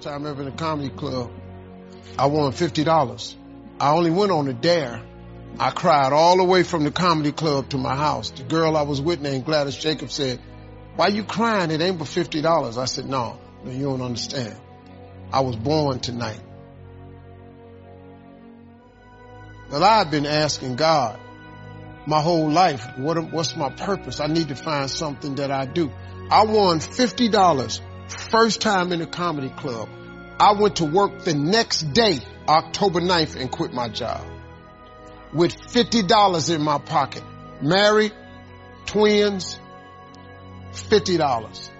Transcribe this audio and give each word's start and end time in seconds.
First 0.00 0.08
time 0.08 0.26
ever 0.26 0.40
in 0.40 0.48
a 0.48 0.52
comedy 0.52 0.88
club. 0.88 1.30
I 2.18 2.24
won 2.24 2.52
$50. 2.52 3.34
I 3.78 3.90
only 3.90 4.10
went 4.10 4.32
on 4.32 4.48
a 4.48 4.54
dare. 4.54 5.02
I 5.58 5.72
cried 5.72 6.14
all 6.14 6.38
the 6.38 6.44
way 6.44 6.62
from 6.62 6.84
the 6.84 6.90
comedy 6.90 7.32
club 7.32 7.68
to 7.70 7.76
my 7.76 7.94
house. 7.94 8.30
The 8.30 8.44
girl 8.44 8.78
I 8.78 8.82
was 8.82 8.98
with 8.98 9.20
named 9.20 9.44
Gladys 9.44 9.76
Jacobs 9.76 10.14
said, 10.14 10.40
why 10.96 11.08
you 11.08 11.22
crying? 11.22 11.70
It 11.70 11.82
ain't 11.82 11.98
but 11.98 12.06
$50. 12.06 12.78
I 12.78 12.86
said, 12.86 13.10
no, 13.10 13.38
no, 13.62 13.70
you 13.70 13.82
don't 13.82 14.00
understand. 14.00 14.56
I 15.34 15.40
was 15.40 15.56
born 15.56 16.00
tonight. 16.00 16.40
Well, 19.70 19.84
I've 19.84 20.10
been 20.10 20.24
asking 20.24 20.76
God 20.76 21.20
my 22.06 22.22
whole 22.22 22.50
life, 22.50 22.86
what, 22.96 23.22
what's 23.30 23.54
my 23.54 23.68
purpose? 23.68 24.18
I 24.18 24.28
need 24.28 24.48
to 24.48 24.56
find 24.56 24.88
something 24.88 25.34
that 25.34 25.50
I 25.50 25.66
do. 25.66 25.92
I 26.30 26.46
won 26.46 26.78
$50 26.78 27.80
first 28.10 28.60
time 28.60 28.92
in 28.92 29.00
a 29.02 29.06
comedy 29.06 29.50
club. 29.50 29.88
I 30.40 30.52
went 30.52 30.76
to 30.76 30.86
work 30.86 31.24
the 31.24 31.34
next 31.34 31.92
day, 31.92 32.20
October 32.48 33.00
9th, 33.00 33.36
and 33.36 33.50
quit 33.50 33.74
my 33.74 33.90
job 33.90 34.26
with 35.34 35.54
$50 35.54 36.54
in 36.54 36.62
my 36.62 36.78
pocket. 36.78 37.22
Married, 37.60 38.12
twins, 38.86 39.58
$50. 40.72 41.70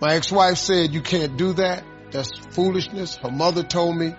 My 0.00 0.14
ex-wife 0.14 0.58
said, 0.58 0.94
you 0.94 1.00
can't 1.00 1.36
do 1.36 1.54
that. 1.54 1.82
That's 2.12 2.30
foolishness. 2.50 3.16
Her 3.16 3.32
mother 3.32 3.64
told 3.64 3.96
me, 3.96 4.14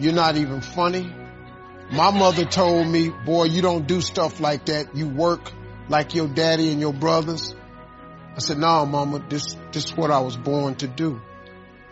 you're 0.00 0.14
not 0.14 0.36
even 0.36 0.60
funny. 0.60 1.14
My 1.92 2.10
mother 2.10 2.46
told 2.46 2.88
me, 2.88 3.10
boy, 3.10 3.44
you 3.44 3.62
don't 3.62 3.86
do 3.86 4.00
stuff 4.00 4.40
like 4.40 4.66
that. 4.66 4.96
You 4.96 5.08
work 5.08 5.52
like 5.88 6.16
your 6.16 6.26
daddy 6.26 6.72
and 6.72 6.80
your 6.80 6.92
brothers. 6.92 7.54
I 8.34 8.40
said, 8.40 8.58
no, 8.58 8.84
mama, 8.86 9.24
this, 9.28 9.56
this 9.70 9.84
is 9.84 9.96
what 9.96 10.10
I 10.10 10.18
was 10.18 10.36
born 10.36 10.74
to 10.76 10.88
do. 10.88 11.20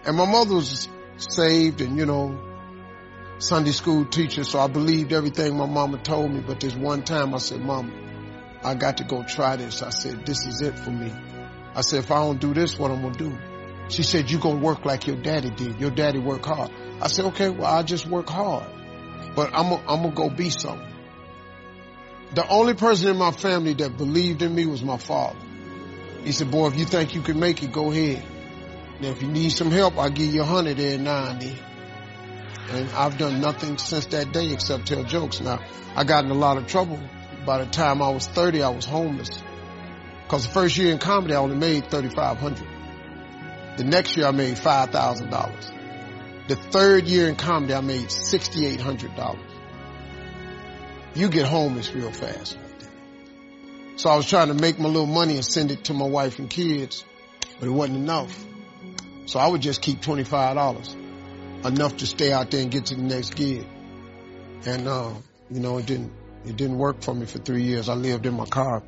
And 0.06 0.16
my 0.16 0.24
mother 0.24 0.54
was 0.54 0.88
saved 1.16 1.80
and, 1.80 1.98
you 1.98 2.06
know, 2.06 2.38
Sunday 3.38 3.72
school 3.72 4.06
teacher, 4.06 4.44
so 4.44 4.60
I 4.60 4.68
believed 4.68 5.12
everything 5.12 5.56
my 5.56 5.66
mama 5.66 5.98
told 5.98 6.30
me. 6.30 6.40
But 6.40 6.60
this 6.60 6.74
one 6.74 7.02
time 7.02 7.34
I 7.34 7.38
said, 7.38 7.60
mama, 7.60 7.92
I 8.62 8.74
got 8.74 8.98
to 8.98 9.04
go 9.04 9.24
try 9.24 9.56
this. 9.56 9.82
I 9.82 9.90
said, 9.90 10.24
this 10.24 10.46
is 10.46 10.62
it 10.62 10.78
for 10.78 10.90
me. 10.90 11.12
I 11.74 11.80
said, 11.80 11.98
if 11.98 12.10
I 12.10 12.20
don't 12.20 12.40
do 12.40 12.54
this, 12.54 12.78
what 12.78 12.90
I'm 12.90 13.02
going 13.02 13.14
to 13.14 13.18
do? 13.30 13.38
She 13.88 14.02
said, 14.04 14.30
you 14.30 14.38
going 14.38 14.60
to 14.60 14.64
work 14.64 14.84
like 14.84 15.06
your 15.06 15.16
daddy 15.16 15.50
did. 15.50 15.80
Your 15.80 15.90
daddy 15.90 16.18
worked 16.18 16.46
hard. 16.46 16.70
I 17.00 17.08
said, 17.08 17.26
okay, 17.26 17.50
well, 17.50 17.66
I 17.66 17.82
just 17.82 18.06
work 18.06 18.28
hard, 18.28 18.66
but 19.34 19.50
I'm 19.52 19.68
going 19.68 20.02
to 20.02 20.16
go 20.16 20.30
be 20.30 20.50
something. 20.50 20.88
The 22.34 22.48
only 22.48 22.74
person 22.74 23.08
in 23.08 23.16
my 23.16 23.32
family 23.32 23.74
that 23.74 23.96
believed 23.96 24.42
in 24.42 24.54
me 24.54 24.66
was 24.66 24.82
my 24.82 24.98
father. 24.98 25.38
He 26.24 26.32
said, 26.32 26.50
boy, 26.50 26.68
if 26.68 26.78
you 26.78 26.84
think 26.84 27.14
you 27.14 27.22
can 27.22 27.38
make 27.38 27.62
it, 27.62 27.72
go 27.72 27.92
ahead. 27.92 28.24
Now, 29.00 29.08
if 29.08 29.20
you 29.20 29.28
need 29.28 29.50
some 29.50 29.70
help, 29.70 29.98
I'll 29.98 30.10
give 30.10 30.32
you 30.34 30.40
a 30.42 30.44
hundred. 30.44 30.78
And 30.78 31.06
I've 32.90 33.18
done 33.18 33.40
nothing 33.40 33.76
since 33.78 34.06
that 34.06 34.32
day 34.32 34.52
except 34.52 34.86
tell 34.86 35.04
jokes. 35.04 35.40
Now, 35.40 35.60
I 35.94 36.04
got 36.04 36.24
in 36.24 36.30
a 36.30 36.34
lot 36.34 36.56
of 36.56 36.66
trouble. 36.66 36.98
By 37.44 37.58
the 37.58 37.66
time 37.70 38.00
I 38.02 38.08
was 38.08 38.26
30, 38.26 38.62
I 38.62 38.70
was 38.70 38.84
homeless. 38.84 39.30
Cause 40.28 40.46
the 40.46 40.52
first 40.52 40.76
year 40.76 40.90
in 40.92 40.98
comedy, 40.98 41.34
I 41.34 41.36
only 41.36 41.56
made 41.56 41.90
3,500. 41.90 42.66
The 43.76 43.84
next 43.84 44.16
year, 44.16 44.26
I 44.26 44.32
made 44.32 44.56
$5,000. 44.56 46.48
The 46.48 46.56
third 46.56 47.06
year 47.06 47.28
in 47.28 47.36
comedy, 47.36 47.74
I 47.74 47.82
made 47.82 48.08
$6,800. 48.08 49.38
You 51.14 51.28
get 51.28 51.46
homeless 51.46 51.92
real 51.92 52.10
fast. 52.10 52.58
So 53.96 54.10
I 54.10 54.16
was 54.16 54.28
trying 54.28 54.48
to 54.48 54.54
make 54.54 54.78
my 54.78 54.88
little 54.88 55.06
money 55.06 55.36
and 55.36 55.44
send 55.44 55.70
it 55.70 55.84
to 55.84 55.94
my 55.94 56.06
wife 56.06 56.38
and 56.38 56.50
kids, 56.50 57.04
but 57.60 57.68
it 57.68 57.72
wasn't 57.72 57.98
enough. 57.98 58.44
So 59.26 59.40
I 59.40 59.48
would 59.48 59.60
just 59.60 59.82
keep 59.82 60.00
$25 60.00 60.96
enough 61.64 61.96
to 61.98 62.06
stay 62.06 62.32
out 62.32 62.50
there 62.50 62.62
and 62.62 62.70
get 62.70 62.86
to 62.86 62.94
the 62.94 63.02
next 63.02 63.34
gig. 63.34 63.66
And, 64.64 64.86
uh, 64.88 65.12
you 65.50 65.60
know, 65.60 65.78
it 65.78 65.86
didn't, 65.86 66.12
it 66.44 66.56
didn't 66.56 66.78
work 66.78 67.02
for 67.02 67.14
me 67.14 67.26
for 67.26 67.38
three 67.38 67.64
years. 67.64 67.88
I 67.88 67.94
lived 67.94 68.26
in 68.26 68.34
my 68.34 68.46
car. 68.46 68.82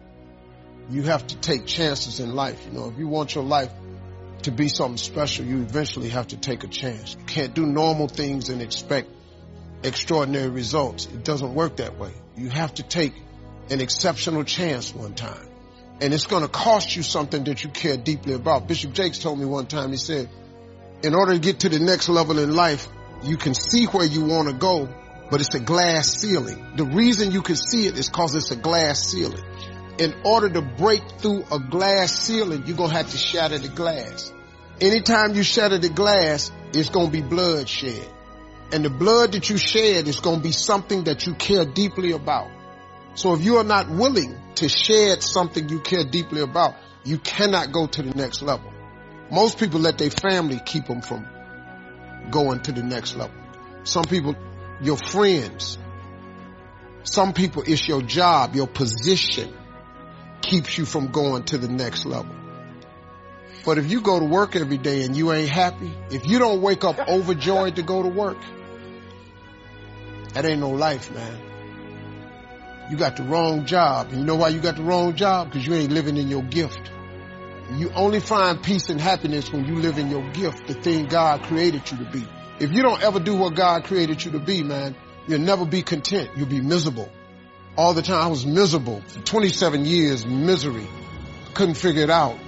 You 0.90 1.02
have 1.02 1.26
to 1.26 1.36
take 1.36 1.66
chances 1.66 2.20
in 2.20 2.34
life. 2.34 2.64
You 2.66 2.72
know, 2.72 2.88
if 2.88 2.98
you 2.98 3.08
want 3.08 3.34
your 3.34 3.44
life 3.44 3.70
to 4.42 4.52
be 4.52 4.68
something 4.68 4.96
special, 4.96 5.44
you 5.44 5.60
eventually 5.60 6.08
have 6.10 6.28
to 6.28 6.36
take 6.36 6.64
a 6.64 6.68
chance. 6.68 7.16
You 7.18 7.24
can't 7.24 7.52
do 7.52 7.66
normal 7.66 8.08
things 8.08 8.48
and 8.48 8.62
expect 8.62 9.10
extraordinary 9.82 10.48
results. 10.48 11.06
It 11.06 11.24
doesn't 11.24 11.54
work 11.54 11.76
that 11.76 11.98
way. 11.98 12.12
You 12.36 12.48
have 12.48 12.74
to 12.74 12.82
take 12.82 13.14
an 13.70 13.80
exceptional 13.80 14.44
chance 14.44 14.94
one 14.94 15.14
time. 15.14 15.48
And 16.00 16.14
it's 16.14 16.26
going 16.26 16.42
to 16.42 16.48
cost 16.48 16.94
you 16.94 17.02
something 17.02 17.44
that 17.44 17.64
you 17.64 17.70
care 17.70 17.96
deeply 17.96 18.34
about. 18.34 18.68
Bishop 18.68 18.92
Jakes 18.92 19.18
told 19.18 19.38
me 19.38 19.44
one 19.44 19.66
time, 19.66 19.90
he 19.90 19.96
said, 19.96 20.28
in 21.02 21.14
order 21.14 21.32
to 21.32 21.38
get 21.38 21.60
to 21.60 21.68
the 21.68 21.78
next 21.78 22.08
level 22.08 22.38
in 22.38 22.54
life, 22.54 22.88
you 23.22 23.36
can 23.36 23.54
see 23.54 23.86
where 23.86 24.06
you 24.06 24.24
want 24.24 24.48
to 24.48 24.54
go, 24.54 24.88
but 25.30 25.40
it's 25.40 25.54
a 25.54 25.60
glass 25.60 26.08
ceiling. 26.08 26.64
The 26.76 26.84
reason 26.84 27.32
you 27.32 27.42
can 27.42 27.56
see 27.56 27.86
it 27.86 27.98
is 27.98 28.08
because 28.08 28.34
it's 28.36 28.50
a 28.50 28.56
glass 28.56 29.00
ceiling. 29.00 29.42
In 29.98 30.14
order 30.24 30.48
to 30.48 30.62
break 30.62 31.02
through 31.18 31.44
a 31.50 31.58
glass 31.58 32.16
ceiling, 32.16 32.64
you're 32.66 32.76
going 32.76 32.90
to 32.90 32.96
have 32.96 33.10
to 33.10 33.18
shatter 33.18 33.58
the 33.58 33.68
glass. 33.68 34.32
Anytime 34.80 35.34
you 35.34 35.42
shatter 35.42 35.78
the 35.78 35.88
glass, 35.88 36.52
it's 36.72 36.90
going 36.90 37.06
to 37.06 37.12
be 37.12 37.22
bloodshed. 37.22 38.06
And 38.70 38.84
the 38.84 38.90
blood 38.90 39.32
that 39.32 39.50
you 39.50 39.56
shed 39.56 40.06
is 40.06 40.20
going 40.20 40.36
to 40.36 40.42
be 40.42 40.52
something 40.52 41.04
that 41.04 41.26
you 41.26 41.34
care 41.34 41.64
deeply 41.64 42.12
about. 42.12 42.48
So 43.14 43.34
if 43.34 43.42
you 43.42 43.56
are 43.56 43.64
not 43.64 43.88
willing 43.88 44.36
to 44.56 44.68
shed 44.68 45.22
something 45.22 45.68
you 45.68 45.80
care 45.80 46.04
deeply 46.04 46.40
about, 46.40 46.74
you 47.04 47.18
cannot 47.18 47.72
go 47.72 47.86
to 47.86 48.02
the 48.02 48.14
next 48.14 48.42
level. 48.42 48.72
Most 49.30 49.58
people 49.58 49.80
let 49.80 49.98
their 49.98 50.10
family 50.10 50.60
keep 50.64 50.86
them 50.86 51.00
from 51.00 51.26
going 52.30 52.60
to 52.62 52.72
the 52.72 52.82
next 52.82 53.16
level. 53.16 53.34
Some 53.84 54.04
people, 54.04 54.36
your 54.80 54.96
friends. 54.96 55.78
Some 57.02 57.32
people, 57.32 57.62
it's 57.66 57.86
your 57.88 58.02
job, 58.02 58.54
your 58.54 58.66
position 58.66 59.52
keeps 60.42 60.76
you 60.76 60.84
from 60.84 61.08
going 61.08 61.44
to 61.44 61.58
the 61.58 61.68
next 61.68 62.04
level. 62.04 62.34
But 63.64 63.78
if 63.78 63.90
you 63.90 64.00
go 64.00 64.18
to 64.18 64.24
work 64.24 64.56
every 64.56 64.78
day 64.78 65.02
and 65.02 65.16
you 65.16 65.32
ain't 65.32 65.50
happy, 65.50 65.92
if 66.10 66.26
you 66.26 66.38
don't 66.38 66.62
wake 66.62 66.84
up 66.84 66.98
overjoyed 67.08 67.76
to 67.76 67.82
go 67.82 68.02
to 68.02 68.08
work, 68.08 68.38
that 70.34 70.44
ain't 70.44 70.60
no 70.60 70.70
life, 70.70 71.12
man. 71.14 71.47
You 72.90 72.96
got 72.96 73.16
the 73.16 73.22
wrong 73.22 73.66
job. 73.66 74.08
And 74.08 74.20
you 74.20 74.24
know 74.24 74.36
why 74.36 74.48
you 74.48 74.60
got 74.60 74.76
the 74.76 74.82
wrong 74.82 75.14
job? 75.14 75.48
Because 75.48 75.66
you 75.66 75.74
ain't 75.74 75.92
living 75.92 76.16
in 76.16 76.28
your 76.28 76.42
gift. 76.42 76.90
You 77.74 77.90
only 77.90 78.20
find 78.20 78.62
peace 78.62 78.88
and 78.88 78.98
happiness 78.98 79.52
when 79.52 79.66
you 79.66 79.76
live 79.76 79.98
in 79.98 80.10
your 80.10 80.26
gift, 80.32 80.66
the 80.66 80.74
thing 80.74 81.06
God 81.06 81.42
created 81.42 81.90
you 81.90 81.98
to 81.98 82.10
be. 82.10 82.26
If 82.60 82.72
you 82.72 82.82
don't 82.82 83.02
ever 83.02 83.20
do 83.20 83.36
what 83.36 83.54
God 83.54 83.84
created 83.84 84.24
you 84.24 84.30
to 84.32 84.38
be, 84.38 84.62
man, 84.62 84.96
you'll 85.26 85.40
never 85.40 85.66
be 85.66 85.82
content. 85.82 86.30
You'll 86.34 86.48
be 86.48 86.62
miserable. 86.62 87.10
All 87.76 87.92
the 87.92 88.02
time 88.02 88.22
I 88.22 88.26
was 88.28 88.46
miserable. 88.46 89.02
For 89.02 89.20
27 89.20 89.84
years, 89.84 90.24
misery. 90.24 90.86
Couldn't 91.52 91.74
figure 91.74 92.04
it 92.04 92.10
out. 92.10 92.38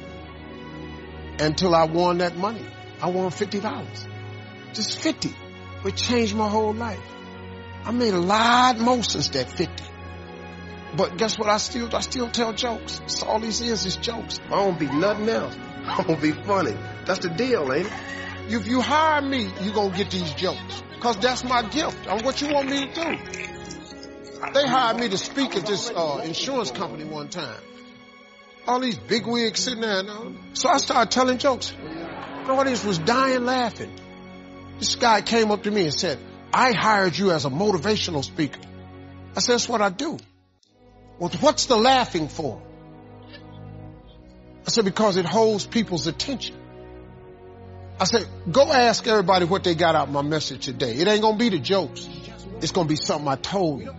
Until 1.39 1.75
I 1.75 1.85
won 1.85 2.19
that 2.19 2.37
money. 2.37 2.65
I 3.03 3.11
won 3.11 3.31
$50. 3.31 4.09
Just 4.73 4.99
50. 5.01 5.35
It 5.85 5.97
changed 5.97 6.35
my 6.35 6.49
whole 6.49 6.73
life. 6.73 7.01
I 7.85 7.93
made 7.93 8.15
a 8.15 8.21
lot 8.21 8.79
more 8.79 9.03
since 9.03 9.29
that 9.29 9.51
50. 9.51 9.90
But 10.97 11.17
guess 11.17 11.39
what? 11.39 11.49
I 11.49 11.59
still, 11.59 11.95
I 11.95 12.01
still 12.01 12.29
tell 12.29 12.53
jokes. 12.53 12.99
That's 12.99 13.23
all 13.23 13.41
these 13.41 13.61
is, 13.61 13.87
is 13.87 13.97
jokes. 13.97 14.41
I 14.47 14.57
don't 14.57 14.79
be 14.79 14.87
nothing 14.87 15.29
else. 15.29 15.57
I 15.85 16.03
don't 16.03 16.21
be 16.21 16.33
funny. 16.33 16.77
That's 17.07 17.21
the 17.21 17.31
deal, 17.31 17.73
ain't 17.73 17.87
it? 17.87 17.93
If 18.49 18.67
you 18.67 18.81
hire 18.81 19.23
me, 19.23 19.49
you 19.63 19.73
gonna 19.73 19.97
get 19.97 20.11
these 20.11 20.33
jokes. 20.33 20.83
Cause 21.01 21.17
that's 21.19 21.45
my 21.45 21.63
gift. 21.63 22.07
I'm 22.09 22.25
what 22.25 22.43
you 22.43 22.53
want 22.53 22.69
me 22.69 22.87
to 22.87 22.95
do. 22.95 23.19
They 24.53 24.67
hired 24.67 24.99
me 24.99 25.09
to 25.09 25.19
speak 25.19 25.57
at 25.57 25.67
this 25.67 25.91
uh, 25.91 26.23
insurance 26.25 26.71
company 26.71 27.05
one 27.05 27.29
time. 27.29 27.61
All 28.67 28.81
these 28.81 28.99
big 28.99 29.27
wigs 29.27 29.61
sitting 29.61 29.81
there. 29.81 30.03
So 30.55 30.69
I 30.69 30.79
started 30.79 31.11
telling 31.11 31.39
jokes. 31.39 31.73
The 32.47 32.53
audience 32.53 32.85
was 32.85 32.99
dying 32.99 33.45
laughing. 33.45 33.93
This 34.79 34.97
guy 34.97 35.23
came 35.23 35.51
up 35.51 35.63
to 35.63 35.71
me 35.71 35.85
and 35.85 35.95
said, 35.95 36.19
I 36.53 36.73
hired 36.73 37.17
you 37.17 37.31
as 37.31 37.45
a 37.45 37.51
motivational 37.51 38.25
speaker. 38.25 38.61
I 39.37 39.41
said, 39.41 39.55
that's 39.55 39.69
what 39.69 39.81
I 39.81 39.91
do. 39.91 40.19
Well, 41.21 41.31
what's 41.41 41.67
the 41.67 41.77
laughing 41.77 42.29
for? 42.29 42.63
I 44.67 44.71
said, 44.71 44.87
because 44.87 45.19
it 45.19 45.27
holds 45.27 45.67
people's 45.67 46.07
attention. 46.07 46.57
I 48.01 48.05
said, 48.05 48.27
go 48.51 48.73
ask 48.73 49.07
everybody 49.07 49.45
what 49.45 49.63
they 49.63 49.75
got 49.75 49.95
out 49.95 50.09
of 50.09 50.15
my 50.15 50.23
message 50.23 50.65
today. 50.65 50.95
It 50.95 51.07
ain't 51.07 51.21
gonna 51.21 51.37
be 51.37 51.51
the 51.51 51.59
jokes. 51.59 52.09
It's 52.63 52.73
gonna 52.73 52.89
be 52.89 52.97
something 52.97 53.29
I 53.29 53.37
told 53.37 53.83
you. 53.83 53.95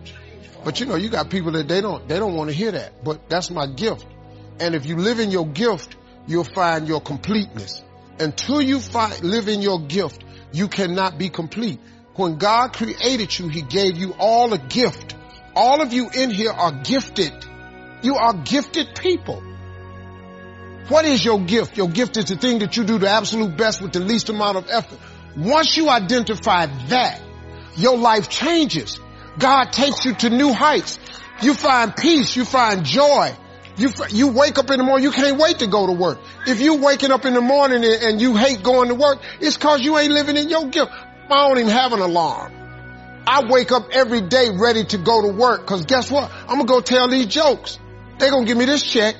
But 0.63 0.79
you 0.79 0.87
know, 0.87 0.95
you 0.95 1.09
got 1.09 1.29
people 1.29 1.51
that 1.51 1.67
they 1.67 1.81
don't, 1.81 2.07
they 2.07 2.17
don't 2.17 2.35
want 2.35 2.49
to 2.49 2.55
hear 2.55 2.71
that. 2.71 3.03
But 3.03 3.29
that's 3.29 3.51
my 3.51 3.67
gift. 3.67 4.05
And 4.59 4.73
if 4.73 4.87
you 4.87 4.95
live 4.95 5.19
in 5.19 5.29
your 5.29 5.45
gift, 5.45 5.95
you'll 6.25 6.43
find 6.43 6.87
your 6.87 7.01
completeness. 7.01 7.83
Until 8.19 8.61
you 8.61 8.79
find, 8.79 9.21
live 9.23 9.47
in 9.47 9.61
your 9.61 9.79
gift, 9.79 10.23
you 10.51 10.67
cannot 10.67 11.19
be 11.19 11.29
complete. 11.29 11.79
When 12.15 12.37
God 12.37 12.73
created 12.73 13.37
you, 13.37 13.47
He 13.47 13.61
gave 13.61 13.97
you 13.97 14.15
all 14.17 14.51
a 14.53 14.57
gift. 14.57 15.15
All 15.55 15.81
of 15.81 15.93
you 15.93 16.09
in 16.09 16.29
here 16.29 16.51
are 16.51 16.71
gifted. 16.71 17.33
You 18.01 18.15
are 18.15 18.33
gifted 18.33 18.95
people. 18.95 19.41
What 20.87 21.05
is 21.05 21.23
your 21.23 21.39
gift? 21.39 21.77
Your 21.77 21.87
gift 21.87 22.17
is 22.17 22.25
the 22.25 22.35
thing 22.35 22.59
that 22.59 22.75
you 22.75 22.83
do 22.83 22.97
the 22.97 23.09
absolute 23.09 23.55
best 23.55 23.81
with 23.81 23.93
the 23.93 23.99
least 23.99 24.29
amount 24.29 24.57
of 24.57 24.69
effort. 24.69 24.99
Once 25.37 25.77
you 25.77 25.89
identify 25.89 26.65
that, 26.87 27.21
your 27.77 27.97
life 27.97 28.29
changes. 28.29 28.99
God 29.37 29.71
takes 29.71 30.03
you 30.05 30.13
to 30.15 30.29
new 30.29 30.51
heights. 30.51 30.99
You 31.41 31.53
find 31.53 31.95
peace. 31.95 32.35
You 32.35 32.45
find 32.45 32.83
joy. 32.83 33.33
You, 33.77 33.89
you 34.09 34.27
wake 34.27 34.57
up 34.57 34.69
in 34.69 34.77
the 34.77 34.83
morning, 34.83 35.03
you 35.03 35.11
can't 35.11 35.39
wait 35.39 35.59
to 35.59 35.67
go 35.67 35.87
to 35.87 35.93
work. 35.93 36.19
If 36.45 36.59
you 36.59 36.75
waking 36.75 37.11
up 37.11 37.25
in 37.25 37.33
the 37.33 37.41
morning 37.41 37.83
and, 37.85 38.03
and 38.03 38.21
you 38.21 38.35
hate 38.35 38.61
going 38.61 38.89
to 38.89 38.95
work, 38.95 39.19
it's 39.39 39.57
cause 39.57 39.81
you 39.81 39.97
ain't 39.97 40.11
living 40.11 40.35
in 40.37 40.49
your 40.49 40.67
gift. 40.67 40.91
I 40.91 41.47
don't 41.47 41.57
even 41.57 41.71
have 41.71 41.93
an 41.93 41.99
alarm. 41.99 42.60
I 43.27 43.49
wake 43.49 43.71
up 43.71 43.89
every 43.91 44.21
day 44.21 44.49
ready 44.51 44.83
to 44.85 44.97
go 44.97 45.21
to 45.21 45.27
work 45.29 45.65
cause 45.65 45.85
guess 45.85 46.09
what? 46.09 46.31
I'm 46.41 46.57
gonna 46.57 46.65
go 46.65 46.81
tell 46.81 47.09
these 47.09 47.27
jokes. 47.27 47.79
They 48.17 48.29
gonna 48.29 48.45
give 48.45 48.57
me 48.57 48.65
this 48.65 48.83
check. 48.83 49.15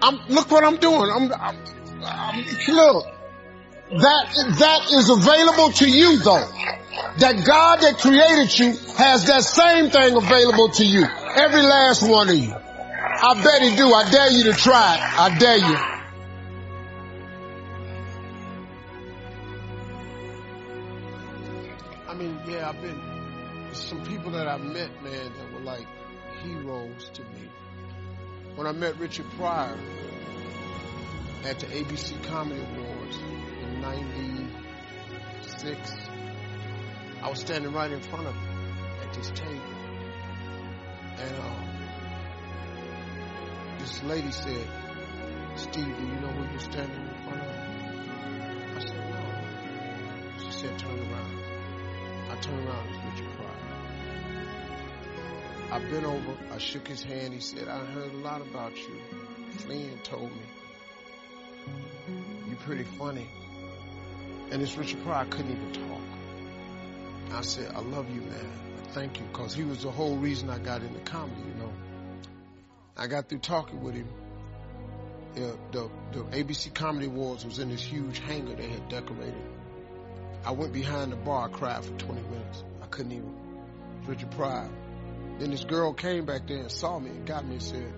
I'm, 0.00 0.18
look 0.28 0.50
what 0.50 0.64
I'm 0.64 0.76
doing. 0.76 1.10
I'm, 1.10 1.32
I'm, 1.32 1.56
I'm 2.04 2.44
look. 2.68 3.06
That, 3.90 4.56
that 4.58 4.90
is 4.90 5.10
available 5.10 5.70
to 5.72 5.88
you 5.88 6.18
though. 6.18 6.48
That 7.18 7.44
God 7.44 7.80
that 7.80 7.98
created 7.98 8.58
you 8.58 8.72
has 8.96 9.26
that 9.26 9.44
same 9.44 9.90
thing 9.90 10.16
available 10.16 10.70
to 10.70 10.84
you. 10.84 11.04
Every 11.04 11.62
last 11.62 12.08
one 12.08 12.28
of 12.30 12.36
you. 12.36 12.52
I 12.52 13.42
bet 13.42 13.62
he 13.62 13.76
do. 13.76 13.92
I 13.92 14.10
dare 14.10 14.30
you 14.30 14.44
to 14.44 14.52
try 14.54 14.96
it. 14.96 15.20
I 15.20 15.38
dare 15.38 15.58
you. 15.58 15.91
That 24.42 24.50
I 24.50 24.58
met, 24.58 24.90
man, 25.04 25.32
that 25.38 25.52
were 25.52 25.60
like 25.60 25.86
heroes 26.42 27.10
to 27.14 27.22
me. 27.22 27.48
When 28.56 28.66
I 28.66 28.72
met 28.72 28.98
Richard 28.98 29.30
Pryor 29.36 29.78
at 31.44 31.60
the 31.60 31.66
ABC 31.66 32.20
Comedy 32.24 32.60
Awards 32.60 33.18
in 33.18 33.80
96, 33.80 35.78
I 37.22 37.30
was 37.30 37.38
standing 37.38 37.72
right 37.72 37.92
in 37.92 38.00
front 38.00 38.26
of 38.26 38.34
him 38.34 38.42
at 39.06 39.14
this 39.14 39.30
table. 39.30 39.62
And, 41.18 41.36
um, 41.36 41.68
this 43.78 44.02
lady 44.02 44.32
said, 44.32 44.66
Steve, 45.54 45.84
do 45.84 46.02
you 46.04 46.14
know 46.20 46.32
who 46.32 46.50
you're 46.50 46.58
standing 46.58 47.00
in 47.00 47.14
front 47.22 47.42
of? 47.42 47.48
I 48.76 48.80
said, 48.80 49.08
no. 49.08 49.22
She 50.44 50.52
said, 50.58 50.76
turn 50.80 50.98
around. 50.98 51.38
I 52.28 52.34
turned 52.40 52.66
around, 52.66 52.88
it's 52.88 52.98
Richard 53.20 53.36
Pryor. 53.36 53.41
I 55.72 55.78
bent 55.78 56.04
over, 56.04 56.36
I 56.52 56.58
shook 56.58 56.86
his 56.86 57.02
hand, 57.02 57.32
he 57.32 57.40
said, 57.40 57.66
I 57.66 57.78
heard 57.78 58.12
a 58.12 58.16
lot 58.18 58.42
about 58.42 58.76
you. 58.76 59.00
Flynn 59.52 59.98
told 60.02 60.30
me. 60.30 60.42
You're 62.46 62.56
pretty 62.56 62.84
funny. 62.84 63.26
And 64.50 64.60
this 64.60 64.76
Richard 64.76 65.02
Pryor 65.02 65.24
couldn't 65.30 65.50
even 65.50 65.72
talk. 65.88 67.38
I 67.38 67.40
said, 67.40 67.72
I 67.74 67.80
love 67.80 68.14
you, 68.14 68.20
man. 68.20 68.52
Thank 68.90 69.18
you, 69.18 69.24
because 69.32 69.54
he 69.54 69.64
was 69.64 69.82
the 69.82 69.90
whole 69.90 70.16
reason 70.16 70.50
I 70.50 70.58
got 70.58 70.82
into 70.82 71.00
comedy, 71.00 71.40
you 71.40 71.54
know. 71.62 71.72
I 72.94 73.06
got 73.06 73.30
through 73.30 73.38
talking 73.38 73.82
with 73.82 73.94
him. 73.94 74.08
The, 75.36 75.56
the, 75.70 75.90
the 76.12 76.24
ABC 76.24 76.74
Comedy 76.74 77.06
Awards 77.06 77.46
was 77.46 77.58
in 77.58 77.70
this 77.70 77.82
huge 77.82 78.18
hangar 78.18 78.56
they 78.56 78.68
had 78.68 78.90
decorated. 78.90 79.42
I 80.44 80.50
went 80.50 80.74
behind 80.74 81.12
the 81.12 81.16
bar, 81.16 81.48
I 81.48 81.50
cried 81.50 81.82
for 81.82 81.96
20 81.96 82.20
minutes. 82.20 82.62
I 82.82 82.86
couldn't 82.88 83.12
even. 83.12 83.34
Richard 84.06 84.32
Pryor. 84.32 84.68
Then 85.42 85.50
this 85.50 85.64
girl 85.64 85.92
came 85.92 86.24
back 86.24 86.46
there 86.46 86.58
and 86.58 86.70
saw 86.70 87.00
me 87.00 87.10
and 87.10 87.26
got 87.26 87.44
me 87.44 87.54
and 87.54 87.62
said, 87.62 87.92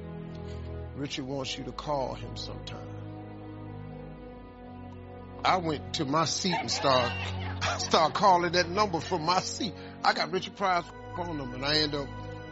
Richard 0.97 1.27
wants 1.27 1.59
you 1.59 1.65
to 1.65 1.73
call 1.73 2.15
him 2.15 2.39
sometime. 2.39 2.89
I 5.45 5.59
went 5.59 5.93
to 5.97 6.07
my 6.07 6.25
seat 6.25 6.55
and 6.59 6.71
started, 6.71 7.13
start 7.81 8.15
calling 8.15 8.53
that 8.53 8.71
number 8.71 8.99
from 8.99 9.27
my 9.27 9.41
seat. 9.41 9.75
I 10.03 10.15
got 10.15 10.33
Richard 10.33 10.57
Pryor's 10.57 10.87
phone 11.19 11.37
number 11.37 11.57
and 11.57 11.67
I 11.67 11.77
ended 11.81 12.01
up 12.01 12.09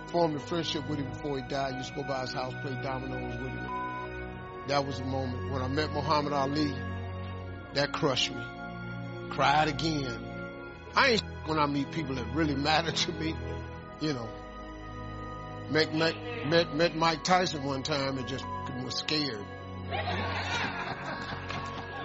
forming 0.08 0.36
a 0.36 0.40
friendship 0.40 0.86
with 0.90 0.98
him 0.98 1.08
before 1.08 1.38
he 1.38 1.48
died. 1.48 1.74
Used 1.76 1.94
to 1.94 2.02
go 2.02 2.02
by 2.02 2.20
his 2.20 2.34
house, 2.34 2.52
play 2.60 2.78
dominoes 2.82 3.40
with 3.40 3.48
him. 3.48 3.70
That 4.68 4.86
was 4.86 4.98
the 4.98 5.06
moment 5.06 5.52
when 5.52 5.62
I 5.62 5.68
met 5.68 5.90
Muhammad 5.92 6.34
Ali. 6.34 6.70
That 7.72 7.92
crushed 7.92 8.30
me. 8.30 8.42
Cried 9.30 9.68
again. 9.68 10.22
I 10.94 11.12
ain't 11.12 11.22
when 11.46 11.58
I 11.58 11.64
meet 11.64 11.90
people 11.92 12.14
that 12.16 12.26
really 12.34 12.56
matter 12.56 12.92
to 12.92 13.12
me. 13.12 13.34
You 14.02 14.12
know. 14.12 14.28
Met, 15.72 15.94
met, 15.94 16.14
met, 16.46 16.74
met 16.74 16.94
Mike 16.94 17.24
Tyson 17.24 17.64
one 17.64 17.82
time 17.82 18.18
and 18.18 18.28
just 18.28 18.44
was 18.84 18.96
scared. 18.96 19.42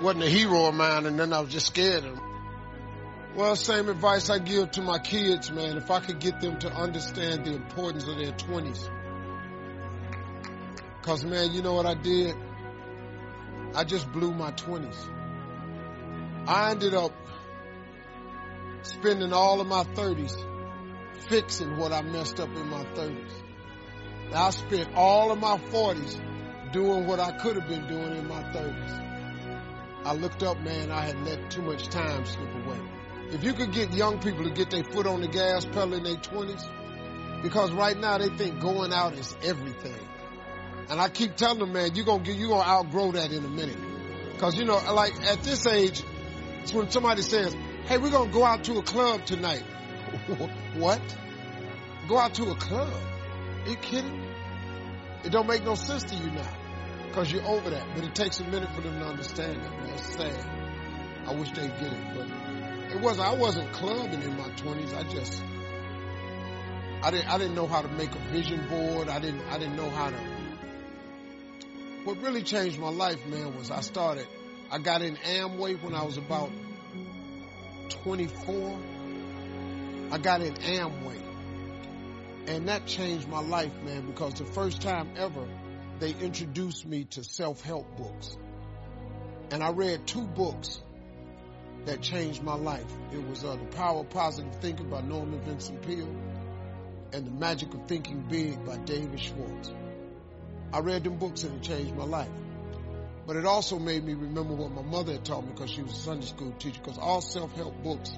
Wasn't 0.02 0.24
a 0.24 0.30
hero 0.30 0.68
of 0.68 0.74
mine 0.74 1.06
and 1.06 1.20
then 1.20 1.34
I 1.34 1.42
was 1.42 1.52
just 1.52 1.68
scared 1.68 2.06
of 2.06 2.16
him. 2.16 2.22
Well, 3.36 3.58
same 3.58 3.90
advice 3.90 4.30
I 4.30 4.40
give 4.40 4.72
to 4.72 4.82
my 4.82 5.00
kids, 5.00 5.52
man. 5.52 5.76
If 5.76 5.92
I 5.92 6.00
could 6.00 6.20
get 6.20 6.40
them 6.40 6.58
to 6.60 6.74
understand 6.74 7.46
the 7.46 7.56
importance 7.56 8.08
of 8.08 8.18
their 8.18 8.32
20s. 8.32 8.90
Cause 11.02 11.26
man, 11.26 11.52
you 11.52 11.62
know 11.62 11.74
what 11.74 11.86
I 11.86 11.96
did? 11.96 12.38
I 13.76 13.84
just 13.84 14.10
blew 14.14 14.34
my 14.34 14.52
20s. 14.52 14.96
I 16.48 16.72
ended 16.72 16.94
up 16.94 17.12
spending 18.84 19.34
all 19.34 19.60
of 19.60 19.68
my 19.68 19.84
30s 19.84 20.42
fixing 21.28 21.76
what 21.76 21.92
I 21.92 22.02
messed 22.02 22.40
up 22.40 22.48
in 22.56 22.70
my 22.70 22.86
30s. 22.86 23.47
I 24.34 24.50
spent 24.50 24.94
all 24.96 25.32
of 25.32 25.40
my 25.40 25.58
40s 25.58 26.72
doing 26.72 27.08
what 27.08 27.20
I 27.20 27.32
could 27.32 27.56
have 27.56 27.68
been 27.68 27.88
doing 27.88 28.16
in 28.16 28.28
my 28.28 28.44
30s. 28.44 29.08
I 30.06 30.14
looked 30.14 30.44
up, 30.44 30.60
man, 30.62 30.92
I 30.92 31.02
had 31.02 31.20
let 31.26 31.50
too 31.52 31.62
much 31.62 31.88
time 31.88 32.26
slip 32.26 32.54
away. 32.66 32.80
If 33.32 33.44
you 33.44 33.54
could 33.54 33.74
get 33.74 33.92
young 33.94 34.20
people 34.20 34.44
to 34.44 34.52
get 34.52 34.70
their 34.70 34.84
foot 34.84 35.06
on 35.06 35.22
the 35.22 35.28
gas 35.28 35.66
pedal 35.66 35.94
in 35.96 36.04
their 36.04 36.16
20s, 36.16 37.42
because 37.42 37.72
right 37.72 37.98
now 37.98 38.18
they 38.18 38.30
think 38.30 38.60
going 38.60 38.94
out 38.94 39.14
is 39.14 39.36
everything. 39.44 40.08
And 40.90 41.02
I 41.02 41.10
keep 41.10 41.36
telling 41.36 41.60
them, 41.60 41.74
man, 41.74 41.96
you're 41.96 42.06
going 42.06 42.24
to 42.24 42.32
you're 42.32 42.48
going 42.48 42.64
to 42.64 42.70
outgrow 42.70 43.12
that 43.14 43.32
in 43.32 43.44
a 43.44 43.50
minute. 43.50 43.78
Cause 44.38 44.56
you 44.58 44.66
know, 44.66 44.78
like 44.94 45.14
at 45.26 45.44
this 45.44 45.66
age, 45.68 46.04
it's 46.62 46.74
when 46.74 46.90
somebody 46.90 47.22
says, 47.22 47.54
hey, 47.86 47.98
we're 47.98 48.12
going 48.12 48.30
to 48.30 48.34
go 48.34 48.44
out 48.46 48.64
to 48.66 48.78
a 48.78 48.84
club 48.84 49.26
tonight. 49.26 49.64
what? 50.76 51.02
Go 52.08 52.18
out 52.18 52.34
to 52.36 52.52
a 52.52 52.56
club? 52.56 52.94
Are 53.68 53.72
you 53.72 53.76
kidding? 53.76 54.24
It 55.26 55.32
don't 55.34 55.46
make 55.46 55.66
no 55.66 55.76
sense 55.76 56.04
to 56.04 56.16
you 56.16 56.32
now. 56.32 56.50
Cause 57.12 57.30
you're 57.30 57.46
over 57.46 57.70
that. 57.70 57.86
But 57.94 58.06
it 58.06 58.16
takes 58.16 58.40
a 58.40 58.46
minute 58.46 58.74
for 58.74 58.80
them 58.80 58.98
to 59.00 59.06
understand 59.06 59.62
that, 59.62 59.72
man. 59.72 59.90
It's 59.90 60.16
sad. 60.16 60.50
I 61.28 61.34
wish 61.34 61.52
they'd 61.52 61.68
get 61.78 61.92
it, 61.92 62.16
but 62.16 62.96
it 62.96 63.02
wasn't, 63.02 63.28
I 63.28 63.36
wasn't 63.36 63.70
clubbing 63.74 64.22
in 64.22 64.38
my 64.38 64.48
twenties. 64.52 64.94
I 64.94 65.04
just, 65.04 65.44
I 67.04 67.12
didn't, 67.12 67.28
I 67.28 67.38
didn't 67.38 67.56
know 67.56 67.68
how 67.68 67.82
to 67.82 67.90
make 67.90 68.16
a 68.16 68.20
vision 68.32 68.66
board. 68.70 69.10
I 69.10 69.20
didn't, 69.20 69.42
I 69.50 69.58
didn't 69.58 69.76
know 69.76 69.90
how 69.90 70.12
to, 70.12 70.18
what 72.06 72.22
really 72.22 72.44
changed 72.44 72.80
my 72.80 72.90
life, 72.90 73.26
man, 73.26 73.58
was 73.58 73.70
I 73.70 73.82
started, 73.82 74.28
I 74.72 74.78
got 74.78 75.02
in 75.02 75.18
Amway 75.18 75.84
when 75.84 75.94
I 75.94 76.06
was 76.06 76.16
about 76.16 76.52
24. 77.90 78.80
I 80.12 80.18
got 80.20 80.42
in 80.42 80.54
Amway. 80.54 81.27
And 82.48 82.70
that 82.70 82.86
changed 82.86 83.28
my 83.28 83.42
life, 83.42 83.74
man, 83.84 84.08
because 84.08 84.36
the 84.36 84.46
first 84.46 84.82
time 84.82 85.12
ever 85.18 85.48
they 86.00 86.12
introduced 86.12 86.86
me 86.86 87.04
to 87.06 87.24
self-help 87.24 87.98
books. 87.98 88.38
And 89.52 89.64
I 89.64 89.72
read 89.72 90.08
two 90.08 90.26
books 90.26 90.82
that 91.86 92.02
changed 92.02 92.44
my 92.44 92.56
life. 92.56 92.86
It 93.12 93.28
was 93.28 93.44
uh, 93.44 93.56
The 93.56 93.66
Power 93.76 94.02
of 94.02 94.10
Positive 94.10 94.54
Thinking 94.56 94.90
by 94.90 95.02
Norman 95.02 95.42
Vincent 95.42 95.82
Peale 95.82 96.16
and 97.14 97.26
The 97.26 97.32
Magic 97.32 97.74
of 97.74 97.88
Thinking 97.88 98.26
Big 98.30 98.66
by 98.66 98.78
David 98.78 99.20
Schwartz. 99.20 99.72
I 100.72 100.80
read 100.80 101.04
them 101.04 101.18
books 101.18 101.44
and 101.44 101.56
it 101.56 101.64
changed 101.64 101.96
my 101.96 102.04
life. 102.04 102.30
But 103.26 103.36
it 103.36 103.46
also 103.46 103.80
made 103.80 104.04
me 104.06 104.14
remember 104.14 104.54
what 104.54 104.72
my 104.72 104.82
mother 104.82 105.14
had 105.14 105.26
taught 105.26 105.44
me 105.46 105.52
because 105.54 105.72
she 105.72 105.82
was 105.82 105.94
a 105.94 105.96
Sunday 106.02 106.26
school 106.26 106.54
teacher 106.60 106.80
because 106.82 106.98
all 106.98 107.22
self-help 107.22 107.84
books 107.84 108.12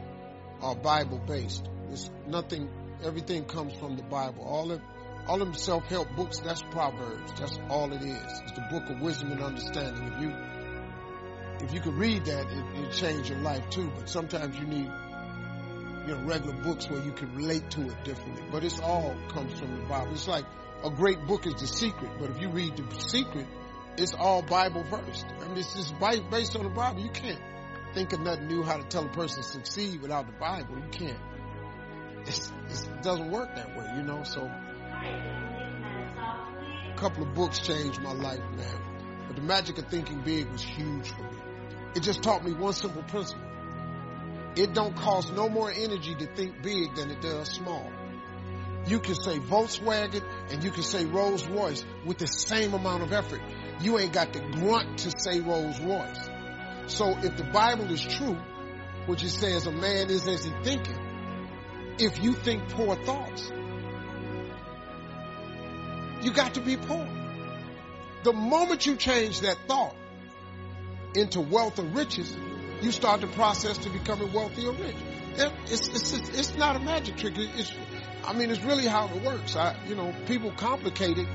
are 0.61 0.75
Bible 0.75 1.19
based. 1.25 1.67
It's 1.91 2.09
nothing, 2.27 2.69
everything 3.03 3.45
comes 3.45 3.73
from 3.75 3.95
the 3.95 4.03
Bible. 4.03 4.43
All 4.43 4.71
of, 4.71 4.81
all 5.27 5.37
them 5.37 5.53
self-help 5.53 6.15
books, 6.15 6.39
that's 6.39 6.61
Proverbs. 6.71 7.33
That's 7.39 7.57
all 7.69 7.91
it 7.91 8.01
is. 8.01 8.41
It's 8.43 8.51
the 8.53 8.65
book 8.69 8.89
of 8.89 9.01
wisdom 9.01 9.31
and 9.31 9.41
understanding. 9.41 10.13
If 10.13 10.21
you 10.21 10.33
if 11.61 11.73
you 11.73 11.81
could 11.81 11.95
read 11.95 12.25
that, 12.25 12.45
it, 12.47 12.83
it 12.83 12.93
change 12.93 13.29
your 13.29 13.39
life 13.39 13.69
too. 13.69 13.91
But 13.95 14.09
sometimes 14.09 14.57
you 14.57 14.65
need, 14.65 14.89
you 16.07 16.15
know, 16.15 16.21
regular 16.23 16.55
books 16.63 16.89
where 16.89 17.03
you 17.03 17.11
can 17.11 17.35
relate 17.35 17.69
to 17.71 17.81
it 17.81 18.03
differently. 18.03 18.43
But 18.51 18.63
it's 18.63 18.79
all 18.79 19.15
comes 19.29 19.59
from 19.59 19.75
the 19.75 19.85
Bible. 19.87 20.13
It's 20.13 20.27
like 20.27 20.45
a 20.83 20.89
great 20.89 21.25
book 21.27 21.45
is 21.45 21.55
The 21.55 21.67
Secret, 21.67 22.11
but 22.19 22.29
if 22.29 22.39
you 22.41 22.49
read 22.49 22.77
The 22.77 22.99
Secret, 22.99 23.45
it's 23.97 24.13
all 24.13 24.41
Bible 24.41 24.83
versed. 24.83 25.25
I 25.41 25.47
mean, 25.47 25.57
it's 25.57 25.73
just 25.73 25.93
based 25.99 26.55
on 26.55 26.63
the 26.63 26.69
Bible. 26.69 27.01
You 27.01 27.09
can't 27.09 27.41
think 27.93 28.13
of 28.13 28.21
nothing 28.21 28.47
new 28.47 28.63
how 28.63 28.77
to 28.77 28.83
tell 28.83 29.05
a 29.05 29.09
person 29.09 29.43
to 29.43 29.49
succeed 29.49 30.01
without 30.01 30.27
the 30.27 30.33
Bible. 30.33 30.77
You 30.77 30.89
can't. 30.91 31.19
It's, 32.29 32.51
it 32.85 33.01
doesn't 33.01 33.31
work 33.31 33.55
that 33.55 33.75
way, 33.75 33.91
you 33.97 34.03
know. 34.03 34.23
So, 34.23 34.49
a 36.89 36.93
couple 36.95 37.23
of 37.23 37.33
books 37.33 37.59
changed 37.59 38.01
my 38.01 38.13
life, 38.13 38.39
man. 38.55 39.25
But 39.27 39.35
the 39.35 39.41
magic 39.41 39.77
of 39.79 39.87
thinking 39.87 40.21
big 40.21 40.49
was 40.51 40.61
huge 40.61 41.09
for 41.09 41.23
me. 41.23 41.37
It 41.95 42.03
just 42.03 42.21
taught 42.21 42.45
me 42.45 42.53
one 42.53 42.73
simple 42.73 43.03
principle. 43.03 43.43
It 44.55 44.73
don't 44.73 44.95
cost 44.95 45.33
no 45.33 45.49
more 45.49 45.71
energy 45.71 46.15
to 46.15 46.25
think 46.35 46.61
big 46.61 46.95
than 46.95 47.09
it 47.09 47.21
does 47.21 47.49
small. 47.49 47.91
You 48.87 48.99
can 48.99 49.15
say 49.15 49.39
Volkswagen 49.39 50.23
and 50.51 50.63
you 50.63 50.71
can 50.71 50.83
say 50.83 51.05
Rolls 51.05 51.47
Royce 51.47 51.83
with 52.05 52.17
the 52.17 52.27
same 52.27 52.73
amount 52.73 53.03
of 53.03 53.11
effort. 53.11 53.41
You 53.81 53.99
ain't 53.99 54.13
got 54.13 54.33
to 54.33 54.39
grunt 54.39 54.99
to 54.99 55.11
say 55.17 55.39
Rolls 55.39 55.79
Royce. 55.79 56.29
So 56.87 57.09
if 57.17 57.37
the 57.37 57.43
Bible 57.43 57.91
is 57.91 58.01
true, 58.01 58.37
which 59.05 59.23
it 59.23 59.29
says 59.29 59.67
a 59.67 59.71
man 59.71 60.09
is 60.09 60.27
as 60.27 60.43
he 60.43 60.51
thinketh, 60.63 60.97
if 62.01 62.23
you 62.23 62.33
think 62.33 62.69
poor 62.69 62.95
thoughts, 62.95 63.51
you 66.21 66.31
got 66.31 66.55
to 66.55 66.61
be 66.61 66.77
poor. 66.77 67.07
The 68.23 68.33
moment 68.33 68.85
you 68.85 68.95
change 68.95 69.41
that 69.41 69.57
thought 69.67 69.95
into 71.15 71.41
wealth 71.41 71.79
or 71.79 71.83
riches, 71.83 72.35
you 72.81 72.91
start 72.91 73.21
the 73.21 73.27
process 73.27 73.77
to 73.79 73.89
becoming 73.89 74.31
wealthy 74.33 74.65
or 74.65 74.73
rich. 74.73 74.95
It's, 75.35 75.87
it's, 75.87 76.13
it's, 76.13 76.29
it's 76.29 76.55
not 76.55 76.75
a 76.75 76.79
magic 76.79 77.17
trick. 77.17 77.33
It's, 77.37 77.73
I 78.25 78.33
mean, 78.33 78.49
it's 78.49 78.61
really 78.61 78.85
how 78.85 79.07
it 79.07 79.23
works. 79.23 79.55
I, 79.55 79.75
you 79.87 79.95
know, 79.95 80.13
people 80.25 80.51
complicate 80.51 81.17
it. 81.17 81.27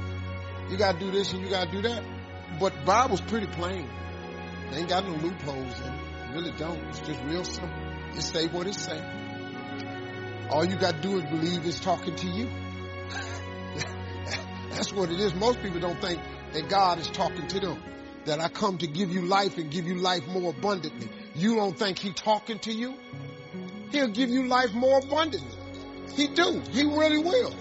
You 0.70 0.76
gotta 0.76 0.98
do 0.98 1.10
this 1.10 1.32
and 1.32 1.42
you 1.42 1.50
gotta 1.50 1.70
do 1.70 1.82
that. 1.82 2.02
But 2.60 2.84
Bible's 2.84 3.20
pretty 3.20 3.46
plain. 3.46 3.88
They 4.70 4.78
ain't 4.78 4.88
got 4.88 5.06
no 5.06 5.14
loopholes 5.14 5.80
in 5.80 5.92
it. 5.92 6.34
Really 6.34 6.52
don't. 6.52 6.78
It's 6.88 7.00
just 7.00 7.22
real 7.24 7.44
simple. 7.44 7.70
It 8.14 8.22
say 8.22 8.46
what 8.48 8.66
it 8.66 8.74
say. 8.74 9.23
All 10.50 10.64
you 10.64 10.76
gotta 10.76 11.00
do 11.00 11.18
is 11.18 11.24
believe 11.24 11.66
it's 11.66 11.80
talking 11.80 12.14
to 12.16 12.26
you. 12.26 12.48
That's 14.70 14.92
what 14.92 15.10
it 15.10 15.20
is. 15.20 15.34
Most 15.34 15.62
people 15.62 15.80
don't 15.80 16.00
think 16.00 16.20
that 16.52 16.68
God 16.68 16.98
is 16.98 17.08
talking 17.08 17.46
to 17.48 17.60
them. 17.60 17.82
That 18.26 18.40
I 18.40 18.48
come 18.48 18.78
to 18.78 18.86
give 18.86 19.12
you 19.12 19.22
life 19.22 19.58
and 19.58 19.70
give 19.70 19.86
you 19.86 19.96
life 19.96 20.26
more 20.26 20.50
abundantly. 20.50 21.08
You 21.34 21.56
don't 21.56 21.78
think 21.78 21.98
he 21.98 22.12
talking 22.12 22.58
to 22.60 22.72
you? 22.72 22.94
He'll 23.90 24.08
give 24.08 24.30
you 24.30 24.46
life 24.46 24.72
more 24.72 24.98
abundantly. 24.98 25.58
He 26.14 26.28
do. 26.28 26.62
He 26.70 26.84
really 26.84 27.18
will. 27.18 27.54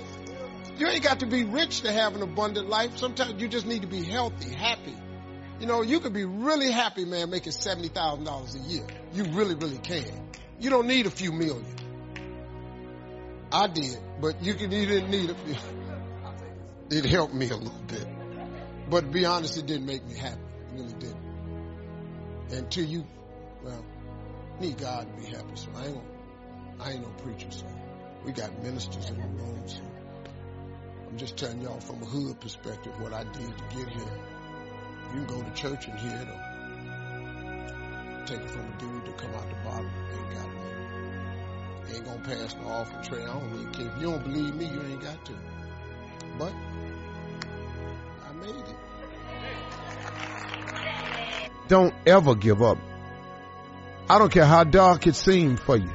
You 0.77 0.87
ain't 0.87 1.03
got 1.03 1.19
to 1.19 1.25
be 1.25 1.43
rich 1.43 1.81
to 1.81 1.91
have 1.91 2.15
an 2.15 2.21
abundant 2.21 2.69
life. 2.69 2.97
Sometimes 2.97 3.41
you 3.41 3.47
just 3.47 3.65
need 3.65 3.81
to 3.81 3.87
be 3.87 4.03
healthy, 4.03 4.53
happy. 4.53 4.95
You 5.59 5.67
know, 5.67 5.81
you 5.81 5.99
could 5.99 6.13
be 6.13 6.25
really 6.25 6.71
happy, 6.71 7.05
man, 7.05 7.29
making 7.29 7.53
$70,000 7.53 8.55
a 8.55 8.59
year. 8.67 8.85
You 9.13 9.25
really, 9.25 9.55
really 9.55 9.77
can. 9.77 10.29
You 10.59 10.69
don't 10.69 10.87
need 10.87 11.05
a 11.05 11.11
few 11.11 11.31
million. 11.31 11.65
I 13.53 13.67
did, 13.67 13.99
but 14.19 14.41
you 14.41 14.55
can, 14.55 14.71
you 14.71 14.87
didn't 14.87 15.11
need 15.11 15.29
few. 15.45 15.55
It 16.89 17.05
helped 17.05 17.33
me 17.33 17.49
a 17.49 17.55
little 17.55 17.81
bit. 17.87 18.07
But 18.89 19.01
to 19.01 19.07
be 19.07 19.25
honest, 19.25 19.57
it 19.57 19.65
didn't 19.65 19.85
make 19.85 20.05
me 20.05 20.15
happy. 20.15 20.41
It 20.41 20.73
really 20.73 20.93
didn't. 20.93 21.23
Until 22.51 22.85
you, 22.85 23.05
well, 23.63 23.85
need 24.59 24.77
God 24.77 25.07
to 25.07 25.21
be 25.21 25.27
happy. 25.27 25.55
So 25.55 25.69
I 25.75 25.87
ain't, 25.87 26.03
I 26.79 26.91
ain't 26.91 27.01
no 27.01 27.09
preacher, 27.23 27.49
so 27.51 27.65
we 28.25 28.31
got 28.31 28.61
ministers 28.61 29.09
in 29.09 29.17
the 29.17 29.27
room. 29.27 29.63
So 29.67 29.81
I'm 31.07 31.17
just 31.17 31.37
telling 31.37 31.61
y'all 31.61 31.79
from 31.79 32.01
a 32.01 32.05
hood 32.05 32.39
perspective 32.39 32.93
what 32.99 33.13
I 33.13 33.23
did 33.23 33.57
to 33.57 33.63
get 33.75 33.87
here. 33.87 34.19
You 35.13 35.25
can 35.25 35.27
go 35.27 35.41
to 35.41 35.51
church 35.53 35.87
and 35.87 35.97
hear 35.99 36.15
it 36.15 36.27
or 36.27 36.41
take 38.25 38.39
it 38.39 38.49
from 38.49 38.61
a 38.61 38.77
dude 38.79 39.05
to 39.05 39.11
come 39.13 39.33
out 39.35 39.47
the 39.47 39.55
bottom. 39.63 39.89
Ain't 40.11 40.33
got 40.33 40.47
nothing. 40.53 40.72
Ain't 41.89 42.05
gonna 42.05 42.19
pass 42.19 42.53
the 42.53 42.61
offering 42.61 43.03
tray. 43.03 43.23
I 43.23 43.27
don't 43.27 43.51
really 43.51 43.71
care. 43.71 43.87
If 43.87 44.01
you 44.01 44.11
don't 44.11 44.23
believe 44.23 44.55
me, 44.55 44.65
you 44.65 44.81
ain't 44.81 45.01
got 45.01 45.25
to. 45.25 45.33
But 46.37 46.53
I 48.23 48.33
made 48.33 48.55
it. 48.55 48.77
Don't 51.67 51.93
ever 52.05 52.35
give 52.35 52.61
up. 52.61 52.77
I 54.09 54.19
don't 54.19 54.31
care 54.31 54.45
how 54.45 54.63
dark 54.63 55.07
it 55.07 55.15
seems 55.15 55.59
for 55.59 55.77
you. 55.77 55.91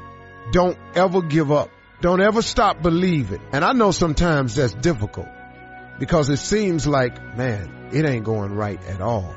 Don't 0.52 0.78
ever 0.94 1.22
give 1.22 1.52
up. 1.52 1.70
Don't 2.00 2.20
ever 2.20 2.42
stop 2.42 2.82
believing. 2.82 3.40
And 3.52 3.64
I 3.64 3.72
know 3.72 3.90
sometimes 3.90 4.54
that's 4.54 4.72
difficult 4.72 5.28
because 5.98 6.30
it 6.30 6.38
seems 6.38 6.86
like, 6.86 7.36
man, 7.36 7.90
it 7.92 8.04
ain't 8.06 8.24
going 8.24 8.54
right 8.54 8.82
at 8.84 9.00
all. 9.00 9.34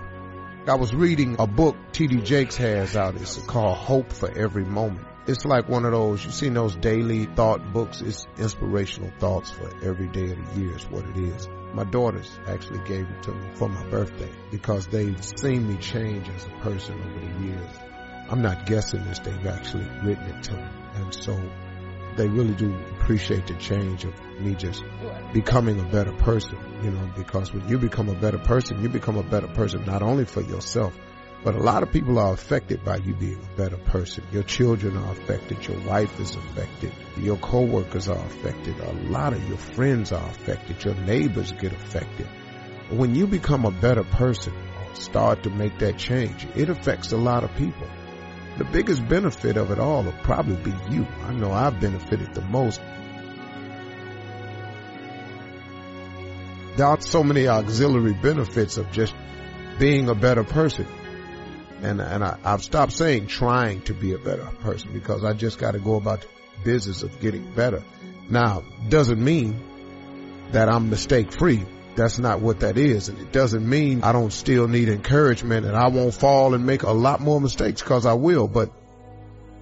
I 0.67 0.75
was 0.75 0.93
reading 0.93 1.37
a 1.39 1.47
book 1.47 1.75
T.D. 1.91 2.21
Jakes 2.21 2.55
has 2.57 2.95
out. 2.95 3.15
It's 3.15 3.35
called 3.37 3.77
Hope 3.77 4.13
for 4.13 4.29
Every 4.31 4.63
Moment. 4.63 5.07
It's 5.27 5.45
like 5.45 5.69
one 5.69 5.85
of 5.85 5.91
those, 5.91 6.25
you've 6.25 6.33
seen 6.33 6.55
those 6.55 6.75
daily 6.75 7.25
thought 7.25 7.71
books. 7.71 8.01
It's 8.01 8.25
inspirational 8.37 9.11
thoughts 9.19 9.51
for 9.51 9.69
every 9.83 10.07
day 10.07 10.31
of 10.31 10.55
the 10.55 10.59
year 10.59 10.75
is 10.75 10.83
what 10.89 11.05
it 11.05 11.17
is. 11.17 11.47
My 11.73 11.83
daughters 11.83 12.39
actually 12.47 12.79
gave 12.85 13.07
it 13.07 13.23
to 13.23 13.31
me 13.31 13.49
for 13.53 13.69
my 13.69 13.85
birthday 13.89 14.31
because 14.49 14.87
they've 14.87 15.23
seen 15.23 15.67
me 15.67 15.77
change 15.77 16.27
as 16.27 16.45
a 16.45 16.49
person 16.61 16.99
over 16.99 17.19
the 17.19 17.45
years. 17.45 17.69
I'm 18.29 18.41
not 18.41 18.65
guessing 18.65 19.03
this. 19.03 19.19
They've 19.19 19.45
actually 19.45 19.87
written 20.03 20.23
it 20.25 20.43
to 20.43 20.53
me. 20.53 20.69
And 20.95 21.13
so 21.13 21.39
they 22.17 22.27
really 22.27 22.55
do 22.55 22.75
appreciate 22.99 23.45
the 23.45 23.55
change 23.55 24.05
of 24.05 24.13
me 24.39 24.55
just 24.55 24.83
becoming 25.33 25.79
a 25.79 25.85
better 25.85 26.13
person, 26.13 26.57
you 26.83 26.91
know, 26.91 27.09
because 27.15 27.53
when 27.53 27.67
you 27.69 27.77
become 27.77 28.09
a 28.09 28.15
better 28.15 28.39
person, 28.39 28.81
you 28.81 28.89
become 28.89 29.17
a 29.17 29.23
better 29.23 29.47
person 29.47 29.85
not 29.85 30.01
only 30.01 30.25
for 30.25 30.41
yourself, 30.41 30.93
but 31.43 31.55
a 31.55 31.59
lot 31.59 31.81
of 31.81 31.91
people 31.91 32.19
are 32.19 32.33
affected 32.33 32.83
by 32.83 32.97
you 32.97 33.15
being 33.15 33.41
a 33.41 33.57
better 33.57 33.77
person. 33.77 34.23
Your 34.31 34.43
children 34.43 34.95
are 34.95 35.11
affected. 35.11 35.67
Your 35.67 35.79
wife 35.81 36.19
is 36.19 36.35
affected. 36.35 36.93
Your 37.17 37.37
coworkers 37.37 38.07
are 38.07 38.25
affected. 38.25 38.79
A 38.79 38.93
lot 39.09 39.33
of 39.33 39.47
your 39.47 39.57
friends 39.57 40.11
are 40.11 40.29
affected. 40.29 40.83
Your 40.83 40.93
neighbors 40.93 41.51
get 41.53 41.73
affected. 41.73 42.27
When 42.91 43.15
you 43.15 43.25
become 43.25 43.65
a 43.65 43.71
better 43.71 44.03
person, 44.03 44.53
start 44.93 45.43
to 45.43 45.49
make 45.49 45.79
that 45.79 45.97
change, 45.97 46.47
it 46.55 46.69
affects 46.69 47.11
a 47.11 47.17
lot 47.17 47.43
of 47.43 47.55
people. 47.55 47.87
The 48.57 48.65
biggest 48.65 49.07
benefit 49.07 49.57
of 49.57 49.71
it 49.71 49.79
all 49.79 50.03
will 50.03 50.11
probably 50.23 50.57
be 50.57 50.73
you. 50.93 51.07
I 51.23 51.33
know 51.33 51.51
I've 51.51 51.79
benefited 51.79 52.35
the 52.35 52.41
most. 52.41 52.81
There 56.75 56.85
are 56.85 57.01
so 57.01 57.23
many 57.23 57.47
auxiliary 57.47 58.13
benefits 58.13 58.77
of 58.77 58.91
just 58.91 59.15
being 59.79 60.09
a 60.09 60.15
better 60.15 60.43
person. 60.43 60.85
And, 61.81 61.99
and 61.99 62.23
I, 62.23 62.37
I've 62.43 62.63
stopped 62.63 62.93
saying 62.93 63.27
trying 63.27 63.81
to 63.83 63.93
be 63.93 64.13
a 64.13 64.19
better 64.19 64.45
person 64.61 64.93
because 64.93 65.23
I 65.23 65.33
just 65.33 65.57
got 65.57 65.71
to 65.71 65.79
go 65.79 65.95
about 65.95 66.21
the 66.21 66.27
business 66.63 67.03
of 67.03 67.19
getting 67.19 67.51
better. 67.53 67.83
Now, 68.29 68.63
doesn't 68.89 69.23
mean 69.23 69.59
that 70.51 70.69
I'm 70.69 70.89
mistake 70.89 71.31
free. 71.31 71.65
That's 71.95 72.19
not 72.19 72.39
what 72.39 72.61
that 72.61 72.77
is. 72.77 73.09
And 73.09 73.19
it 73.19 73.31
doesn't 73.31 73.67
mean 73.67 74.03
I 74.03 74.11
don't 74.11 74.31
still 74.31 74.67
need 74.67 74.89
encouragement 74.89 75.65
and 75.65 75.75
I 75.75 75.87
won't 75.87 76.13
fall 76.13 76.53
and 76.53 76.65
make 76.65 76.83
a 76.83 76.91
lot 76.91 77.19
more 77.19 77.41
mistakes 77.41 77.81
because 77.81 78.05
I 78.05 78.13
will. 78.13 78.47
But 78.47 78.71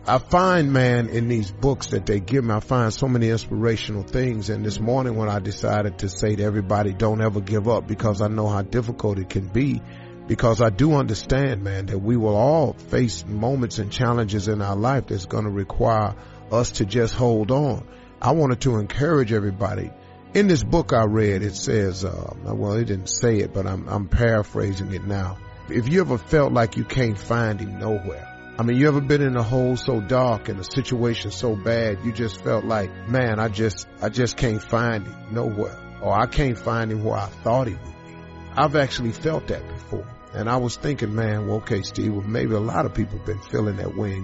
I 0.06 0.18
find, 0.18 0.74
man, 0.74 1.10
in 1.10 1.28
these 1.28 1.52
books 1.52 1.88
that 1.88 2.06
they 2.06 2.20
give 2.20 2.44
me, 2.44 2.54
I 2.54 2.60
find 2.60 2.94
so 2.94 3.08
many 3.08 3.30
inspirational 3.30 4.04
things. 4.04 4.50
And 4.50 4.66
this 4.66 4.80
morning 4.80 5.16
when 5.16 5.30
I 5.30 5.40
decided 5.40 6.00
to 6.00 6.10
say 6.10 6.36
to 6.36 6.44
everybody, 6.44 6.94
don't 6.94 7.22
ever 7.22 7.42
give 7.42 7.68
up 7.68 7.88
because 7.88 8.22
I 8.22 8.28
know 8.28 8.48
how 8.48 8.62
difficult 8.62 9.20
it 9.20 9.30
can 9.30 9.48
be 9.48 9.82
because 10.30 10.62
I 10.62 10.70
do 10.70 10.94
understand, 10.94 11.64
man, 11.64 11.88
that 11.88 11.98
we 11.98 12.16
will 12.16 12.36
all 12.36 12.74
face 12.74 13.26
moments 13.26 13.80
and 13.80 13.92
challenges 13.92 14.48
in 14.48 14.62
our 14.62 14.76
life 14.76 15.08
that's 15.08 15.26
going 15.26 15.46
to 15.46 15.50
require 15.50 16.16
us 16.52 16.74
to 16.74 16.86
just 16.86 17.16
hold 17.16 17.50
on. 17.50 17.88
I 18.22 18.34
wanted 18.34 18.62
to 18.62 18.76
encourage 18.76 19.34
everybody. 19.34 19.90
In 20.36 20.48
this 20.48 20.64
book 20.64 20.94
I 20.94 21.06
read, 21.06 21.42
it 21.42 21.56
says, 21.56 22.06
uh, 22.06 22.36
well, 22.44 22.74
it 22.74 22.86
didn't 22.86 23.10
say 23.10 23.40
it, 23.40 23.56
but 23.56 23.66
I'm, 23.66 23.90
I'm 23.90 24.08
paraphrasing 24.08 24.94
it 24.94 25.04
now. 25.04 25.40
If 25.68 25.90
you 25.90 26.02
ever 26.02 26.20
felt 26.20 26.54
like 26.54 26.78
you 26.78 26.84
can't 26.84 27.18
find 27.18 27.60
him 27.60 27.80
nowhere, 27.80 28.28
I 28.60 28.62
mean, 28.62 28.78
you 28.78 28.88
ever 28.88 29.02
been 29.02 29.24
in 29.24 29.36
a 29.36 29.42
hole 29.42 29.78
so 29.78 30.00
dark 30.00 30.48
and 30.48 30.60
a 30.60 30.64
situation 30.64 31.32
so 31.32 31.56
bad, 31.56 32.06
you 32.06 32.14
just 32.14 32.44
felt 32.44 32.66
like, 32.66 32.92
man, 33.10 33.40
I 33.40 33.48
just, 33.48 33.88
I 34.00 34.10
just 34.10 34.38
can't 34.38 34.62
find 34.62 35.08
him 35.08 35.34
nowhere. 35.34 35.76
Or 36.04 36.14
I 36.14 36.28
can't 36.28 36.58
find 36.58 36.92
him 36.92 37.04
where 37.04 37.18
I 37.18 37.26
thought 37.26 37.66
he 37.66 37.74
would 37.74 37.84
be. 37.84 38.16
I've 38.56 38.76
actually 38.76 39.12
felt 39.12 39.48
that 39.48 39.68
before. 39.68 40.06
And 40.34 40.50
I 40.50 40.58
was 40.58 40.76
thinking, 40.76 41.16
man, 41.16 41.48
well, 41.48 41.58
okay, 41.58 41.82
Steve, 41.82 42.14
well, 42.14 42.26
maybe 42.26 42.54
a 42.54 42.60
lot 42.60 42.86
of 42.86 42.94
people 42.94 43.18
have 43.18 43.26
been 43.26 43.40
feeling 43.40 43.78
that 43.78 43.96
way. 43.96 44.22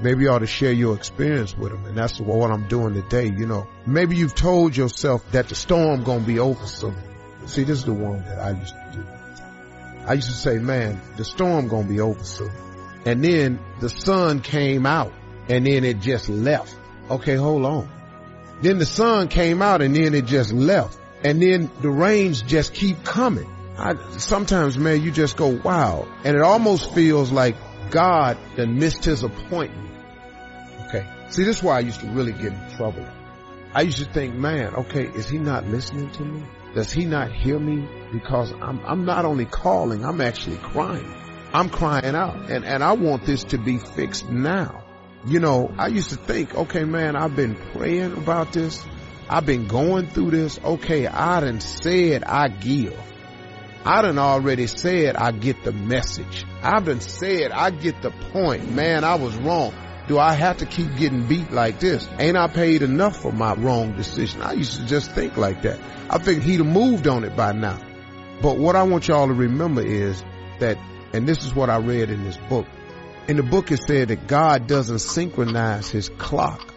Maybe 0.00 0.24
you 0.24 0.30
ought 0.30 0.40
to 0.40 0.46
share 0.46 0.72
your 0.72 0.94
experience 0.94 1.56
with 1.56 1.72
them. 1.72 1.86
And 1.86 1.96
that's 1.96 2.20
what 2.20 2.50
I'm 2.50 2.68
doing 2.68 2.94
today. 2.94 3.26
You 3.26 3.46
know, 3.46 3.66
maybe 3.86 4.16
you've 4.16 4.34
told 4.34 4.76
yourself 4.76 5.24
that 5.32 5.48
the 5.48 5.54
storm 5.54 6.04
going 6.04 6.20
to 6.20 6.26
be 6.26 6.38
over 6.38 6.66
soon. 6.66 6.96
See, 7.46 7.64
this 7.64 7.78
is 7.78 7.84
the 7.84 7.94
one 7.94 8.22
that 8.24 8.38
I 8.38 8.50
used 8.50 8.74
to 8.74 8.90
do. 8.92 9.06
I 10.06 10.12
used 10.14 10.28
to 10.28 10.34
say, 10.34 10.58
man, 10.58 11.00
the 11.16 11.24
storm 11.24 11.68
going 11.68 11.84
to 11.84 11.88
be 11.88 12.00
over 12.00 12.22
soon. 12.22 12.52
And 13.06 13.24
then 13.24 13.58
the 13.80 13.88
sun 13.88 14.40
came 14.40 14.84
out 14.84 15.12
and 15.48 15.66
then 15.66 15.84
it 15.84 16.00
just 16.00 16.28
left. 16.28 16.76
Okay, 17.08 17.36
hold 17.36 17.64
on. 17.64 17.88
Then 18.60 18.78
the 18.78 18.86
sun 18.86 19.28
came 19.28 19.62
out 19.62 19.80
and 19.80 19.94
then 19.94 20.14
it 20.14 20.26
just 20.26 20.52
left. 20.52 20.98
And 21.24 21.40
then 21.40 21.70
the 21.80 21.88
rains 21.88 22.42
just 22.42 22.74
keep 22.74 23.04
coming. 23.04 23.48
I, 23.78 23.96
sometimes, 24.18 24.78
man, 24.78 25.02
you 25.02 25.10
just 25.10 25.36
go, 25.36 25.48
wow. 25.48 26.08
And 26.24 26.36
it 26.36 26.42
almost 26.42 26.92
feels 26.94 27.30
like 27.30 27.56
God 27.90 28.38
then 28.56 28.78
missed 28.78 29.04
his 29.04 29.22
appointment. 29.22 29.90
Okay. 30.86 31.06
See, 31.28 31.44
this 31.44 31.58
is 31.58 31.62
why 31.62 31.76
I 31.76 31.80
used 31.80 32.00
to 32.00 32.06
really 32.06 32.32
get 32.32 32.52
in 32.52 32.76
trouble. 32.76 33.06
I 33.74 33.82
used 33.82 33.98
to 33.98 34.06
think, 34.06 34.34
man, 34.34 34.74
okay, 34.74 35.04
is 35.04 35.28
he 35.28 35.38
not 35.38 35.66
listening 35.66 36.10
to 36.12 36.22
me? 36.22 36.42
Does 36.74 36.90
he 36.92 37.04
not 37.04 37.32
hear 37.32 37.58
me? 37.58 37.86
Because 38.12 38.52
I'm, 38.52 38.80
I'm 38.86 39.04
not 39.04 39.24
only 39.24 39.44
calling, 39.44 40.04
I'm 40.04 40.20
actually 40.20 40.56
crying. 40.56 41.14
I'm 41.52 41.68
crying 41.68 42.14
out 42.14 42.50
and, 42.50 42.64
and 42.64 42.82
I 42.82 42.92
want 42.92 43.24
this 43.24 43.44
to 43.44 43.58
be 43.58 43.78
fixed 43.78 44.28
now. 44.28 44.84
You 45.26 45.40
know, 45.40 45.74
I 45.78 45.88
used 45.88 46.10
to 46.10 46.16
think, 46.16 46.54
okay, 46.54 46.84
man, 46.84 47.16
I've 47.16 47.34
been 47.34 47.56
praying 47.72 48.12
about 48.12 48.52
this. 48.52 48.84
I've 49.28 49.46
been 49.46 49.66
going 49.66 50.08
through 50.08 50.30
this. 50.30 50.60
Okay, 50.62 51.06
I 51.06 51.40
done 51.40 51.60
said 51.60 52.24
I 52.24 52.48
give. 52.48 52.96
I 53.86 54.02
done 54.02 54.18
already 54.18 54.66
said 54.66 55.14
I 55.14 55.30
get 55.30 55.62
the 55.62 55.70
message. 55.70 56.44
I've 56.60 56.86
done 56.86 57.00
said 57.00 57.52
I 57.52 57.70
get 57.70 58.02
the 58.02 58.10
point. 58.10 58.68
Man, 58.72 59.04
I 59.04 59.14
was 59.14 59.36
wrong. 59.36 59.72
Do 60.08 60.18
I 60.18 60.32
have 60.32 60.56
to 60.56 60.66
keep 60.66 60.96
getting 60.96 61.28
beat 61.28 61.52
like 61.52 61.78
this? 61.78 62.08
Ain't 62.18 62.36
I 62.36 62.48
paid 62.48 62.82
enough 62.82 63.16
for 63.16 63.30
my 63.30 63.54
wrong 63.54 63.96
decision? 63.96 64.42
I 64.42 64.54
used 64.54 64.80
to 64.80 64.86
just 64.86 65.12
think 65.12 65.36
like 65.36 65.62
that. 65.62 65.78
I 66.10 66.18
think 66.18 66.42
he'd 66.42 66.58
have 66.58 66.66
moved 66.66 67.06
on 67.06 67.22
it 67.22 67.36
by 67.36 67.52
now. 67.52 67.78
But 68.42 68.58
what 68.58 68.74
I 68.74 68.82
want 68.82 69.06
y'all 69.06 69.28
to 69.28 69.32
remember 69.32 69.82
is 69.82 70.20
that, 70.58 70.78
and 71.12 71.28
this 71.28 71.44
is 71.44 71.54
what 71.54 71.70
I 71.70 71.78
read 71.78 72.10
in 72.10 72.24
this 72.24 72.38
book. 72.48 72.66
In 73.28 73.36
the 73.36 73.44
book 73.44 73.70
it 73.70 73.78
said 73.86 74.08
that 74.08 74.26
God 74.26 74.66
doesn't 74.66 74.98
synchronize 74.98 75.88
his 75.88 76.08
clock 76.08 76.74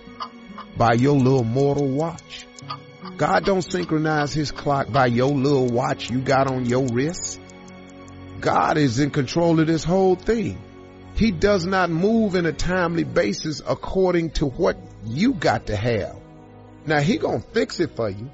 by 0.78 0.94
your 0.94 1.18
little 1.18 1.44
mortal 1.44 1.88
watch. 1.88 2.46
God 3.20 3.44
don't 3.44 3.62
synchronize 3.62 4.32
his 4.32 4.50
clock 4.50 4.90
by 4.94 5.08
your 5.08 5.32
little 5.32 5.68
watch 5.68 6.10
you 6.10 6.22
got 6.22 6.48
on 6.48 6.66
your 6.66 6.88
wrist. 6.88 7.38
God 8.40 8.78
is 8.78 8.98
in 9.00 9.12
control 9.12 9.60
of 9.60 9.68
this 9.68 9.84
whole 9.84 10.16
thing. 10.16 10.58
He 11.16 11.32
does 11.32 11.66
not 11.66 11.90
move 11.90 12.36
in 12.36 12.46
a 12.46 12.54
timely 12.54 13.04
basis 13.04 13.62
according 13.68 14.30
to 14.40 14.46
what 14.46 14.78
you 15.06 15.34
got 15.34 15.66
to 15.66 15.76
have. 15.76 16.16
Now 16.86 17.02
he 17.02 17.18
gonna 17.18 17.42
fix 17.42 17.82
it 17.82 17.94
for 17.98 18.10
you. 18.10 18.32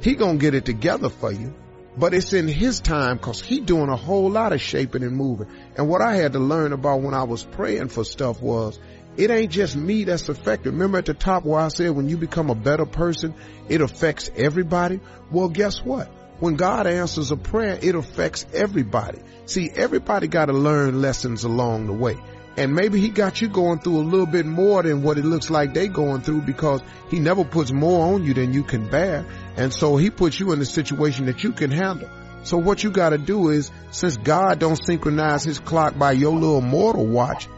He 0.00 0.16
gonna 0.16 0.38
get 0.38 0.56
it 0.56 0.64
together 0.64 1.08
for 1.08 1.30
you. 1.30 1.54
But 1.96 2.12
it's 2.12 2.32
in 2.32 2.48
his 2.48 2.80
time 2.80 3.20
cause 3.20 3.40
he 3.40 3.60
doing 3.60 3.90
a 3.90 3.96
whole 3.96 4.28
lot 4.28 4.52
of 4.52 4.60
shaping 4.60 5.04
and 5.04 5.16
moving. 5.16 5.46
And 5.76 5.88
what 5.88 6.02
I 6.02 6.16
had 6.16 6.32
to 6.32 6.40
learn 6.40 6.72
about 6.72 7.00
when 7.00 7.14
I 7.14 7.22
was 7.22 7.44
praying 7.44 7.90
for 7.90 8.02
stuff 8.02 8.42
was 8.42 8.80
it 9.16 9.30
ain't 9.30 9.50
just 9.50 9.76
me 9.76 10.04
that's 10.04 10.28
affected. 10.28 10.72
Remember 10.72 10.98
at 10.98 11.06
the 11.06 11.14
top 11.14 11.44
where 11.44 11.60
I 11.60 11.68
said 11.68 11.90
when 11.90 12.08
you 12.08 12.16
become 12.16 12.50
a 12.50 12.54
better 12.54 12.86
person, 12.86 13.34
it 13.68 13.80
affects 13.80 14.30
everybody? 14.36 15.00
Well, 15.30 15.48
guess 15.48 15.82
what? 15.82 16.08
When 16.38 16.56
God 16.56 16.86
answers 16.86 17.30
a 17.30 17.36
prayer, 17.36 17.78
it 17.80 17.94
affects 17.94 18.44
everybody. 18.52 19.20
See, 19.46 19.70
everybody 19.74 20.28
got 20.28 20.46
to 20.46 20.52
learn 20.52 21.00
lessons 21.00 21.44
along 21.44 21.86
the 21.86 21.94
way. 21.94 22.18
And 22.58 22.74
maybe 22.74 23.00
he 23.00 23.10
got 23.10 23.40
you 23.40 23.48
going 23.48 23.80
through 23.80 23.98
a 23.98 24.04
little 24.04 24.26
bit 24.26 24.46
more 24.46 24.82
than 24.82 25.02
what 25.02 25.18
it 25.18 25.24
looks 25.24 25.50
like 25.50 25.74
they 25.74 25.88
going 25.88 26.22
through 26.22 26.42
because 26.42 26.80
he 27.10 27.20
never 27.20 27.44
puts 27.44 27.70
more 27.70 28.14
on 28.14 28.24
you 28.24 28.34
than 28.34 28.52
you 28.52 28.62
can 28.62 28.88
bear. 28.88 29.26
And 29.56 29.72
so 29.72 29.96
he 29.96 30.10
puts 30.10 30.40
you 30.40 30.52
in 30.52 30.60
a 30.60 30.64
situation 30.64 31.26
that 31.26 31.42
you 31.42 31.52
can 31.52 31.70
handle. 31.70 32.08
So 32.44 32.56
what 32.58 32.82
you 32.82 32.90
got 32.90 33.10
to 33.10 33.18
do 33.18 33.50
is, 33.50 33.70
since 33.90 34.16
God 34.16 34.58
don't 34.58 34.76
synchronize 34.76 35.42
his 35.44 35.58
clock 35.58 35.98
by 35.98 36.12
your 36.12 36.32
little 36.32 36.60
mortal 36.60 37.06
watch, 37.06 37.48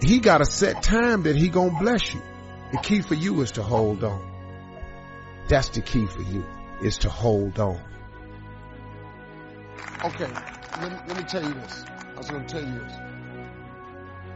he 0.00 0.20
got 0.20 0.40
a 0.40 0.44
set 0.44 0.82
time 0.82 1.24
that 1.24 1.36
he 1.36 1.48
gonna 1.48 1.78
bless 1.78 2.14
you. 2.14 2.20
The 2.72 2.78
key 2.78 3.00
for 3.00 3.14
you 3.14 3.40
is 3.40 3.52
to 3.52 3.62
hold 3.62 4.04
on. 4.04 4.20
That's 5.48 5.70
the 5.70 5.80
key 5.80 6.06
for 6.06 6.22
you 6.22 6.44
is 6.82 6.98
to 6.98 7.08
hold 7.08 7.58
on. 7.58 7.80
Okay, 10.04 10.28
let 10.80 10.92
me, 10.92 10.98
let 11.08 11.16
me 11.16 11.22
tell 11.24 11.42
you 11.42 11.54
this. 11.54 11.84
I 12.14 12.18
was 12.18 12.26
to 12.28 12.44
tell 12.46 12.62
you 12.62 12.78
this. 12.78 12.92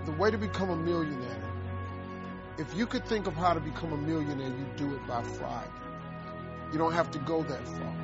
The 0.07 0.13
way 0.13 0.31
to 0.31 0.39
become 0.39 0.71
a 0.71 0.77
millionaire, 0.77 1.53
if 2.59 2.75
you 2.75 2.87
could 2.87 3.07
think 3.07 3.27
of 3.27 3.35
how 3.35 3.55
to 3.55 3.61
become 3.61 3.93
a 3.93 3.97
millionaire, 3.97 4.49
you 4.49 4.67
do 4.77 4.95
it 4.95 5.07
by 5.07 5.23
Friday. 5.23 5.71
You 6.73 6.79
don't 6.79 6.93
have 6.93 7.11
to 7.13 7.19
go 7.21 7.43
that 7.43 7.69
far. 7.69 7.97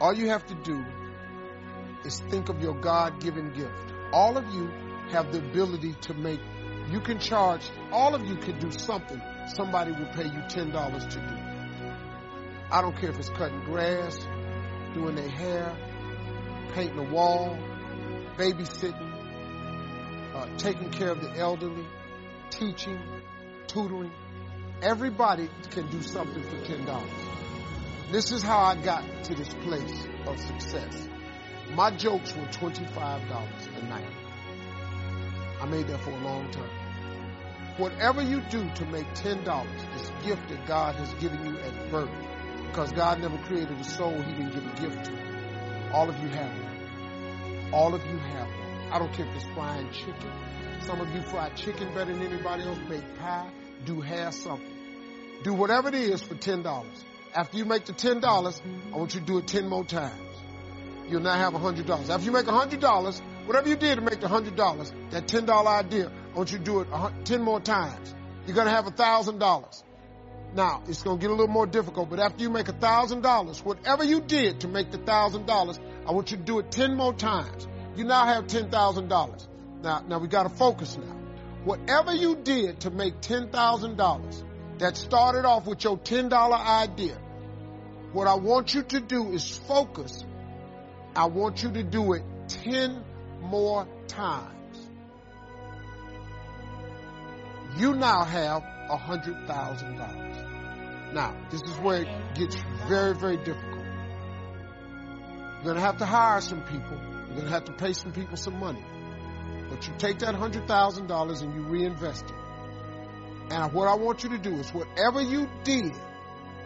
All 0.00 0.12
you 0.12 0.28
have 0.30 0.44
to 0.46 0.54
do 0.54 0.84
is 2.04 2.20
think 2.30 2.48
of 2.48 2.60
your 2.60 2.74
God 2.74 3.20
given 3.20 3.52
gift. 3.52 3.92
All 4.12 4.36
of 4.36 4.52
you 4.52 4.70
have 5.14 5.30
the 5.32 5.38
ability 5.38 5.94
to 6.02 6.14
make, 6.14 6.40
you 6.90 7.00
can 7.00 7.20
charge, 7.20 7.62
all 7.92 8.14
of 8.16 8.26
you 8.26 8.34
can 8.34 8.58
do 8.58 8.70
something 8.72 9.22
somebody 9.46 9.92
will 9.92 10.06
pay 10.06 10.24
you 10.24 10.40
$10 10.48 11.10
to 11.10 11.18
do. 11.20 11.88
I 12.70 12.80
don't 12.80 12.96
care 12.96 13.10
if 13.10 13.18
it's 13.18 13.28
cutting 13.30 13.60
grass, 13.64 14.18
doing 14.92 15.14
their 15.14 15.28
hair, 15.28 15.76
painting 16.72 16.98
a 16.98 17.04
wall, 17.04 17.56
babysitting, 18.36 19.12
uh, 20.34 20.48
taking 20.58 20.90
care 20.90 21.10
of 21.10 21.20
the 21.20 21.30
elderly, 21.36 21.86
teaching, 22.50 22.98
tutoring. 23.68 24.12
Everybody 24.82 25.48
can 25.70 25.88
do 25.90 26.02
something 26.02 26.42
for 26.42 26.56
$10. 26.56 27.04
This 28.10 28.32
is 28.32 28.42
how 28.42 28.58
I 28.58 28.74
got 28.74 29.04
to 29.24 29.34
this 29.34 29.52
place 29.62 30.06
of 30.26 30.40
success. 30.40 31.08
My 31.74 31.90
jokes 31.90 32.34
were 32.34 32.46
$25 32.46 33.78
a 33.78 33.86
night. 33.86 34.23
I 35.64 35.66
made 35.66 35.88
that 35.88 36.00
for 36.00 36.10
a 36.10 36.18
long 36.18 36.50
time. 36.50 36.68
Whatever 37.78 38.20
you 38.20 38.42
do 38.50 38.68
to 38.74 38.84
make 38.84 39.06
$10, 39.14 39.44
this 39.94 40.12
gift 40.22 40.46
that 40.50 40.66
God 40.66 40.94
has 40.96 41.14
given 41.14 41.42
you 41.42 41.58
at 41.58 41.90
birth, 41.90 42.10
because 42.66 42.92
God 42.92 43.18
never 43.22 43.38
created 43.44 43.80
a 43.80 43.84
soul 43.84 44.12
he 44.12 44.32
didn't 44.34 44.52
give 44.52 44.66
a 44.66 44.80
gift 44.82 45.06
to. 45.06 45.90
All 45.94 46.10
of 46.10 46.18
you 46.18 46.28
have 46.28 46.50
one. 46.50 47.72
All 47.72 47.94
of 47.94 48.04
you 48.04 48.18
have 48.18 48.46
one. 48.46 48.92
I 48.92 48.98
don't 48.98 49.10
care 49.14 49.24
if 49.26 49.36
it's 49.36 49.46
frying 49.54 49.90
chicken. 49.90 50.30
Some 50.80 51.00
of 51.00 51.08
you 51.14 51.22
fry 51.22 51.48
chicken 51.56 51.88
better 51.94 52.12
than 52.12 52.20
anybody 52.20 52.64
else. 52.64 52.78
Make 52.86 53.18
pie. 53.18 53.50
Do 53.86 54.02
hair 54.02 54.32
something. 54.32 54.68
Do 55.44 55.54
whatever 55.54 55.88
it 55.88 55.94
is 55.94 56.20
for 56.20 56.34
$10. 56.34 56.84
After 57.34 57.56
you 57.56 57.64
make 57.64 57.86
the 57.86 57.94
$10, 57.94 58.22
I 58.92 58.96
want 58.98 59.14
you 59.14 59.20
to 59.20 59.26
do 59.26 59.38
it 59.38 59.46
10 59.46 59.66
more 59.66 59.84
times. 59.84 60.12
You'll 61.08 61.22
now 61.22 61.38
have 61.38 61.54
$100. 61.54 62.10
After 62.10 62.26
you 62.26 62.32
make 62.32 62.44
$100, 62.44 63.22
whatever 63.46 63.68
you 63.68 63.76
did 63.76 63.96
to 63.96 64.00
make 64.00 64.20
the 64.20 64.26
$100, 64.26 65.10
that 65.10 65.26
$10 65.26 65.66
idea, 65.66 66.10
I 66.32 66.36
want 66.36 66.52
you 66.52 66.58
to 66.58 66.64
do 66.64 66.80
it 66.80 66.88
10 67.24 67.42
more 67.42 67.60
times. 67.60 68.14
You're 68.46 68.56
to 68.56 68.70
have 68.70 68.84
$1,000. 68.84 69.82
Now, 70.54 70.82
it's 70.86 71.02
going 71.02 71.18
to 71.18 71.20
get 71.20 71.30
a 71.30 71.34
little 71.34 71.48
more 71.48 71.66
difficult, 71.66 72.10
but 72.10 72.20
after 72.20 72.42
you 72.42 72.50
make 72.50 72.66
$1,000, 72.66 73.64
whatever 73.64 74.04
you 74.04 74.20
did 74.20 74.60
to 74.60 74.68
make 74.68 74.90
the 74.90 74.98
$1,000, 74.98 75.78
I 76.06 76.12
want 76.12 76.30
you 76.30 76.36
to 76.36 76.42
do 76.42 76.58
it 76.60 76.70
10 76.70 76.94
more 76.94 77.12
times. 77.12 77.66
You 77.96 78.04
now 78.04 78.24
have 78.26 78.46
$10,000. 78.46 79.46
Now, 79.82 80.04
now 80.06 80.18
we 80.18 80.28
got 80.28 80.44
to 80.44 80.48
focus 80.48 80.96
now. 80.96 81.16
Whatever 81.64 82.12
you 82.12 82.36
did 82.36 82.80
to 82.80 82.90
make 82.90 83.20
$10,000 83.20 84.44
that 84.78 84.96
started 84.96 85.44
off 85.44 85.66
with 85.66 85.82
your 85.82 85.98
$10 85.98 86.32
idea, 86.32 87.18
what 88.12 88.28
I 88.28 88.34
want 88.34 88.74
you 88.74 88.82
to 88.82 89.00
do 89.00 89.32
is 89.32 89.56
focus. 89.66 90.24
I 91.16 91.26
want 91.26 91.62
you 91.62 91.72
to 91.72 91.82
do 91.82 92.12
it 92.12 92.22
10 92.48 93.02
more 93.44 93.86
times. 94.08 94.88
You 97.76 97.94
now 97.94 98.24
have 98.24 98.64
a 98.88 98.96
$100,000. 98.96 101.12
Now, 101.12 101.36
this 101.50 101.60
is 101.62 101.76
where 101.78 102.02
it 102.02 102.08
gets 102.34 102.56
very, 102.88 103.14
very 103.14 103.36
difficult. 103.36 103.84
You're 105.56 105.64
going 105.64 105.76
to 105.76 105.82
have 105.82 105.98
to 105.98 106.06
hire 106.06 106.40
some 106.40 106.62
people. 106.62 106.98
You're 107.26 107.36
going 107.36 107.46
to 107.46 107.50
have 107.50 107.64
to 107.64 107.72
pay 107.72 107.92
some 107.92 108.12
people 108.12 108.36
some 108.36 108.60
money. 108.60 108.84
But 109.70 109.88
you 109.88 109.94
take 109.98 110.18
that 110.20 110.34
$100,000 110.34 111.42
and 111.42 111.54
you 111.54 111.62
reinvest 111.62 112.24
it. 112.24 112.32
And 113.50 113.72
what 113.72 113.88
I 113.88 113.94
want 113.94 114.22
you 114.22 114.28
to 114.30 114.38
do 114.38 114.54
is 114.54 114.70
whatever 114.70 115.22
you 115.22 115.48
did 115.64 115.92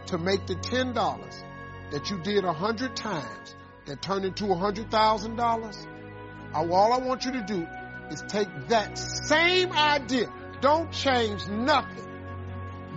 to 0.07 0.19
make 0.19 0.47
the 0.47 0.55
$10 0.55 0.95
that 1.91 2.11
you 2.11 2.19
did 2.23 2.45
a 2.45 2.53
hundred 2.53 2.95
times 2.97 3.55
that 3.87 4.03
turned 4.03 4.25
into 4.25 4.47
a 4.47 4.57
$100,000, 4.57 5.87
all 6.55 6.93
I 6.93 6.99
want 6.99 7.25
you 7.25 7.33
to 7.33 7.43
do 7.43 7.67
is 8.11 8.23
take 8.29 8.49
that 8.69 8.97
same 8.99 9.73
idea 9.73 10.33
don't 10.61 10.91
change 10.91 11.47
nothing. 11.47 12.05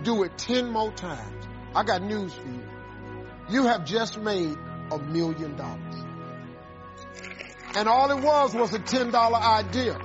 Do 0.02 0.24
it 0.24 0.36
10 0.36 0.70
more 0.70 0.90
times. 0.92 1.46
I 1.74 1.84
got 1.84 2.02
news 2.02 2.32
for 2.34 2.48
you. 2.48 2.62
You 3.50 3.64
have 3.66 3.84
just 3.84 4.18
made 4.18 4.56
a 4.90 4.98
million 4.98 5.56
dollars. 5.56 5.94
And 7.74 7.88
all 7.88 8.10
it 8.10 8.22
was 8.22 8.54
was 8.54 8.74
a 8.74 8.78
$10 8.78 9.14
idea. 9.14 9.98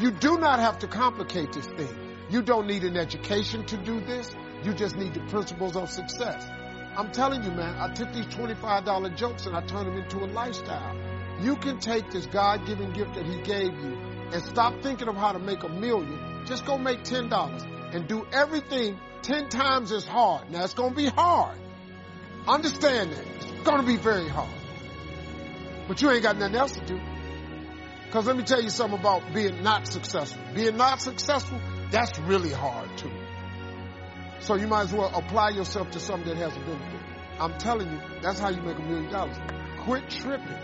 You 0.00 0.10
do 0.10 0.38
not 0.38 0.58
have 0.60 0.78
to 0.80 0.88
complicate 0.88 1.52
this 1.52 1.66
thing. 1.66 1.94
You 2.30 2.42
don't 2.42 2.66
need 2.66 2.84
an 2.84 2.96
education 2.96 3.64
to 3.66 3.76
do 3.76 4.00
this. 4.00 4.34
You 4.64 4.72
just 4.72 4.96
need 4.96 5.14
the 5.14 5.20
principles 5.20 5.76
of 5.76 5.90
success. 5.90 6.48
I'm 6.96 7.12
telling 7.12 7.44
you, 7.44 7.50
man, 7.50 7.76
I 7.78 7.92
took 7.92 8.12
these 8.12 8.26
$25 8.26 9.16
jokes 9.16 9.46
and 9.46 9.54
I 9.54 9.60
turned 9.60 9.88
them 9.88 9.98
into 9.98 10.24
a 10.24 10.26
lifestyle. 10.26 10.96
You 11.40 11.56
can 11.56 11.78
take 11.78 12.10
this 12.10 12.26
God-given 12.26 12.92
gift 12.92 13.14
that 13.14 13.26
he 13.26 13.40
gave 13.42 13.72
you 13.74 13.98
and 14.32 14.42
stop 14.42 14.82
thinking 14.82 15.08
of 15.08 15.16
how 15.16 15.32
to 15.32 15.38
make 15.38 15.62
a 15.62 15.68
million 15.68 16.34
just 16.46 16.66
go 16.66 16.76
make 16.76 17.04
$10 17.04 17.94
and 17.94 18.06
do 18.06 18.26
everything 18.32 18.98
10 19.22 19.48
times 19.48 19.92
as 19.92 20.04
hard. 20.04 20.50
Now 20.50 20.64
it's 20.64 20.74
going 20.74 20.90
to 20.90 20.96
be 20.96 21.06
hard. 21.06 21.58
Understand 22.46 23.12
that. 23.12 23.26
It's 23.36 23.50
going 23.62 23.80
to 23.80 23.86
be 23.86 23.96
very 23.96 24.28
hard. 24.28 24.50
But 25.88 26.02
you 26.02 26.10
ain't 26.10 26.22
got 26.22 26.36
nothing 26.36 26.56
else 26.56 26.72
to 26.72 26.84
do. 26.84 27.00
Cause 28.10 28.26
let 28.26 28.36
me 28.36 28.44
tell 28.44 28.62
you 28.62 28.70
something 28.70 28.98
about 28.98 29.22
being 29.34 29.62
not 29.62 29.88
successful. 29.88 30.40
Being 30.54 30.76
not 30.76 31.00
successful, 31.00 31.60
that's 31.90 32.16
really 32.20 32.52
hard 32.52 32.88
too. 32.96 33.10
So 34.38 34.54
you 34.54 34.68
might 34.68 34.82
as 34.82 34.92
well 34.92 35.10
apply 35.12 35.50
yourself 35.50 35.90
to 35.92 36.00
something 36.00 36.28
that 36.28 36.36
has 36.36 36.56
a 36.56 36.60
benefit. 36.60 37.00
I'm 37.40 37.58
telling 37.58 37.90
you, 37.90 38.00
that's 38.22 38.38
how 38.38 38.50
you 38.50 38.62
make 38.62 38.78
a 38.78 38.82
million 38.82 39.10
dollars. 39.10 39.36
Quit 39.80 40.08
tripping. 40.10 40.63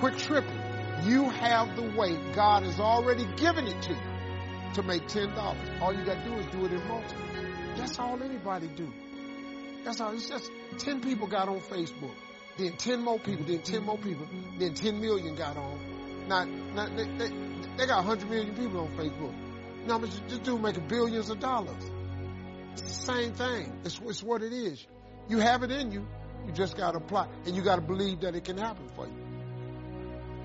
Quit 0.00 0.18
tripping. 0.18 0.60
You 1.04 1.28
have 1.28 1.76
the 1.76 1.82
way 1.82 2.16
God 2.34 2.62
has 2.62 2.80
already 2.80 3.26
given 3.36 3.66
it 3.66 3.82
to 3.82 3.90
you 3.90 4.74
to 4.74 4.82
make 4.82 5.06
ten 5.08 5.34
dollars. 5.34 5.60
All 5.82 5.92
you 5.92 6.02
got 6.04 6.24
to 6.24 6.30
do 6.30 6.36
is 6.36 6.46
do 6.46 6.64
it 6.64 6.72
in 6.72 6.88
multiples. 6.88 7.22
That's 7.76 7.98
all 7.98 8.22
anybody 8.22 8.68
do. 8.68 8.90
That's 9.84 10.00
all. 10.00 10.12
It's 10.12 10.26
just 10.26 10.50
ten 10.78 11.02
people 11.02 11.26
got 11.26 11.48
on 11.48 11.60
Facebook, 11.60 12.14
then 12.56 12.72
ten 12.78 13.00
more 13.02 13.18
people, 13.18 13.44
then 13.44 13.60
ten 13.60 13.84
more 13.84 13.98
people, 13.98 14.26
then 14.58 14.72
ten 14.72 15.00
million 15.02 15.34
got 15.34 15.58
on. 15.58 15.78
Now, 16.28 16.44
now 16.44 16.86
they, 16.86 17.04
they, 17.18 17.30
they 17.76 17.86
got 17.86 18.02
hundred 18.02 18.30
million 18.30 18.54
people 18.54 18.80
on 18.80 18.88
Facebook. 18.96 19.34
Now, 19.86 19.98
this 19.98 20.18
dude 20.42 20.62
making 20.62 20.88
billions 20.88 21.28
of 21.28 21.40
dollars. 21.40 21.90
It's 22.72 22.82
the 22.82 23.12
same 23.12 23.32
thing. 23.32 23.80
It's, 23.84 24.00
it's 24.02 24.22
what 24.22 24.42
it 24.42 24.52
is. 24.52 24.86
You 25.28 25.38
have 25.38 25.62
it 25.62 25.70
in 25.70 25.90
you. 25.92 26.06
You 26.46 26.52
just 26.52 26.76
got 26.76 26.92
to 26.92 26.98
apply. 26.98 27.28
And 27.44 27.54
you 27.54 27.62
got 27.62 27.76
to 27.76 27.82
believe 27.82 28.20
that 28.20 28.34
it 28.34 28.44
can 28.44 28.56
happen 28.56 28.88
for 28.94 29.06
you. 29.06 29.19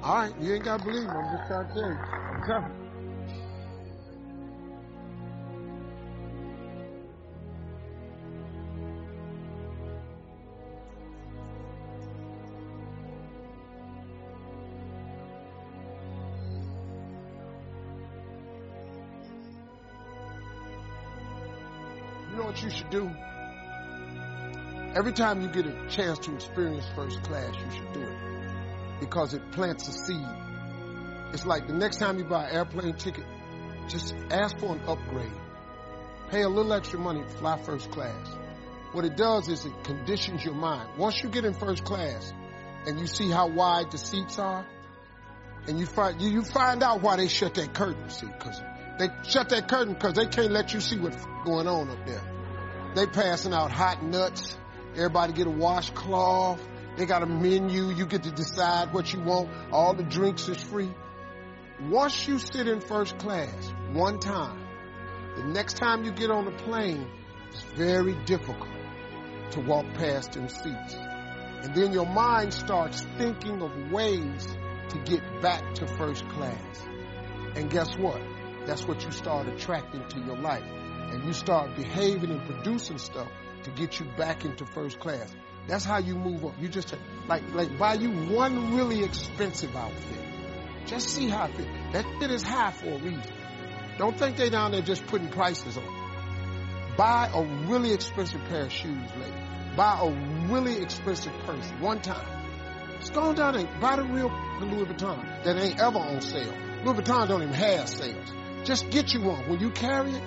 All 0.06 0.14
right. 0.14 0.40
You 0.40 0.54
ain't 0.54 0.64
got 0.64 0.82
to 0.82 0.86
believe 0.86 1.02
me. 1.02 1.10
I'm 1.10 1.36
just 1.36 1.48
trying 1.48 1.68
to 1.68 1.74
tell 1.74 1.90
you. 1.90 1.98
I'm 1.98 2.44
telling 2.46 2.64
you. 2.66 2.86
You 22.30 22.38
know 22.38 22.44
what 22.44 22.62
you 22.62 22.70
should 22.70 22.92
do? 22.92 23.10
Every 24.96 25.14
time 25.14 25.42
you 25.42 25.48
get 25.48 25.66
a 25.66 25.90
chance 25.90 26.20
to 26.20 26.36
experience 26.36 26.86
first 26.94 27.24
class, 27.24 27.56
you 27.56 27.72
should 27.76 27.94
do 27.94 28.02
it. 28.02 28.35
Because 29.00 29.34
it 29.34 29.52
plants 29.52 29.88
a 29.88 29.92
seed. 29.92 30.28
It's 31.34 31.46
like 31.46 31.68
the 31.68 31.74
next 31.74 31.98
time 31.98 32.18
you 32.18 32.26
buy 32.26 32.48
an 32.48 32.56
airplane 32.56 32.96
ticket, 32.96 33.26
just 33.88 34.16
ask 34.32 34.58
for 34.58 34.76
an 34.76 34.82
upgrade. 34.88 35.32
Pay 36.30 36.42
a 36.42 36.50
little 36.50 36.74
extra 36.74 37.00
money 37.00 37.22
to 37.22 37.30
fly 37.30 37.62
first 37.62 37.92
class. 37.92 38.28
What 38.94 39.06
it 39.06 39.18
does 39.18 39.50
is 39.50 39.66
it 39.66 39.84
conditions 39.84 40.44
your 40.44 40.54
mind. 40.54 40.98
Once 40.98 41.22
you 41.22 41.30
get 41.30 41.46
in 41.46 41.54
first 41.54 41.84
class 41.84 42.34
and 42.88 43.00
you 43.00 43.08
see 43.08 43.30
how 43.30 43.48
wide 43.48 43.92
the 43.92 43.98
seats 43.98 44.40
are, 44.40 44.66
and 45.68 45.80
you 45.80 45.86
find 45.86 46.22
you, 46.22 46.30
you 46.30 46.44
find 46.44 46.84
out 46.84 47.02
why 47.02 47.18
they 47.18 47.28
shut 47.28 47.56
that 47.56 47.74
curtain, 47.74 48.10
see, 48.10 48.28
because 48.28 48.62
they 48.98 49.10
shut 49.28 49.50
that 49.50 49.68
curtain 49.68 49.94
because 49.94 50.14
they 50.14 50.28
can't 50.28 50.52
let 50.52 50.74
you 50.74 50.80
see 50.80 50.98
what's 50.98 51.24
going 51.44 51.68
on 51.68 51.90
up 51.90 52.06
there. 52.06 52.22
They 52.96 53.08
passing 53.08 53.54
out 53.54 53.72
hot 53.72 54.04
nuts. 54.04 54.58
Everybody 54.96 55.34
get 55.34 55.48
a 55.48 55.52
washcloth. 55.52 56.62
They 56.98 57.06
got 57.06 57.24
a 57.24 57.26
menu. 57.26 57.90
You 57.90 58.06
get 58.06 58.24
to 58.24 58.32
decide 58.32 58.94
what 58.94 59.12
you 59.14 59.20
want. 59.20 59.50
All 59.72 59.94
the 59.94 60.04
drinks 60.04 60.48
is 60.48 60.62
free. 60.62 60.92
Once 61.90 62.28
you 62.28 62.40
sit 62.40 62.68
in 62.68 62.80
first 62.80 63.18
class 63.18 63.74
one 63.92 64.20
time, 64.20 64.66
the 65.36 65.44
next 65.44 65.76
time 65.76 66.06
you 66.06 66.12
get 66.12 66.32
on 66.32 66.48
a 66.48 66.52
plane, 66.52 67.06
it's 67.50 67.62
very 67.76 68.14
difficult 68.26 68.70
to 69.52 69.60
walk 69.60 69.86
past 69.96 70.32
them 70.34 70.48
seats. 70.48 70.96
And 70.96 71.76
then 71.76 71.92
your 71.92 72.06
mind 72.06 72.54
starts 72.54 73.02
thinking 73.18 73.62
of 73.62 73.92
ways 73.92 74.48
to 74.90 74.98
get 75.00 75.42
back 75.42 75.74
to 75.76 75.88
first 75.88 76.28
class. 76.30 76.88
And 77.56 77.70
guess 77.70 77.98
what? 77.98 78.22
That's 78.66 78.88
what 78.88 79.04
you 79.04 79.12
start 79.12 79.48
attracting 79.48 80.08
to 80.10 80.20
your 80.22 80.38
life. 80.38 80.64
And 81.12 81.26
you 81.26 81.34
start 81.34 81.76
behaving 81.76 82.32
and 82.32 82.42
producing 82.46 82.98
stuff 82.98 83.30
to 83.64 83.72
get 83.72 84.00
you 84.00 84.06
back 84.18 84.46
into 84.46 84.66
first 84.66 85.00
class. 85.00 85.34
That's 85.68 85.84
how 85.84 85.98
you 85.98 86.16
move 86.16 86.46
up. 86.46 86.54
You 86.60 86.68
just 86.68 86.94
like 87.28 87.44
like 87.54 87.78
buy 87.78 87.96
you 87.96 88.12
one 88.12 88.76
really 88.76 89.04
expensive 89.04 89.76
outfit. 89.76 90.20
Just 90.86 91.10
see 91.10 91.28
how 91.28 91.46
it 91.46 91.56
fits. 91.56 91.70
That 91.94 92.06
fit 92.20 92.32
is 92.32 92.44
high 92.44 92.72
for 92.72 92.90
a 92.90 92.98
reason. 92.98 93.34
Don't 93.98 94.18
think 94.18 94.38
they 94.38 94.50
down 94.50 94.72
there 94.72 94.82
just 94.82 95.06
putting 95.08 95.30
prices 95.30 95.78
on. 95.78 96.96
Buy 96.98 97.30
a 97.34 97.44
really 97.68 97.92
expensive 97.94 98.42
pair 98.46 98.64
of 98.64 98.72
shoes, 98.72 99.10
lady. 99.20 99.34
Buy 99.76 100.00
a 100.02 100.48
really 100.48 100.82
expensive 100.82 101.34
purse 101.46 101.68
one 101.80 102.02
time. 102.02 102.26
Just 103.00 103.14
go 103.14 103.34
down 103.34 103.56
and 103.56 103.82
buy 103.82 103.98
the 103.98 104.04
real 104.04 104.30
Louis 104.62 104.86
Vuitton 104.86 105.44
that 105.44 105.58
ain't 105.58 105.80
ever 105.80 106.00
on 106.00 106.22
sale. 106.22 106.54
Louis 106.84 107.02
Vuitton 107.02 107.28
don't 107.28 107.42
even 107.42 107.54
have 107.54 107.90
sales. 107.90 108.32
Just 108.64 108.90
get 108.90 109.14
you 109.14 109.22
one. 109.22 109.50
When 109.50 109.60
you 109.60 109.72
carry 109.72 110.12
it, 110.12 110.24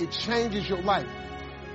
it 0.00 0.10
changes 0.10 0.68
your 0.68 0.82
life. 0.82 1.06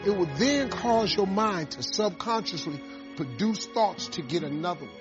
It 0.05 0.11
will 0.11 0.29
then 0.37 0.69
cause 0.69 1.15
your 1.15 1.27
mind 1.27 1.71
to 1.71 1.83
subconsciously 1.83 2.81
produce 3.17 3.65
thoughts 3.65 4.07
to 4.09 4.21
get 4.21 4.43
another 4.43 4.85
one. 4.85 4.93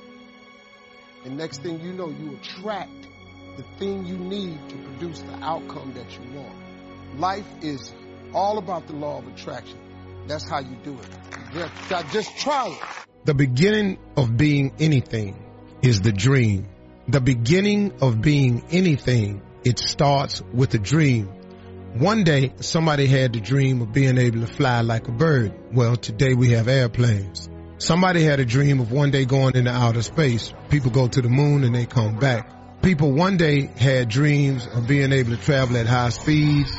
And 1.25 1.37
next 1.37 1.63
thing 1.63 1.81
you 1.81 1.93
know, 1.93 2.09
you 2.09 2.37
attract 2.37 3.07
the 3.57 3.63
thing 3.79 4.07
you 4.07 4.17
need 4.17 4.59
to 4.69 4.77
produce 4.77 5.21
the 5.21 5.35
outcome 5.45 5.93
that 5.95 6.11
you 6.13 6.37
want. 6.37 6.55
Life 7.17 7.47
is 7.63 7.93
all 8.35 8.59
about 8.59 8.87
the 8.87 8.93
law 8.93 9.19
of 9.19 9.29
attraction. 9.29 9.79
That's 10.27 10.49
how 10.49 10.61
you 10.61 10.77
do 10.83 10.99
it. 10.99 11.71
Just, 12.13 12.37
try 12.39 12.69
it. 12.69 12.79
The 13.25 13.35
beginning 13.35 13.99
of 14.17 14.37
being 14.37 14.73
anything 14.79 15.43
is 15.83 16.01
the 16.01 16.13
dream. 16.13 16.69
The 17.09 17.21
beginning 17.21 17.95
of 18.03 18.21
being 18.21 18.65
anything, 18.71 19.43
it 19.65 19.79
starts 19.79 20.43
with 20.53 20.75
a 20.75 20.79
dream. 20.79 21.31
One 21.94 22.22
day, 22.22 22.53
somebody 22.61 23.07
had 23.07 23.33
the 23.33 23.40
dream 23.40 23.81
of 23.81 23.92
being 23.92 24.18
able 24.18 24.40
to 24.40 24.46
fly 24.46 24.83
like 24.83 25.09
a 25.09 25.12
bird. 25.12 25.55
Well, 25.72 25.96
today 25.96 26.35
we 26.35 26.51
have 26.51 26.68
airplanes. 26.68 27.48
Somebody 27.79 28.22
had 28.22 28.40
a 28.40 28.44
dream 28.44 28.79
of 28.81 28.92
one 28.92 29.11
day 29.11 29.24
going 29.24 29.57
into 29.57 29.70
outer 29.70 30.03
space. 30.03 30.53
People 30.68 30.90
go 30.90 31.09
to 31.09 31.22
the 31.22 31.31
moon 31.31 31.64
and 31.64 31.74
they 31.74 31.87
come 31.87 32.18
back. 32.18 32.83
People 32.83 33.12
one 33.12 33.37
day 33.38 33.66
had 33.66 34.11
dreams 34.11 34.66
of 34.66 34.87
being 34.87 35.12
able 35.12 35.31
to 35.31 35.37
travel 35.38 35.77
at 35.79 35.87
high 35.87 36.11
speeds, 36.11 36.70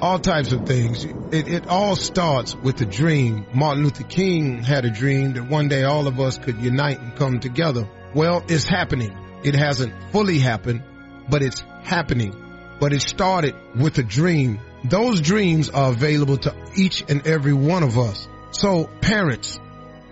all 0.00 0.18
types 0.18 0.52
of 0.52 0.64
things. 0.66 1.04
It, 1.04 1.46
it 1.46 1.66
all 1.68 1.94
starts 1.94 2.56
with 2.56 2.80
a 2.80 2.86
dream. 2.86 3.46
Martin 3.54 3.84
Luther 3.84 4.04
King 4.04 4.62
had 4.62 4.84
a 4.86 4.90
dream 4.90 5.34
that 5.34 5.48
one 5.48 5.68
day 5.68 5.84
all 5.84 6.06
of 6.06 6.18
us 6.18 6.38
could 6.38 6.58
unite 6.60 7.00
and 7.00 7.14
come 7.16 7.38
together. 7.38 7.88
Well, 8.14 8.42
it's 8.48 8.66
happening. 8.66 9.14
It 9.44 9.54
hasn't 9.54 9.92
fully 10.10 10.38
happened, 10.38 10.82
but 11.28 11.42
it's 11.42 11.60
happening. 11.82 12.43
But 12.80 12.92
it 12.92 13.02
started 13.02 13.54
with 13.74 13.98
a 13.98 14.02
dream. 14.02 14.60
Those 14.84 15.20
dreams 15.20 15.70
are 15.70 15.90
available 15.90 16.38
to 16.38 16.54
each 16.76 17.04
and 17.08 17.26
every 17.26 17.52
one 17.52 17.82
of 17.82 17.98
us. 17.98 18.28
So 18.50 18.84
parents, 19.00 19.58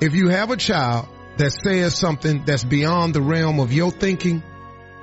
if 0.00 0.14
you 0.14 0.28
have 0.28 0.50
a 0.50 0.56
child 0.56 1.08
that 1.36 1.52
says 1.52 1.96
something 1.96 2.44
that's 2.44 2.64
beyond 2.64 3.14
the 3.14 3.22
realm 3.22 3.60
of 3.60 3.72
your 3.72 3.90
thinking, 3.90 4.42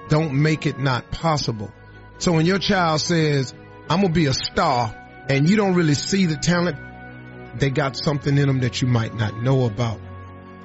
don't 0.10 0.34
make 0.42 0.66
it 0.66 0.80
not 0.80 1.12
possible. 1.12 1.72
So 2.18 2.34
when 2.34 2.46
your 2.46 2.60
child 2.60 3.02
says, 3.02 3.54
I'm 3.90 4.02
going 4.02 4.14
to 4.14 4.20
be 4.20 4.26
a 4.26 4.34
star 4.34 4.94
and 5.30 5.50
you 5.50 5.56
don't 5.56 5.76
really 5.76 5.94
see 5.94 6.26
the 6.26 6.36
talent, 6.36 6.78
they 7.60 7.70
got 7.70 7.96
something 7.96 8.38
in 8.38 8.48
them 8.48 8.60
that 8.62 8.82
you 8.82 8.88
might 8.88 9.14
not 9.16 9.42
know 9.42 9.66
about. 9.66 10.00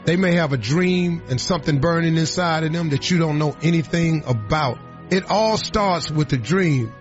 They 0.05 0.17
may 0.17 0.35
have 0.35 0.53
a 0.53 0.59
dream 0.59 1.23
and 1.29 1.41
something 1.41 1.81
burning 1.81 2.17
inside 2.17 2.65
of 2.65 2.73
them 2.73 2.91
that 2.91 3.11
you 3.11 3.19
don't 3.19 3.39
know 3.39 3.57
anything 3.63 4.25
about. 4.27 4.79
It 5.15 5.31
all 5.31 5.57
starts 5.57 6.11
with 6.11 6.33
a 6.33 6.37
dream. 6.37 6.93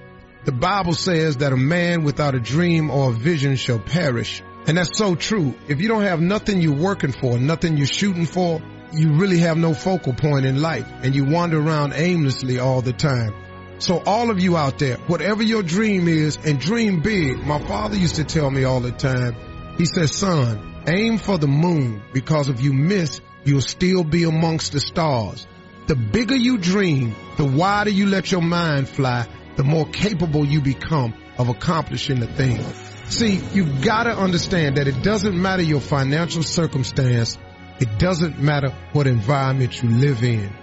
The 0.46 0.52
Bible 0.52 0.94
says 0.94 1.38
that 1.38 1.52
a 1.52 1.58
man 1.58 2.04
without 2.04 2.36
a 2.36 2.40
dream 2.40 2.92
or 2.92 3.10
a 3.10 3.12
vision 3.12 3.56
shall 3.56 3.80
perish. 3.80 4.44
And 4.68 4.78
that's 4.78 4.96
so 5.00 5.16
true. 5.16 5.56
If 5.68 5.82
you 5.82 5.88
don't 5.88 6.04
have 6.04 6.22
nothing 6.22 6.62
you're 6.62 6.76
working 6.76 7.12
for, 7.12 7.40
nothing 7.40 7.76
you're 7.76 7.88
shooting 7.88 8.28
for, 8.28 8.62
you 8.92 9.16
really 9.16 9.40
have 9.40 9.58
no 9.58 9.74
focal 9.74 10.14
point 10.14 10.46
in 10.46 10.62
life 10.62 10.88
and 11.02 11.16
you 11.16 11.26
wander 11.26 11.60
around 11.60 11.94
aimlessly 11.96 12.60
all 12.60 12.84
the 12.84 12.94
time. 12.94 13.34
So 13.80 14.00
all 14.06 14.30
of 14.30 14.40
you 14.40 14.58
out 14.58 14.78
there, 14.78 14.98
whatever 15.08 15.42
your 15.42 15.64
dream 15.64 16.08
is 16.08 16.38
and 16.38 16.60
dream 16.60 17.02
big. 17.02 17.44
My 17.44 17.66
father 17.66 17.98
used 17.98 18.18
to 18.18 18.24
tell 18.24 18.52
me 18.52 18.64
all 18.64 18.80
the 18.80 18.92
time, 18.92 19.36
he 19.80 19.86
says, 19.86 20.14
son, 20.14 20.84
aim 20.88 21.18
for 21.18 21.40
the 21.40 21.48
moon 21.48 22.04
because 22.14 22.48
if 22.48 22.62
you 22.62 22.74
miss, 22.74 23.22
you'll 23.44 23.62
still 23.62 24.04
be 24.04 24.26
amongst 24.26 24.72
the 24.72 24.82
stars. 24.82 25.48
The 25.86 25.96
bigger 25.96 26.36
you 26.36 26.58
dream, 26.58 27.14
the 27.38 27.46
wider 27.46 27.90
you 27.90 28.06
let 28.06 28.32
your 28.32 28.42
mind 28.42 28.88
fly, 28.88 29.28
the 29.58 29.64
more 29.64 29.86
capable 29.86 30.46
you 30.46 30.62
become 30.62 31.14
of 31.38 31.50
accomplishing 31.50 32.20
the 32.22 32.28
thing. 32.28 32.64
See, 33.10 33.42
you 33.54 33.66
gotta 33.82 34.18
understand 34.18 34.78
that 34.78 34.88
it 34.88 35.04
doesn't 35.04 35.40
matter 35.40 35.62
your 35.62 35.82
financial 35.82 36.42
circumstance. 36.42 37.38
It 37.80 38.00
doesn't 38.00 38.40
matter 38.40 38.70
what 38.94 39.08
environment 39.08 39.82
you 39.82 39.90
live 39.90 40.24
in. 40.24 40.56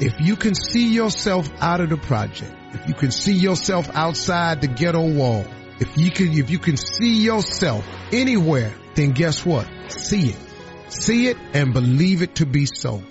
If 0.00 0.20
you 0.20 0.36
can 0.36 0.54
see 0.54 0.92
yourself 0.92 1.50
out 1.60 1.80
of 1.80 1.88
the 1.88 1.96
project, 1.96 2.54
if 2.74 2.86
you 2.88 2.94
can 2.94 3.10
see 3.10 3.32
yourself 3.32 3.88
outside 3.94 4.60
the 4.60 4.68
ghetto 4.68 5.10
wall, 5.10 5.46
if 5.80 5.96
you 5.96 6.10
can, 6.10 6.32
if 6.32 6.50
you 6.50 6.58
can 6.58 6.76
see 6.76 7.22
yourself 7.22 7.86
anywhere, 8.12 8.74
then 8.94 9.12
guess 9.12 9.46
what? 9.46 9.66
See 9.90 10.28
it. 10.28 10.38
See 10.92 11.28
it 11.28 11.38
and 11.54 11.72
believe 11.72 12.22
it 12.22 12.36
to 12.36 12.46
be 12.46 12.66
so. 12.66 13.02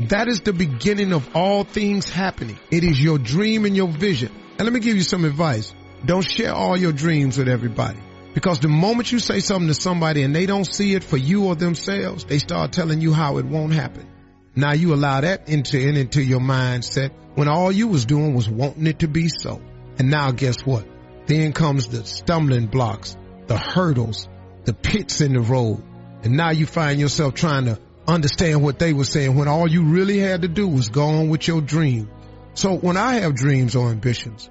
That 0.00 0.26
is 0.26 0.40
the 0.40 0.52
beginning 0.52 1.12
of 1.12 1.36
all 1.36 1.62
things 1.62 2.10
happening. 2.10 2.58
It 2.70 2.82
is 2.82 3.00
your 3.00 3.18
dream 3.18 3.64
and 3.64 3.76
your 3.76 3.88
vision. 3.88 4.32
And 4.58 4.66
let 4.66 4.72
me 4.72 4.80
give 4.80 4.96
you 4.96 5.02
some 5.02 5.24
advice. 5.24 5.72
Don't 6.04 6.28
share 6.28 6.52
all 6.52 6.76
your 6.76 6.92
dreams 6.92 7.38
with 7.38 7.48
everybody. 7.48 7.98
Because 8.34 8.58
the 8.58 8.68
moment 8.68 9.12
you 9.12 9.20
say 9.20 9.38
something 9.38 9.68
to 9.68 9.74
somebody 9.74 10.22
and 10.22 10.34
they 10.34 10.46
don't 10.46 10.64
see 10.64 10.94
it 10.94 11.04
for 11.04 11.16
you 11.16 11.46
or 11.46 11.54
themselves, 11.54 12.24
they 12.24 12.38
start 12.38 12.72
telling 12.72 13.00
you 13.00 13.12
how 13.12 13.38
it 13.38 13.44
won't 13.44 13.72
happen. 13.72 14.10
Now 14.56 14.72
you 14.72 14.94
allow 14.94 15.20
that 15.20 15.48
into, 15.48 15.78
into 15.78 16.22
your 16.22 16.40
mindset 16.40 17.12
when 17.36 17.46
all 17.46 17.70
you 17.70 17.86
was 17.86 18.04
doing 18.04 18.34
was 18.34 18.48
wanting 18.48 18.88
it 18.88 19.00
to 19.00 19.08
be 19.08 19.28
so. 19.28 19.62
And 19.98 20.10
now 20.10 20.32
guess 20.32 20.66
what? 20.66 20.86
Then 21.26 21.52
comes 21.52 21.86
the 21.86 22.04
stumbling 22.04 22.66
blocks, 22.66 23.16
the 23.46 23.56
hurdles, 23.56 24.28
the 24.64 24.74
pits 24.74 25.20
in 25.20 25.34
the 25.34 25.40
road. 25.40 25.82
And 26.24 26.36
now 26.36 26.50
you 26.50 26.66
find 26.66 26.98
yourself 26.98 27.34
trying 27.34 27.66
to 27.66 27.78
understand 28.06 28.62
what 28.62 28.78
they 28.78 28.92
were 28.92 29.04
saying 29.04 29.34
when 29.34 29.48
all 29.48 29.68
you 29.68 29.84
really 29.84 30.18
had 30.18 30.42
to 30.42 30.48
do 30.48 30.68
was 30.68 30.88
go 30.88 31.06
on 31.06 31.28
with 31.30 31.46
your 31.48 31.60
dream. 31.60 32.10
So 32.54 32.76
when 32.76 32.96
I 32.96 33.14
have 33.14 33.34
dreams 33.34 33.74
or 33.74 33.90
ambitions, 33.90 34.48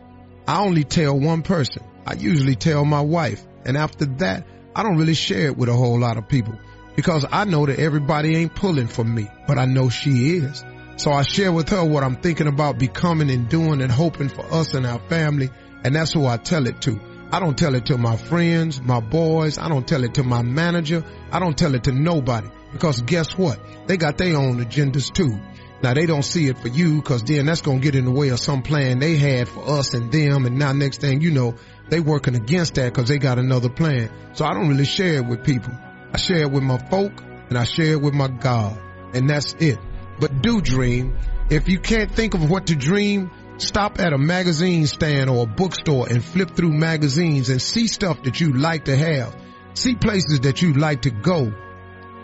I 0.47 0.61
only 0.61 0.83
tell 0.83 1.17
one 1.17 1.43
person. 1.43 1.83
I 2.05 2.15
usually 2.15 2.55
tell 2.55 2.83
my 2.83 3.01
wife. 3.01 3.45
And 3.65 3.77
after 3.77 4.05
that, 4.17 4.45
I 4.75 4.83
don't 4.83 4.97
really 4.97 5.13
share 5.13 5.47
it 5.47 5.57
with 5.57 5.69
a 5.69 5.73
whole 5.73 5.99
lot 5.99 6.17
of 6.17 6.27
people 6.27 6.57
because 6.95 7.25
I 7.31 7.45
know 7.45 7.65
that 7.65 7.79
everybody 7.79 8.35
ain't 8.35 8.55
pulling 8.55 8.87
for 8.87 9.03
me, 9.03 9.29
but 9.47 9.57
I 9.57 9.65
know 9.65 9.89
she 9.89 10.37
is. 10.37 10.63
So 10.97 11.11
I 11.11 11.23
share 11.23 11.51
with 11.51 11.69
her 11.69 11.83
what 11.83 12.03
I'm 12.03 12.17
thinking 12.17 12.47
about 12.47 12.77
becoming 12.77 13.31
and 13.31 13.47
doing 13.49 13.81
and 13.81 13.91
hoping 13.91 14.29
for 14.29 14.45
us 14.51 14.73
and 14.73 14.85
our 14.85 14.99
family. 14.99 15.49
And 15.83 15.95
that's 15.95 16.13
who 16.13 16.25
I 16.25 16.37
tell 16.37 16.67
it 16.67 16.81
to. 16.81 16.99
I 17.31 17.39
don't 17.39 17.57
tell 17.57 17.73
it 17.75 17.87
to 17.87 17.97
my 17.97 18.15
friends, 18.15 18.81
my 18.81 18.99
boys. 18.99 19.57
I 19.57 19.69
don't 19.69 19.87
tell 19.87 20.03
it 20.03 20.15
to 20.15 20.23
my 20.23 20.41
manager. 20.43 21.03
I 21.31 21.39
don't 21.39 21.57
tell 21.57 21.73
it 21.73 21.85
to 21.85 21.91
nobody 21.91 22.47
because 22.73 23.01
guess 23.01 23.37
what? 23.37 23.59
They 23.87 23.97
got 23.97 24.17
their 24.17 24.35
own 24.35 24.63
agendas 24.63 25.13
too. 25.13 25.39
Now 25.81 25.93
they 25.93 26.05
don't 26.05 26.23
see 26.23 26.47
it 26.47 26.57
for 26.59 26.69
you 26.69 26.97
because 26.97 27.23
then 27.23 27.45
that's 27.45 27.61
going 27.61 27.81
to 27.81 27.83
get 27.83 27.95
in 27.95 28.05
the 28.05 28.11
way 28.11 28.29
of 28.29 28.39
some 28.39 28.63
plan 28.63 28.99
they 28.99 29.17
had 29.17 29.49
for 29.49 29.69
us 29.69 29.93
and 29.93 30.11
them. 30.11 30.45
And 30.45 30.57
now 30.57 30.71
next 30.71 31.01
thing 31.01 31.21
you 31.21 31.31
know, 31.31 31.55
they 31.89 31.99
working 31.99 32.35
against 32.35 32.75
that 32.75 32.93
because 32.93 33.09
they 33.09 33.17
got 33.17 33.37
another 33.37 33.69
plan. 33.69 34.09
So 34.33 34.45
I 34.45 34.53
don't 34.53 34.69
really 34.69 34.85
share 34.85 35.15
it 35.15 35.25
with 35.25 35.43
people. 35.43 35.73
I 36.13 36.17
share 36.17 36.43
it 36.43 36.51
with 36.51 36.63
my 36.63 36.77
folk 36.77 37.11
and 37.49 37.57
I 37.57 37.65
share 37.65 37.93
it 37.93 38.01
with 38.01 38.13
my 38.13 38.29
God 38.29 38.79
and 39.13 39.29
that's 39.29 39.53
it. 39.59 39.77
But 40.19 40.41
do 40.41 40.61
dream. 40.61 41.17
If 41.49 41.67
you 41.67 41.79
can't 41.79 42.09
think 42.09 42.33
of 42.33 42.49
what 42.49 42.67
to 42.67 42.75
dream, 42.75 43.29
stop 43.57 43.99
at 43.99 44.13
a 44.13 44.17
magazine 44.17 44.87
stand 44.87 45.29
or 45.29 45.43
a 45.43 45.45
bookstore 45.47 46.07
and 46.09 46.23
flip 46.23 46.55
through 46.55 46.71
magazines 46.71 47.49
and 47.49 47.61
see 47.61 47.87
stuff 47.87 48.23
that 48.23 48.39
you 48.39 48.53
like 48.53 48.85
to 48.85 48.95
have. 48.95 49.35
See 49.73 49.95
places 49.95 50.41
that 50.41 50.61
you 50.61 50.73
like 50.73 51.01
to 51.01 51.11
go. 51.11 51.51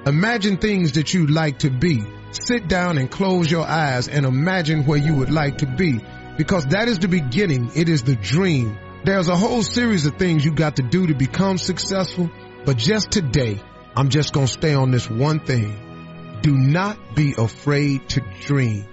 Imagine 0.10 0.58
things 0.58 0.93
that 0.93 1.13
you'd 1.13 1.30
like 1.30 1.60
to 1.60 1.69
be. 1.69 2.04
Sit 2.32 2.67
down 2.67 2.98
and 2.98 3.12
close 3.12 3.52
your 3.52 3.63
eyes 3.63 4.08
and 4.08 4.26
imagine 4.26 4.84
where 4.88 4.98
you 4.98 5.13
would 5.17 5.30
like 5.30 5.60
to 5.60 5.67
be 5.67 6.00
because 6.36 6.65
that 6.67 6.88
is 6.88 6.98
the 6.98 7.08
beginning. 7.08 7.69
It 7.76 7.89
is 7.89 8.02
the 8.02 8.15
dream. 8.15 8.76
There's 9.04 9.28
a 9.28 9.36
whole 9.36 9.62
series 9.62 10.08
of 10.08 10.17
things 10.17 10.43
you 10.43 10.52
got 10.52 10.78
to 10.78 10.82
do 10.82 11.06
to 11.06 11.13
become 11.13 11.60
successful, 11.60 12.32
but 12.65 12.76
just 12.76 13.12
today, 13.12 13.62
I'm 13.95 14.10
just 14.10 14.34
going 14.34 14.48
to 14.48 14.52
stay 14.52 14.74
on 14.74 14.89
this 14.89 15.08
one 15.08 15.41
thing. 15.41 16.39
Do 16.41 16.58
not 16.58 17.15
be 17.15 17.36
afraid 17.38 18.10
to 18.10 18.22
dream. 18.41 18.88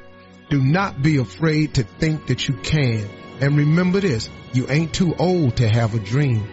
Do 0.50 0.62
not 0.62 1.00
be 1.00 1.16
afraid 1.16 1.76
to 1.76 1.84
think 1.84 2.26
that 2.26 2.46
you 2.46 2.56
can. 2.56 3.08
And 3.40 3.56
remember 3.56 4.00
this, 4.00 4.28
you 4.52 4.66
ain't 4.68 4.92
too 4.92 5.14
old 5.18 5.56
to 5.56 5.66
have 5.66 5.94
a 5.94 5.98
dream. 5.98 6.46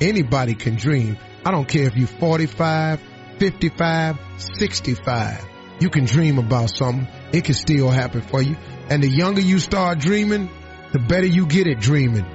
Anybody 0.00 0.54
can 0.54 0.76
dream. 0.76 1.18
I 1.44 1.50
don't 1.50 1.66
care 1.66 1.88
if 1.88 1.96
you're 1.96 2.06
45, 2.06 3.00
55, 3.38 4.18
65. 4.38 5.46
You 5.80 5.90
can 5.90 6.04
dream 6.04 6.38
about 6.38 6.70
something. 6.70 7.08
It 7.32 7.44
can 7.44 7.54
still 7.54 7.90
happen 7.90 8.22
for 8.22 8.40
you. 8.40 8.56
And 8.88 9.02
the 9.02 9.08
younger 9.08 9.40
you 9.40 9.58
start 9.58 9.98
dreaming, 9.98 10.48
the 10.92 10.98
better 10.98 11.26
you 11.26 11.46
get 11.46 11.66
at 11.66 11.80
dreaming. 11.80 12.26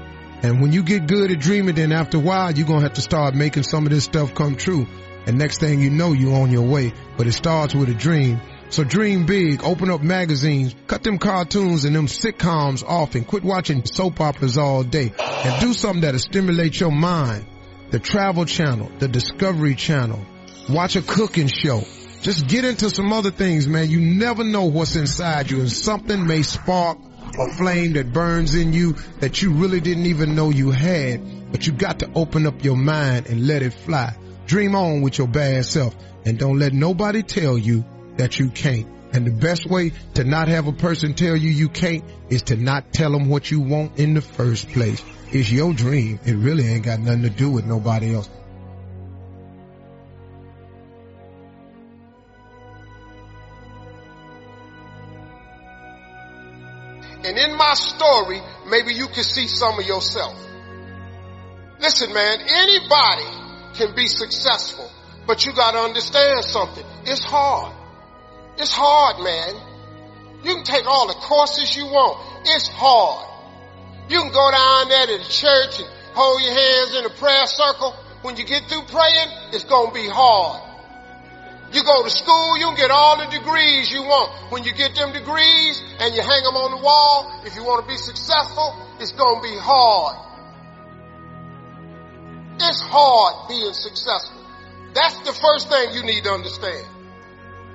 And 0.42 0.62
when 0.62 0.72
you 0.72 0.84
get 0.84 1.08
good 1.08 1.32
at 1.32 1.40
dreaming, 1.40 1.76
then 1.76 1.92
after 1.92 2.18
a 2.18 2.22
while, 2.22 2.52
you're 2.52 2.68
going 2.68 2.80
to 2.80 2.86
have 2.86 2.94
to 2.94 3.02
start 3.02 3.36
making 3.36 3.64
some 3.64 3.86
of 3.86 3.92
this 3.92 4.04
stuff 4.04 4.34
come 4.34 4.56
true. 4.56 4.88
And 5.26 5.38
next 5.38 5.60
thing 5.60 5.82
you 5.82 5.90
know, 5.90 6.14
you're 6.14 6.36
on 6.36 6.52
your 6.52 6.68
way. 6.68 6.94
But 7.18 7.28
it 7.28 7.34
starts 7.34 7.76
with 7.76 7.90
a 7.90 7.94
dream. 7.94 8.40
So 8.70 8.84
dream 8.84 9.26
big, 9.26 9.64
open 9.64 9.90
up 9.90 10.02
magazines, 10.02 10.76
cut 10.86 11.04
them 11.04 11.18
cartoons 11.18 11.86
and 11.86 11.96
them 11.96 12.06
sitcoms 12.06 12.84
off 12.84 13.16
and 13.16 13.26
quit 13.26 13.44
watching 13.44 13.84
soap 13.86 14.22
operas 14.22 14.58
all 14.58 14.84
day 14.84 15.12
and 15.18 15.60
do 15.60 15.74
something 15.74 16.02
that'll 16.02 16.20
stimulate 16.20 16.80
your 16.80 16.92
mind. 16.92 17.48
The 17.90 18.00
travel 18.00 18.46
channel, 18.46 18.92
the 19.00 19.08
discovery 19.08 19.74
channel, 19.74 20.24
watch 20.70 20.96
a 20.96 21.02
cooking 21.02 21.48
show. 21.48 21.84
Just 22.22 22.48
get 22.48 22.66
into 22.66 22.90
some 22.90 23.12
other 23.14 23.32
things, 23.32 23.68
man. 23.68 23.90
You 23.90 24.00
never 24.00 24.44
know 24.44 24.66
what's 24.66 24.96
inside 24.96 25.50
you 25.50 25.60
and 25.60 25.72
something 25.72 26.28
may 26.28 26.42
spark 26.42 26.98
a 27.38 27.54
flame 27.54 27.94
that 27.94 28.12
burns 28.12 28.56
in 28.56 28.74
you 28.74 28.94
that 29.20 29.42
you 29.42 29.54
really 29.54 29.80
didn't 29.80 30.08
even 30.08 30.36
know 30.36 30.50
you 30.50 30.72
had, 30.72 31.52
but 31.52 31.66
you 31.66 31.74
got 31.74 32.00
to 32.00 32.12
open 32.16 32.46
up 32.46 32.64
your 32.64 32.76
mind 32.76 33.28
and 33.28 33.48
let 33.48 33.62
it 33.62 33.74
fly. 33.74 34.16
Dream 34.46 34.76
on 34.76 35.02
with 35.02 35.18
your 35.18 35.28
bad 35.28 35.66
self 35.66 35.96
and 36.26 36.38
don't 36.38 36.60
let 36.60 36.74
nobody 36.74 37.24
tell 37.24 37.58
you 37.58 37.86
that 38.18 38.40
you 38.40 38.50
can't. 38.50 38.88
And 39.14 39.26
the 39.26 39.32
best 39.32 39.66
way 39.66 39.92
to 40.16 40.24
not 40.24 40.50
have 40.50 40.68
a 40.68 40.74
person 40.74 41.14
tell 41.14 41.36
you 41.36 41.50
you 41.50 41.70
can't 41.70 42.04
is 42.30 42.44
to 42.44 42.56
not 42.56 42.92
tell 42.94 43.12
them 43.12 43.30
what 43.30 43.50
you 43.50 43.62
want 43.62 43.98
in 43.98 44.14
the 44.14 44.22
first 44.22 44.70
place. 44.70 45.04
It's 45.32 45.52
your 45.52 45.74
dream. 45.74 46.20
It 46.26 46.34
really 46.34 46.68
ain't 46.68 46.84
got 46.84 47.00
nothing 47.00 47.24
to 47.24 47.30
do 47.30 47.50
with 47.50 47.66
nobody 47.66 48.14
else. 48.14 48.30
Story, 57.80 58.42
maybe 58.68 58.94
you 58.94 59.08
can 59.08 59.24
see 59.24 59.48
some 59.48 59.80
of 59.80 59.86
yourself. 59.86 60.38
Listen, 61.80 62.13
man, 62.13 62.39
anybody 62.42 63.26
can 63.76 63.96
be 63.96 64.08
successful, 64.08 64.89
but 65.26 65.46
you 65.46 65.54
gotta 65.54 65.80
understand 65.80 66.44
something. 66.44 66.86
It's 67.06 67.24
hard. 67.24 67.74
It's 68.58 68.74
hard, 68.74 69.24
man. 69.24 69.56
You 70.44 70.56
can 70.56 70.63
take 70.63 70.86
all 70.86 71.08
the 71.08 71.13
courses 71.13 71.76
you 71.76 71.86
want. 71.86 72.48
It's 72.48 72.68
hard. 72.68 73.26
You 74.10 74.20
can 74.20 74.32
go 74.32 74.52
down 74.52 74.89
there 74.89 75.08
to 75.08 75.18
the 75.24 75.30
church 75.30 75.80
and 75.80 75.88
hold 76.13 76.42
your 76.42 76.54
hands 76.54 76.96
in 76.96 77.06
a 77.06 77.10
prayer 77.10 77.46
circle. 77.46 77.96
When 78.22 78.36
you 78.36 78.44
get 78.44 78.63
through 78.68 78.84
praying, 78.84 79.30
it's 79.54 79.63
gonna 79.63 79.94
be 79.94 80.08
hard. 80.08 80.69
You 81.72 81.84
go 81.84 82.04
to 82.04 82.10
school, 82.10 82.58
you 82.58 82.66
can 82.66 82.76
get 82.76 82.92
all 82.92 83.18
the 83.18 83.30
degrees 83.30 83.92
you 83.92 84.02
want. 84.02 84.52
When 84.52 84.64
you 84.64 84.74
get 84.74 84.96
them 84.96 85.14
degrees 85.14 85.84
and 86.00 86.16
you 86.16 86.22
hang 86.22 86.44
them 86.44 86.58
on 86.58 86.72
the 86.78 86.84
wall, 86.84 87.42
if 87.46 87.56
you 87.56 87.64
want 87.64 87.86
to 87.86 87.88
be 87.88 87.98
successful, 87.98 88.74
it's 89.00 89.12
going 89.12 89.38
to 89.38 89.44
be 89.46 89.56
hard. 89.56 90.18
It's 92.60 92.82
hard 92.82 93.50
being 93.50 93.74
successful. 93.74 94.42
That's 94.94 95.20
the 95.20 95.34
first 95.34 95.70
thing 95.70 95.94
you 95.94 96.04
need 96.04 96.24
to 96.24 96.32
understand. 96.32 96.88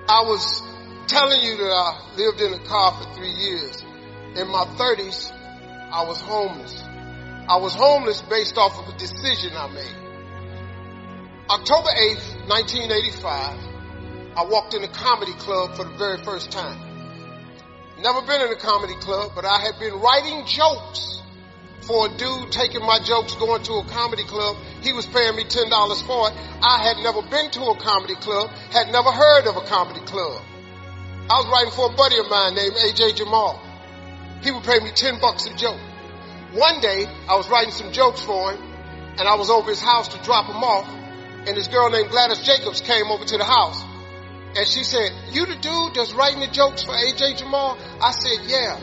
I 0.09 0.23
was 0.27 0.61
telling 1.07 1.41
you 1.43 1.57
that 1.57 1.71
I 1.71 2.11
lived 2.17 2.41
in 2.41 2.53
a 2.53 2.59
car 2.67 2.93
for 2.99 3.15
three 3.15 3.31
years. 3.31 3.83
In 4.35 4.49
my 4.49 4.65
30s, 4.75 5.31
I 5.93 6.05
was 6.05 6.21
homeless. 6.21 6.83
I 7.49 7.57
was 7.59 7.75
homeless 7.75 8.23
based 8.23 8.59
off 8.59 8.77
of 8.77 8.93
a 8.93 8.99
decision 8.99 9.53
I 9.55 9.69
made. 9.69 9.97
October 11.49 11.91
8th, 11.91 12.49
1985, 12.49 13.74
I 14.37 14.45
walked 14.45 14.75
in 14.75 14.83
a 14.83 14.89
comedy 14.89 15.33
club 15.35 15.77
for 15.77 15.85
the 15.85 15.95
very 15.97 16.19
first 16.25 16.51
time. 16.51 16.77
Never 18.03 18.21
been 18.23 18.41
in 18.41 18.51
a 18.51 18.57
comedy 18.57 18.95
club, 18.97 19.31
but 19.35 19.45
I 19.45 19.61
had 19.61 19.79
been 19.79 19.95
writing 19.95 20.45
jokes 20.47 21.23
for 21.87 22.07
a 22.07 22.11
dude 22.19 22.51
taking 22.51 22.83
my 22.83 22.99
jokes 22.99 23.35
going 23.37 23.63
to 23.63 23.75
a 23.75 23.85
comedy 23.85 24.25
club. 24.25 24.57
He 24.83 24.93
was 24.93 25.07
paying 25.07 25.37
me 25.37 25.45
$10 25.45 25.71
for 26.07 26.31
it. 26.31 26.35
I 26.63 26.83
had 26.83 26.99
never 26.99 27.23
been 27.23 27.51
to 27.53 27.63
a 27.63 27.77
comedy 27.79 28.17
club, 28.17 28.51
had 28.73 28.91
never 28.91 29.13
heard 29.13 29.47
of 29.47 29.57
a 29.57 29.65
comedy 29.67 30.01
club. 30.01 30.43
I 31.31 31.39
was 31.39 31.47
writing 31.47 31.71
for 31.71 31.93
a 31.93 31.95
buddy 31.95 32.19
of 32.19 32.29
mine 32.29 32.57
named 32.57 32.75
AJ 32.75 33.17
Jamal. 33.17 33.63
He 34.43 34.51
would 34.51 34.65
pay 34.65 34.81
me 34.81 34.91
10 34.91 35.21
bucks 35.21 35.47
a 35.47 35.55
joke. 35.55 35.81
One 36.55 36.81
day, 36.81 37.07
I 37.29 37.37
was 37.37 37.49
writing 37.49 37.73
some 37.73 37.93
jokes 37.93 38.21
for 38.21 38.53
him, 38.53 38.61
and 39.17 39.29
I 39.29 39.37
was 39.37 39.49
over 39.49 39.71
his 39.71 39.81
house 39.81 40.09
to 40.09 40.19
drop 40.25 40.47
him 40.47 40.63
off, 40.63 40.89
and 41.47 41.57
this 41.57 41.69
girl 41.69 41.89
named 41.89 42.11
Gladys 42.11 42.43
Jacobs 42.43 42.81
came 42.81 43.07
over 43.13 43.25
to 43.25 43.39
the 43.39 43.45
house. 43.45 43.83
And 44.57 44.67
she 44.69 44.85
said, 44.85 45.11
you 45.33 45.47
the 45.47 45.57
dude 45.57 45.95
that's 45.95 46.13
writing 46.13 46.41
the 46.41 46.47
jokes 46.47 46.85
for 46.85 46.93
AJ 46.93 47.39
Jamal? 47.39 47.77
I 48.01 48.13
said, 48.13 48.47
yeah. 48.47 48.81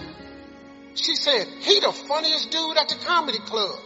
She 0.96 1.16
said, 1.16 1.48
he 1.62 1.80
the 1.80 1.94
funniest 1.94 2.52
dude 2.52 2.78
at 2.78 2.90
the 2.90 2.96
comedy 3.06 3.40
club. 3.40 3.80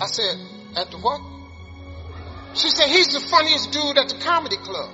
I 0.00 0.06
said, 0.06 0.36
at 0.74 0.90
the 0.90 0.98
what? 0.98 1.20
She 2.54 2.70
said, 2.70 2.88
he's 2.88 3.08
the 3.08 3.20
funniest 3.20 3.72
dude 3.72 3.98
at 3.98 4.08
the 4.08 4.18
comedy 4.18 4.56
club. 4.56 4.90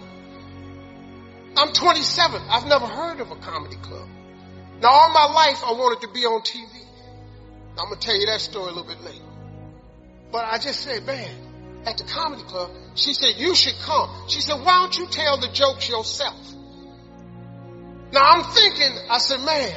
I'm 1.56 1.72
27. 1.72 2.42
I've 2.50 2.66
never 2.66 2.86
heard 2.86 3.20
of 3.20 3.30
a 3.30 3.36
comedy 3.36 3.76
club. 3.76 4.08
Now 4.80 4.88
all 4.88 5.12
my 5.12 5.32
life 5.32 5.62
I 5.64 5.72
wanted 5.72 6.00
to 6.06 6.12
be 6.12 6.24
on 6.24 6.40
TV. 6.40 6.66
I'm 7.78 7.88
going 7.88 8.00
to 8.00 8.06
tell 8.06 8.18
you 8.18 8.26
that 8.26 8.40
story 8.40 8.72
a 8.72 8.74
little 8.74 8.84
bit 8.84 9.00
later. 9.02 9.24
But 10.32 10.46
I 10.46 10.58
just 10.58 10.80
said, 10.80 11.06
man, 11.06 11.30
at 11.86 11.98
the 11.98 12.04
comedy 12.04 12.42
club, 12.44 12.70
she 12.94 13.12
said, 13.14 13.34
you 13.36 13.54
should 13.54 13.76
come. 13.80 14.28
She 14.28 14.40
said, 14.40 14.54
why 14.64 14.82
don't 14.82 14.96
you 14.96 15.06
tell 15.06 15.38
the 15.38 15.48
jokes 15.48 15.88
yourself? 15.88 16.36
Now 18.12 18.22
I'm 18.22 18.44
thinking, 18.44 18.92
I 19.10 19.18
said, 19.18 19.40
man, 19.40 19.72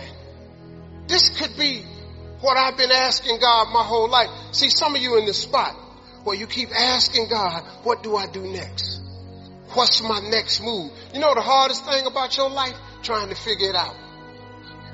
this 1.07 1.29
could 1.39 1.57
be 1.57 1.83
what 2.41 2.57
I've 2.57 2.77
been 2.77 2.91
asking 2.91 3.39
God 3.39 3.71
my 3.71 3.83
whole 3.83 4.09
life. 4.09 4.29
See, 4.51 4.69
some 4.69 4.95
of 4.95 5.01
you 5.01 5.17
in 5.17 5.25
this 5.25 5.41
spot, 5.41 5.73
where 6.23 6.35
you 6.35 6.47
keep 6.47 6.69
asking 6.75 7.29
God, 7.29 7.63
what 7.83 8.03
do 8.03 8.15
I 8.15 8.27
do 8.27 8.41
next? 8.41 9.01
What's 9.73 10.01
my 10.01 10.19
next 10.19 10.61
move? 10.61 10.91
You 11.13 11.19
know 11.19 11.33
the 11.33 11.41
hardest 11.41 11.85
thing 11.85 12.05
about 12.05 12.35
your 12.37 12.49
life? 12.49 12.75
Trying 13.03 13.29
to 13.29 13.35
figure 13.35 13.69
it 13.69 13.75
out. 13.75 13.95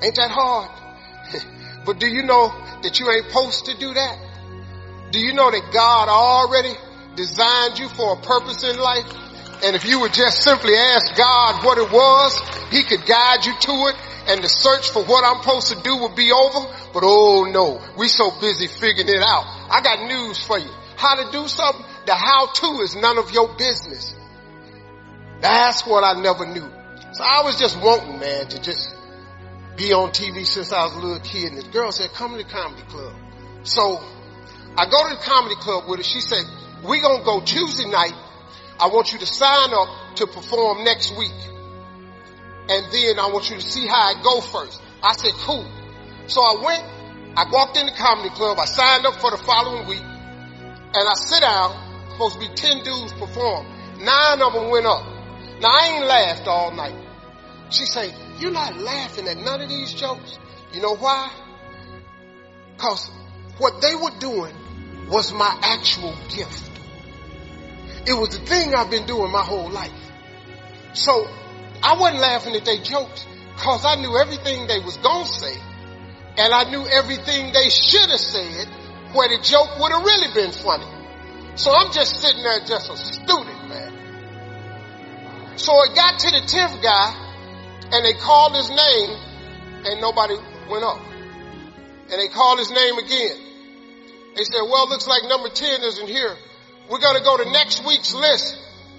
Ain't 0.02 0.16
that 0.16 0.30
hard? 0.30 0.70
but 1.86 1.98
do 1.98 2.06
you 2.06 2.22
know 2.22 2.48
that 2.82 2.98
you 3.00 3.10
ain't 3.10 3.26
supposed 3.26 3.66
to 3.66 3.78
do 3.78 3.94
that? 3.94 4.18
Do 5.10 5.18
you 5.18 5.32
know 5.34 5.50
that 5.50 5.70
God 5.72 6.08
already 6.08 6.74
designed 7.16 7.78
you 7.78 7.88
for 7.88 8.14
a 8.14 8.20
purpose 8.20 8.64
in 8.64 8.78
life? 8.78 9.06
And 9.64 9.76
if 9.76 9.84
you 9.84 10.00
would 10.00 10.12
just 10.12 10.42
simply 10.42 10.74
ask 10.74 11.16
God 11.16 11.64
what 11.64 11.78
it 11.78 11.90
was, 11.90 12.40
He 12.70 12.82
could 12.82 13.06
guide 13.06 13.44
you 13.44 13.52
to 13.52 13.72
it 13.90 13.96
and 14.26 14.42
the 14.42 14.48
search 14.48 14.90
for 14.90 15.02
what 15.04 15.24
I'm 15.24 15.42
supposed 15.42 15.68
to 15.68 15.82
do 15.82 15.96
would 15.98 16.14
be 16.14 16.30
over. 16.30 16.66
But 16.94 17.02
oh 17.04 17.50
no, 17.50 17.82
we 17.96 18.08
so 18.08 18.30
busy 18.40 18.66
figuring 18.66 19.08
it 19.08 19.20
out. 19.20 19.44
I 19.70 19.80
got 19.82 20.06
news 20.06 20.42
for 20.44 20.58
you. 20.58 20.70
How 20.96 21.16
to 21.16 21.32
do 21.32 21.48
something, 21.48 21.84
the 22.06 22.14
how 22.14 22.46
to 22.46 22.80
is 22.82 22.94
none 22.94 23.18
of 23.18 23.32
your 23.32 23.56
business. 23.56 24.14
That's 25.40 25.84
what 25.84 26.04
I 26.04 26.20
never 26.20 26.46
knew. 26.46 26.70
So 27.12 27.24
I 27.24 27.42
was 27.42 27.58
just 27.58 27.80
wanting, 27.80 28.20
man, 28.20 28.46
to 28.48 28.62
just 28.62 28.94
be 29.76 29.92
on 29.92 30.10
TV 30.10 30.46
since 30.46 30.72
I 30.72 30.84
was 30.84 30.94
a 30.94 31.00
little 31.00 31.20
kid. 31.20 31.52
And 31.52 31.62
the 31.62 31.68
girl 31.70 31.90
said, 31.90 32.10
come 32.14 32.32
to 32.32 32.36
the 32.38 32.48
comedy 32.48 32.82
club. 32.82 33.14
So 33.64 34.00
I 34.76 34.86
go 34.88 35.08
to 35.08 35.16
the 35.16 35.22
comedy 35.22 35.56
club 35.56 35.88
with 35.88 35.98
her. 35.98 36.04
She 36.04 36.20
said, 36.20 36.44
we 36.88 37.00
gonna 37.00 37.24
go 37.24 37.40
Tuesday 37.40 37.88
night. 37.88 38.14
I 38.80 38.88
want 38.88 39.12
you 39.12 39.18
to 39.18 39.26
sign 39.26 39.72
up 39.72 40.16
to 40.16 40.26
perform 40.26 40.84
next 40.84 41.16
week. 41.16 41.32
And 42.68 42.92
then 42.92 43.18
I 43.18 43.30
want 43.32 43.50
you 43.50 43.56
to 43.56 43.62
see 43.62 43.86
how 43.86 44.00
I 44.00 44.22
go 44.22 44.40
first. 44.40 44.80
I 45.02 45.14
said, 45.14 45.32
cool. 45.32 45.66
So 46.26 46.40
I 46.40 46.62
went, 46.64 46.82
I 47.36 47.50
walked 47.50 47.76
in 47.76 47.86
the 47.86 47.92
comedy 47.92 48.30
club, 48.30 48.58
I 48.58 48.64
signed 48.64 49.06
up 49.06 49.14
for 49.20 49.30
the 49.30 49.36
following 49.36 49.88
week, 49.88 50.02
and 50.02 51.08
I 51.08 51.14
sit 51.14 51.40
down, 51.40 52.10
supposed 52.12 52.34
to 52.34 52.40
be 52.40 52.54
10 52.54 52.84
dudes 52.84 53.12
perform. 53.12 53.66
Nine 54.00 54.42
of 54.42 54.52
them 54.52 54.70
went 54.70 54.86
up. 54.86 55.04
Now 55.60 55.68
I 55.68 55.96
ain't 55.96 56.06
laughed 56.06 56.48
all 56.48 56.72
night. 56.72 56.96
She 57.70 57.84
said, 57.86 58.14
you're 58.38 58.52
not 58.52 58.76
laughing 58.76 59.28
at 59.28 59.36
none 59.38 59.60
of 59.60 59.68
these 59.68 59.94
jokes. 59.94 60.38
You 60.72 60.82
know 60.82 60.96
why? 60.96 61.30
Cause 62.78 63.10
what 63.58 63.80
they 63.80 63.94
were 63.94 64.18
doing 64.18 64.54
was 65.08 65.32
my 65.32 65.58
actual 65.62 66.14
gift. 66.28 66.71
It 68.06 68.14
was 68.14 68.30
the 68.30 68.44
thing 68.44 68.74
I've 68.74 68.90
been 68.90 69.06
doing 69.06 69.30
my 69.30 69.42
whole 69.42 69.70
life. 69.70 69.92
So 70.94 71.26
I 71.82 71.96
wasn't 71.96 72.20
laughing 72.20 72.56
at 72.56 72.64
their 72.64 72.82
jokes 72.82 73.26
cause 73.56 73.84
I 73.84 73.96
knew 73.96 74.16
everything 74.16 74.66
they 74.66 74.80
was 74.80 74.96
gonna 74.98 75.26
say 75.26 75.54
and 76.36 76.52
I 76.52 76.64
knew 76.70 76.86
everything 76.86 77.52
they 77.52 77.68
should 77.68 78.08
have 78.10 78.20
said 78.20 78.68
where 79.12 79.28
the 79.28 79.42
joke 79.42 79.78
would 79.78 79.92
have 79.92 80.02
really 80.02 80.32
been 80.34 80.52
funny. 80.52 80.86
So 81.56 81.70
I'm 81.70 81.92
just 81.92 82.20
sitting 82.20 82.42
there 82.42 82.60
just 82.66 82.90
a 82.90 82.96
student, 82.96 83.68
man. 83.68 85.58
So 85.58 85.72
it 85.84 85.94
got 85.94 86.18
to 86.20 86.30
the 86.30 86.40
10th 86.40 86.82
guy 86.82 87.22
and 87.92 88.04
they 88.04 88.14
called 88.14 88.56
his 88.56 88.70
name 88.70 89.10
and 89.84 90.00
nobody 90.00 90.34
went 90.70 90.84
up. 90.84 90.98
And 92.10 92.20
they 92.20 92.28
called 92.28 92.58
his 92.58 92.70
name 92.70 92.98
again. 92.98 93.36
They 94.34 94.44
said, 94.44 94.62
well, 94.62 94.88
looks 94.88 95.06
like 95.06 95.24
number 95.28 95.50
10 95.50 95.82
isn't 95.82 96.08
here. 96.08 96.36
We're 96.92 97.00
going 97.00 97.16
to 97.16 97.24
go 97.24 97.38
to 97.38 97.50
next 97.50 97.86
week's 97.86 98.12
list. 98.12 98.58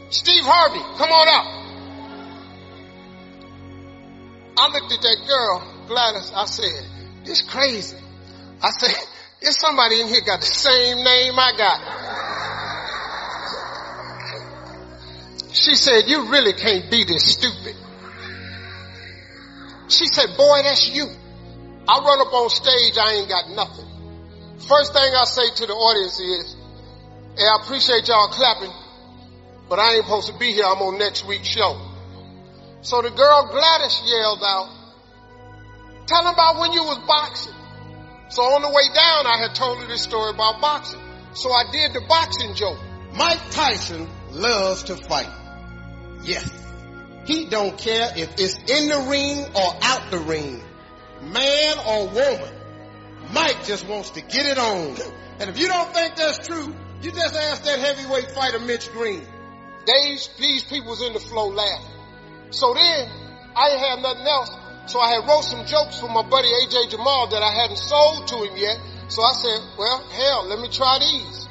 Steve 0.09 0.43
Harvey, 0.43 0.81
come 0.97 1.11
on 1.11 1.27
up. 1.29 1.45
I 4.57 4.67
looked 4.73 4.91
at 4.93 5.01
that 5.03 5.17
girl, 5.27 5.61
Gladys, 5.87 6.31
I 6.33 6.45
said, 6.45 6.87
this 7.23 7.43
crazy. 7.43 7.97
I 8.63 8.71
said, 8.71 8.95
there's 9.41 9.59
somebody 9.59 10.01
in 10.01 10.07
here 10.07 10.21
got 10.25 10.39
the 10.39 10.47
same 10.47 11.03
name 11.03 11.37
I 11.37 11.53
got. 11.55 11.79
She 15.53 15.75
said, 15.75 16.05
you 16.07 16.31
really 16.31 16.53
can't 16.53 16.89
be 16.89 17.03
this 17.03 17.31
stupid. 17.31 17.75
She 19.89 20.07
said, 20.07 20.35
boy, 20.35 20.63
that's 20.63 20.89
you. 20.89 21.05
I 21.87 21.99
run 21.99 22.21
up 22.25 22.33
on 22.33 22.49
stage, 22.49 22.97
I 22.97 23.21
ain't 23.21 23.29
got 23.29 23.51
nothing. 23.51 23.85
First 24.67 24.93
thing 24.93 25.13
I 25.13 25.25
say 25.25 25.47
to 25.57 25.67
the 25.67 25.73
audience 25.73 26.19
is, 26.19 26.55
hey, 27.37 27.43
I 27.43 27.59
appreciate 27.61 28.07
y'all 28.07 28.27
clapping, 28.27 28.71
but 29.69 29.79
I 29.79 29.95
ain't 29.95 30.05
supposed 30.05 30.31
to 30.31 30.37
be 30.37 30.53
here. 30.53 30.65
I'm 30.65 30.81
on 30.81 30.97
next 30.97 31.25
week's 31.25 31.47
show. 31.47 31.79
So 32.81 33.01
the 33.01 33.11
girl 33.11 33.47
Gladys 33.51 34.01
yelled 34.05 34.43
out, 34.43 34.69
tell 36.05 36.23
them 36.23 36.33
about 36.33 36.59
when 36.59 36.73
you 36.73 36.83
was 36.83 36.99
boxing. 37.07 37.53
So 38.29 38.41
on 38.41 38.61
the 38.61 38.69
way 38.69 38.87
down, 38.93 39.27
I 39.27 39.37
had 39.41 39.55
told 39.55 39.79
her 39.79 39.87
this 39.87 40.01
story 40.01 40.31
about 40.31 40.59
boxing. 40.59 40.99
So 41.33 41.51
I 41.51 41.63
did 41.71 41.93
the 41.93 42.01
boxing 42.07 42.55
joke. 42.55 42.79
Mike 43.15 43.51
Tyson 43.51 44.09
loves 44.31 44.83
to 44.83 44.95
fight. 44.95 45.29
Yes. 46.23 46.49
He 47.25 47.45
don't 47.45 47.77
care 47.77 48.11
if 48.15 48.33
it's 48.39 48.55
in 48.55 48.89
the 48.89 49.07
ring 49.09 49.39
or 49.55 49.77
out 49.81 50.11
the 50.11 50.19
ring. 50.19 50.61
Man 51.21 51.77
or 51.87 52.07
woman. 52.07 52.53
Mike 53.31 53.63
just 53.65 53.87
wants 53.87 54.11
to 54.11 54.21
get 54.21 54.45
it 54.45 54.57
on. 54.57 54.97
And 55.39 55.49
if 55.49 55.57
you 55.57 55.67
don't 55.67 55.91
think 55.91 56.15
that's 56.15 56.47
true, 56.47 56.75
you 57.03 57.11
just 57.11 57.35
ask 57.35 57.63
that 57.63 57.79
heavyweight 57.79 58.31
fighter 58.31 58.59
Mitch 58.59 58.91
Green. 58.91 59.27
These, 59.85 60.29
these 60.39 60.63
people 60.63 60.91
was 60.91 61.01
in 61.01 61.11
the 61.11 61.19
flow 61.19 61.49
laughing. 61.49 61.91
So 62.51 62.73
then, 62.73 63.09
I 63.55 63.69
ain't 63.69 63.79
had 63.79 63.99
nothing 64.01 64.25
else. 64.25 64.51
So 64.87 64.99
I 64.99 65.11
had 65.11 65.27
wrote 65.27 65.43
some 65.43 65.65
jokes 65.65 65.99
for 65.99 66.07
my 66.07 66.23
buddy 66.23 66.47
AJ 66.47 66.91
Jamal 66.91 67.27
that 67.27 67.43
I 67.43 67.51
hadn't 67.51 67.77
sold 67.77 68.27
to 68.27 68.35
him 68.43 68.55
yet. 68.55 68.79
So 69.09 69.21
I 69.21 69.33
said, 69.33 69.59
well, 69.77 69.99
hell, 70.11 70.47
let 70.47 70.59
me 70.59 70.69
try 70.69 70.99
these. 70.99 71.47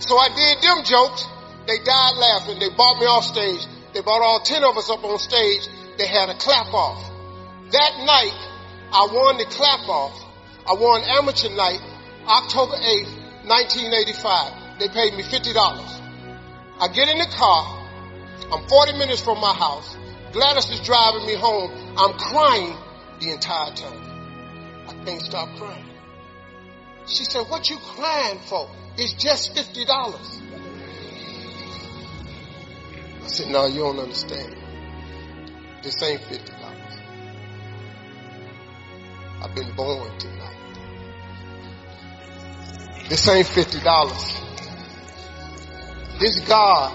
So 0.00 0.16
I 0.16 0.28
did 0.32 0.62
them 0.62 0.84
jokes. 0.84 1.26
They 1.66 1.78
died 1.84 2.16
laughing. 2.16 2.58
They 2.58 2.70
bought 2.70 2.98
me 3.00 3.06
off 3.06 3.24
stage. 3.24 3.66
They 3.92 4.00
brought 4.00 4.22
all 4.22 4.40
10 4.40 4.64
of 4.64 4.76
us 4.76 4.88
up 4.90 5.04
on 5.04 5.18
stage. 5.18 5.68
They 5.98 6.06
had 6.06 6.28
a 6.28 6.34
clap 6.34 6.72
off. 6.72 7.02
That 7.72 7.92
night, 8.04 8.36
I 8.92 9.08
won 9.12 9.36
the 9.36 9.44
clap 9.44 9.88
off. 9.88 10.16
I 10.66 10.74
won 10.74 11.02
amateur 11.04 11.50
night, 11.50 11.80
October 12.26 12.76
8th, 12.76 13.48
1985. 13.48 14.57
They 14.78 14.88
paid 14.88 15.14
me 15.14 15.22
$50. 15.22 15.54
I 16.80 16.88
get 16.88 17.08
in 17.08 17.18
the 17.18 17.26
car. 17.26 17.84
I'm 18.52 18.66
40 18.68 18.92
minutes 18.92 19.20
from 19.20 19.40
my 19.40 19.52
house. 19.52 19.96
Gladys 20.32 20.70
is 20.70 20.80
driving 20.80 21.26
me 21.26 21.34
home. 21.34 21.72
I'm 21.96 22.12
crying 22.12 22.76
the 23.20 23.30
entire 23.32 23.72
time. 23.74 24.86
I 24.88 24.94
can't 25.04 25.20
stop 25.20 25.48
crying. 25.56 25.84
She 27.06 27.24
said, 27.24 27.48
what 27.48 27.68
you 27.68 27.78
crying 27.78 28.38
for? 28.38 28.70
It's 28.96 29.14
just 29.14 29.54
$50. 29.56 29.88
I 33.22 33.26
said, 33.26 33.48
no, 33.48 33.66
you 33.66 33.80
don't 33.80 33.98
understand. 33.98 34.54
This 35.82 36.02
ain't 36.02 36.20
$50. 36.20 36.54
I've 39.42 39.54
been 39.54 39.74
born 39.74 40.18
tonight. 40.18 40.56
This 43.08 43.28
ain't 43.28 43.46
$50. 43.46 44.47
This 46.18 46.40
God 46.40 46.92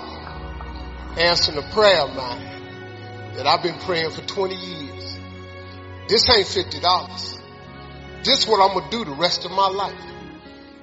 answering 1.18 1.58
a 1.58 1.74
prayer 1.74 2.02
of 2.02 2.14
mine 2.14 3.34
that 3.36 3.48
I've 3.48 3.64
been 3.64 3.80
praying 3.80 4.12
for 4.12 4.22
20 4.22 4.54
years. 4.54 5.18
This 6.10 6.30
ain't 6.30 6.46
$50. 6.46 7.40
This 8.26 8.40
is 8.40 8.48
what 8.48 8.60
I'm 8.60 8.78
going 8.78 8.90
to 8.90 8.98
do 8.98 9.06
the 9.06 9.16
rest 9.16 9.46
of 9.46 9.52
my 9.52 9.68
life. 9.68 9.96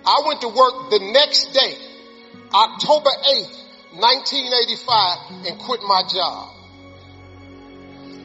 I 0.06 0.22
went 0.26 0.40
to 0.40 0.48
work 0.48 0.90
the 0.90 1.10
next 1.12 1.52
day, 1.52 1.74
October 2.54 3.10
8th, 3.10 3.60
1985 4.00 5.46
and 5.46 5.60
quit 5.60 5.82
my 5.82 6.02
job. 6.08 6.48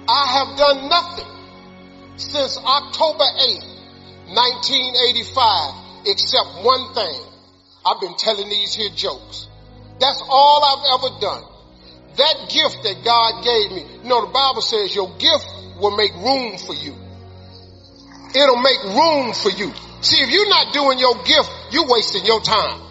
I 0.07 0.27
have 0.31 0.57
done 0.57 0.87
nothing 0.87 1.27
since 2.15 2.57
October 2.57 3.25
8th, 3.25 3.67
1985 4.31 6.07
except 6.07 6.63
one 6.63 6.93
thing. 6.93 7.21
I've 7.85 7.99
been 7.99 8.15
telling 8.15 8.47
these 8.47 8.73
here 8.73 8.89
jokes. 8.95 9.49
That's 9.99 10.21
all 10.27 10.59
I've 10.63 10.99
ever 10.99 11.19
done. 11.21 11.43
That 12.17 12.35
gift 12.47 12.83
that 12.83 13.03
God 13.03 13.43
gave 13.43 13.71
me, 13.71 13.83
you 14.03 14.09
know, 14.09 14.25
the 14.25 14.31
Bible 14.31 14.61
says 14.61 14.95
your 14.95 15.11
gift 15.17 15.45
will 15.79 15.95
make 15.95 16.13
room 16.15 16.57
for 16.57 16.73
you. 16.75 16.95
It'll 18.35 18.59
make 18.59 18.83
room 18.83 19.33
for 19.33 19.51
you. 19.51 19.71
See, 20.01 20.19
if 20.23 20.29
you're 20.31 20.49
not 20.49 20.73
doing 20.73 20.99
your 20.99 21.15
gift, 21.23 21.49
you're 21.71 21.87
wasting 21.87 22.25
your 22.25 22.41
time. 22.41 22.81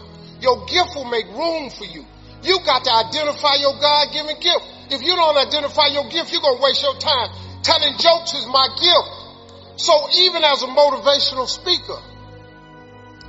Your 0.41 0.65
gift 0.67 0.97
will 0.97 1.09
make 1.09 1.27
room 1.33 1.71
for 1.71 1.85
you. 1.85 2.05
You 2.43 2.59
got 2.65 2.85
to 2.85 2.93
identify 2.93 3.57
your 3.61 3.77
God-given 3.81 4.41
gift. 4.41 4.65
If 4.93 5.01
you 5.01 5.17
don't 5.17 5.37
identify 5.37 5.89
your 5.89 6.09
gift, 6.09 6.33
you're 6.33 6.43
going 6.43 6.59
to 6.59 6.63
waste 6.63 6.83
your 6.83 6.97
time. 6.97 7.29
Telling 7.63 7.97
jokes 7.97 8.35
is 8.35 8.47
my 8.47 8.69
gift. 8.77 9.81
So 9.81 9.93
even 10.29 10.45
as 10.45 10.63
a 10.63 10.69
motivational 10.69 11.49
speaker, 11.49 11.97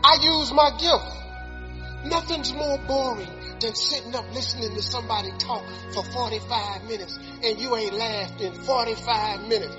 I 0.03 0.19
use 0.21 0.51
my 0.51 0.71
gift. 0.75 2.11
Nothing's 2.11 2.53
more 2.53 2.77
boring 2.79 3.34
than 3.65 3.75
sitting 3.75 4.15
up 4.15 4.25
listening 4.33 4.75
to 4.75 4.81
somebody 4.83 5.31
talk 5.39 5.63
for 5.91 6.03
45 6.03 6.83
minutes 6.83 7.17
and 7.43 7.59
you 7.59 7.75
ain't 7.75 7.93
laughed 7.93 8.39
in 8.39 8.53
45 8.53 9.47
minutes. 9.47 9.75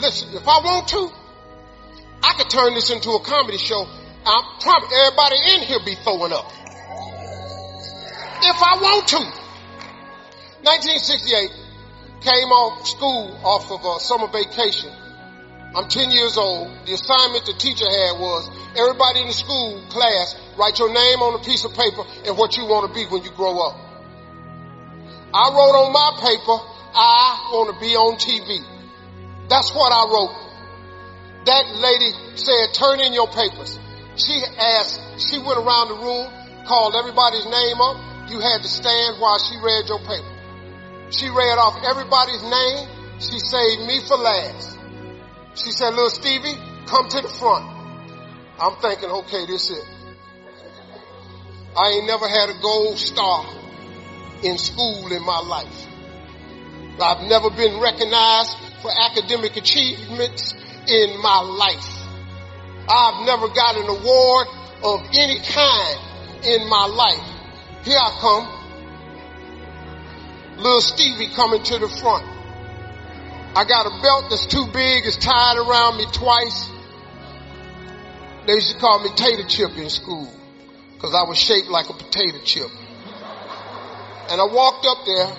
Listen, 0.00 0.34
if 0.34 0.48
I 0.48 0.58
want 0.58 0.88
to, 0.88 1.08
I 2.22 2.34
could 2.34 2.50
turn 2.50 2.74
this 2.74 2.90
into 2.90 3.10
a 3.10 3.20
comedy 3.20 3.58
show 3.58 3.86
I 4.24 4.58
promise 4.60 4.92
everybody 5.04 5.36
in 5.54 5.66
here 5.66 5.80
be 5.84 5.96
throwing 5.96 6.32
up. 6.32 6.46
If 8.44 8.62
I 8.62 8.78
want 8.80 9.08
to. 9.08 9.22
1968, 10.62 11.50
came 12.20 12.50
off 12.54 12.86
school 12.86 13.36
off 13.42 13.70
of 13.72 13.84
a 13.84 13.98
summer 13.98 14.28
vacation. 14.28 14.90
I'm 15.74 15.88
10 15.88 16.10
years 16.10 16.36
old. 16.36 16.68
The 16.84 16.92
assignment 16.92 17.46
the 17.46 17.56
teacher 17.56 17.88
had 17.88 18.20
was 18.20 18.50
everybody 18.76 19.24
in 19.24 19.28
the 19.28 19.32
school 19.32 19.80
class 19.88 20.36
write 20.58 20.78
your 20.78 20.92
name 20.92 21.18
on 21.24 21.40
a 21.40 21.42
piece 21.42 21.64
of 21.64 21.72
paper 21.72 22.04
and 22.28 22.36
what 22.36 22.56
you 22.56 22.68
want 22.68 22.88
to 22.88 22.92
be 22.92 23.08
when 23.08 23.24
you 23.24 23.32
grow 23.32 23.56
up. 23.56 23.76
I 25.32 25.48
wrote 25.48 25.76
on 25.80 25.92
my 25.96 26.10
paper, 26.20 26.56
I 26.92 27.48
want 27.56 27.72
to 27.72 27.80
be 27.80 27.96
on 27.96 28.20
TV. 28.20 28.60
That's 29.48 29.72
what 29.72 29.88
I 29.88 30.04
wrote. 30.12 30.36
That 31.48 31.64
lady 31.80 32.12
said, 32.36 32.76
turn 32.76 33.00
in 33.00 33.16
your 33.16 33.28
papers. 33.32 33.80
She 34.20 34.44
asked, 34.44 35.00
she 35.16 35.40
went 35.40 35.56
around 35.56 35.88
the 35.88 35.98
room, 36.04 36.28
called 36.68 36.94
everybody's 36.94 37.48
name 37.48 37.80
up. 37.80 37.96
You 38.28 38.44
had 38.44 38.60
to 38.60 38.68
stand 38.68 39.16
while 39.20 39.40
she 39.40 39.56
read 39.56 39.88
your 39.88 40.04
paper. 40.04 40.32
She 41.16 41.32
read 41.32 41.56
off 41.56 41.80
everybody's 41.80 42.44
name. 42.44 42.88
She 43.24 43.40
saved 43.40 43.88
me 43.88 44.00
for 44.04 44.20
last. 44.20 44.71
She 45.54 45.70
said, 45.70 45.90
little 45.90 46.10
Stevie, 46.10 46.56
come 46.86 47.08
to 47.08 47.20
the 47.20 47.28
front. 47.28 47.66
I'm 48.58 48.76
thinking, 48.80 49.10
okay, 49.10 49.46
this 49.46 49.70
is 49.70 49.78
it. 49.78 49.84
I 51.76 51.90
ain't 51.90 52.06
never 52.06 52.28
had 52.28 52.50
a 52.50 52.60
gold 52.60 52.98
star 52.98 53.44
in 54.42 54.58
school 54.58 55.12
in 55.12 55.24
my 55.24 55.40
life. 55.40 55.86
I've 57.00 57.28
never 57.28 57.50
been 57.50 57.80
recognized 57.80 58.56
for 58.82 58.90
academic 58.90 59.56
achievements 59.56 60.54
in 60.86 61.20
my 61.22 61.40
life. 61.40 61.88
I've 62.88 63.24
never 63.26 63.48
got 63.48 63.76
an 63.76 63.88
award 63.88 64.48
of 64.84 65.00
any 65.14 65.40
kind 65.40 65.98
in 66.44 66.68
my 66.68 66.86
life. 66.86 67.24
Here 67.84 67.98
I 67.98 68.10
come. 68.20 68.48
Little 70.58 70.80
Stevie 70.80 71.28
coming 71.34 71.62
to 71.62 71.78
the 71.78 71.88
front. 71.88 72.26
I 73.54 73.64
got 73.64 73.86
a 73.86 74.02
belt 74.02 74.30
that's 74.30 74.46
too 74.46 74.66
big. 74.72 75.04
It's 75.04 75.16
tied 75.16 75.58
around 75.58 75.98
me 75.98 76.06
twice. 76.10 76.70
They 78.46 78.54
used 78.54 78.72
to 78.72 78.78
call 78.78 79.02
me 79.02 79.10
Tater 79.14 79.46
Chip 79.46 79.76
in 79.76 79.90
school 79.90 80.28
because 80.94 81.14
I 81.14 81.28
was 81.28 81.36
shaped 81.36 81.68
like 81.68 81.90
a 81.90 81.92
potato 81.92 82.38
chip. 82.44 82.70
And 84.30 84.40
I 84.40 84.46
walked 84.46 84.86
up 84.86 84.98
there 85.04 85.36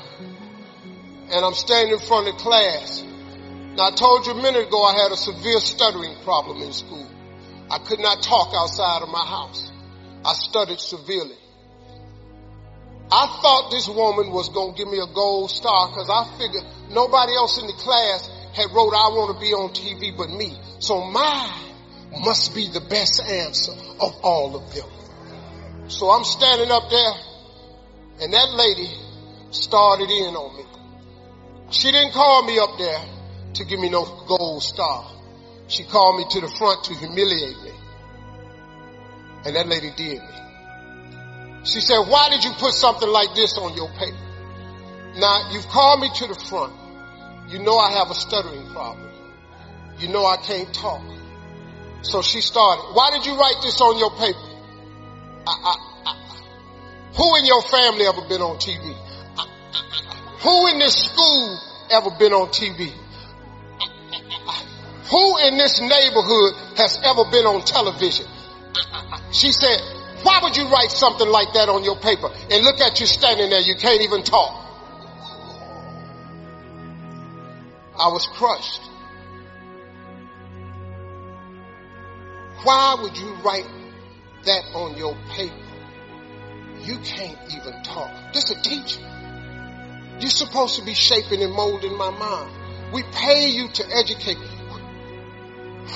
and 1.31 1.45
I'm 1.45 1.53
standing 1.53 1.93
in 1.93 1.99
front 1.99 2.27
of 2.27 2.35
class. 2.35 3.01
Now 3.75 3.87
I 3.87 3.91
told 3.91 4.27
you 4.27 4.33
a 4.33 4.41
minute 4.41 4.67
ago 4.67 4.83
I 4.83 4.93
had 4.93 5.11
a 5.11 5.17
severe 5.17 5.59
stuttering 5.59 6.15
problem 6.23 6.61
in 6.61 6.71
school. 6.73 7.07
I 7.71 7.79
could 7.79 7.99
not 7.99 8.21
talk 8.21 8.53
outside 8.53 9.01
of 9.01 9.09
my 9.09 9.25
house. 9.25 9.71
I 10.23 10.33
stuttered 10.33 10.79
severely. 10.79 11.37
I 13.13 13.27
thought 13.43 13.69
this 13.69 13.87
woman 13.87 14.31
was 14.31 14.49
going 14.49 14.73
to 14.73 14.77
give 14.77 14.89
me 14.89 14.97
a 14.97 15.05
gold 15.13 15.51
star 15.51 15.89
because 15.89 16.09
I 16.09 16.25
figured 16.35 16.65
nobody 16.89 17.35
else 17.35 17.61
in 17.61 17.67
the 17.67 17.73
class 17.73 18.27
had 18.57 18.73
wrote 18.73 18.89
I 18.89 19.13
want 19.13 19.37
to 19.37 19.39
be 19.39 19.53
on 19.53 19.69
TV 19.69 20.17
but 20.17 20.31
me. 20.33 20.57
So 20.79 20.99
mine 21.05 21.77
must 22.25 22.55
be 22.55 22.69
the 22.73 22.81
best 22.81 23.21
answer 23.21 23.73
of 24.01 24.17
all 24.23 24.55
of 24.55 24.73
them. 24.73 24.89
So 25.89 26.09
I'm 26.09 26.23
standing 26.23 26.71
up 26.71 26.89
there 26.89 27.13
and 28.25 28.33
that 28.33 28.49
lady 28.57 28.89
started 29.51 30.09
in 30.09 30.33
on 30.33 30.57
me. 30.57 30.65
She 31.69 31.91
didn't 31.91 32.13
call 32.13 32.41
me 32.47 32.57
up 32.57 32.79
there 32.79 33.01
to 33.61 33.65
give 33.65 33.79
me 33.79 33.91
no 33.91 34.05
gold 34.25 34.63
star. 34.63 35.05
She 35.67 35.83
called 35.83 36.17
me 36.17 36.25
to 36.31 36.41
the 36.41 36.49
front 36.57 36.83
to 36.85 36.95
humiliate 36.95 37.61
me. 37.61 37.71
And 39.45 39.55
that 39.55 39.67
lady 39.67 39.91
did 39.95 40.17
me. 40.17 40.42
She 41.63 41.79
said, 41.79 41.99
why 41.99 42.29
did 42.29 42.43
you 42.43 42.51
put 42.59 42.73
something 42.73 43.07
like 43.07 43.35
this 43.35 43.57
on 43.57 43.75
your 43.75 43.89
paper? 43.89 44.17
Now, 45.17 45.51
you've 45.51 45.67
called 45.67 46.01
me 46.01 46.09
to 46.15 46.27
the 46.27 46.35
front. 46.35 46.73
You 47.47 47.59
know 47.59 47.77
I 47.77 47.91
have 47.93 48.09
a 48.09 48.15
stuttering 48.15 48.67
problem. 48.71 49.09
You 49.99 50.09
know 50.09 50.25
I 50.25 50.37
can't 50.37 50.73
talk. 50.73 51.01
So 52.01 52.21
she 52.21 52.41
started, 52.41 52.83
why 52.93 53.11
did 53.11 53.25
you 53.25 53.37
write 53.37 53.61
this 53.61 53.79
on 53.79 53.97
your 53.97 54.11
paper? 54.11 54.39
I, 55.47 55.55
I, 55.63 55.75
I, 56.05 56.13
who 57.15 57.35
in 57.37 57.45
your 57.45 57.61
family 57.61 58.05
ever 58.05 58.27
been 58.27 58.41
on 58.41 58.57
TV? 58.57 58.93
Who 60.41 60.67
in 60.67 60.79
this 60.79 60.95
school 60.95 61.59
ever 61.91 62.09
been 62.19 62.33
on 62.33 62.49
TV? 62.49 62.91
Who 65.09 65.37
in 65.47 65.57
this 65.57 65.79
neighborhood 65.79 66.53
has 66.75 66.99
ever 67.03 67.23
been 67.31 67.45
on 67.45 67.63
television? 67.63 68.25
She 69.31 69.51
said, 69.51 69.79
why 70.23 70.39
would 70.41 70.55
you 70.55 70.67
write 70.69 70.91
something 70.91 71.27
like 71.27 71.53
that 71.53 71.69
on 71.69 71.83
your 71.83 71.97
paper? 71.99 72.29
And 72.49 72.63
look 72.63 72.79
at 72.79 72.99
you 72.99 73.05
standing 73.05 73.49
there, 73.49 73.61
you 73.61 73.75
can't 73.75 74.01
even 74.01 74.23
talk. 74.23 74.59
I 77.99 78.07
was 78.07 78.27
crushed. 78.33 78.81
Why 82.63 82.97
would 83.01 83.17
you 83.17 83.33
write 83.43 83.67
that 84.45 84.63
on 84.73 84.97
your 84.97 85.15
paper? 85.29 85.55
You 86.81 86.97
can't 86.99 87.37
even 87.53 87.83
talk. 87.83 88.11
This 88.33 88.51
a 88.51 88.61
teacher. 88.61 89.01
You're 90.19 90.29
supposed 90.29 90.79
to 90.79 90.85
be 90.85 90.93
shaping 90.93 91.43
and 91.43 91.53
molding 91.53 91.97
my 91.97 92.09
mind. 92.09 92.93
We 92.93 93.03
pay 93.11 93.47
you 93.49 93.67
to 93.67 93.83
educate. 93.95 94.37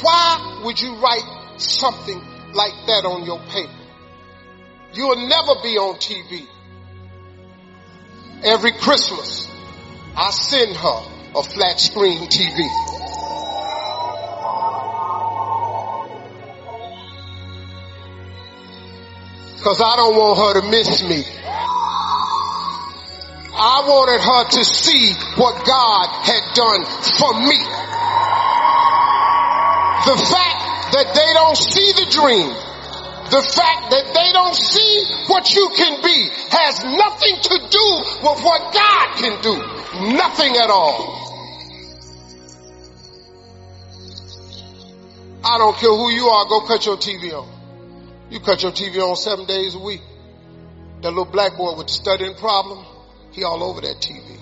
Why 0.01 0.61
would 0.65 0.79
you 0.81 0.95
write 0.97 1.57
something 1.57 2.21
like 2.53 2.73
that 2.87 3.05
on 3.05 3.25
your 3.25 3.39
paper? 3.47 3.86
You'll 4.93 5.27
never 5.27 5.55
be 5.61 5.77
on 5.77 5.95
TV. 5.95 6.45
Every 8.43 8.71
Christmas, 8.71 9.47
I 10.15 10.31
send 10.31 10.75
her 10.75 11.01
a 11.35 11.43
flat 11.43 11.79
screen 11.79 12.27
TV. 12.27 12.59
Cause 19.63 19.81
I 19.81 19.95
don't 19.97 20.15
want 20.15 20.37
her 20.39 20.61
to 20.61 20.67
miss 20.69 21.03
me. 21.03 21.23
I 23.59 23.83
wanted 23.89 24.21
her 24.21 24.43
to 24.53 24.63
see 24.63 25.13
what 25.35 25.65
God 25.65 26.07
had 26.23 26.53
done 26.53 26.85
for 26.85 27.33
me. 27.41 27.57
The 30.05 30.15
fact 30.29 30.93
that 30.93 31.11
they 31.13 31.33
don't 31.33 31.57
see 31.57 31.91
the 31.91 32.05
dream, 32.05 32.53
the 33.29 33.41
fact 33.41 33.91
that 33.91 34.05
they 34.13 34.31
don't 34.33 34.55
see 34.55 35.03
what 35.27 35.53
you 35.53 35.69
can 35.75 36.01
be 36.01 36.29
has 36.49 36.83
nothing 36.83 37.35
to 37.41 37.55
do 37.69 37.87
with 38.23 38.39
what 38.43 38.73
God 38.73 39.07
can 39.17 39.41
do. 39.41 39.55
Nothing 40.15 40.55
at 40.57 40.69
all. 40.69 41.27
I 45.43 45.57
don't 45.57 45.75
care 45.77 45.89
who 45.89 46.09
you 46.09 46.27
are, 46.27 46.45
go 46.47 46.61
cut 46.61 46.85
your 46.85 46.97
TV 46.97 47.31
on. 47.33 47.47
You 48.29 48.39
cut 48.39 48.63
your 48.63 48.71
TV 48.71 48.99
on 48.99 49.15
seven 49.15 49.45
days 49.45 49.75
a 49.75 49.79
week. 49.79 50.01
That 51.01 51.09
little 51.09 51.25
black 51.25 51.55
boy 51.57 51.77
with 51.77 51.87
the 51.87 51.93
studying 51.93 52.35
problem, 52.35 52.85
he 53.31 53.43
all 53.43 53.63
over 53.63 53.81
that 53.81 53.97
TV. 53.97 54.37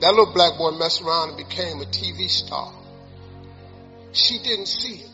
That 0.00 0.10
little 0.10 0.32
black 0.32 0.56
boy 0.56 0.70
messed 0.72 1.02
around 1.02 1.30
and 1.30 1.38
became 1.38 1.80
a 1.80 1.86
TV 1.86 2.28
star. 2.28 2.72
She 4.12 4.38
didn't 4.38 4.66
see 4.66 5.04
it. 5.04 5.09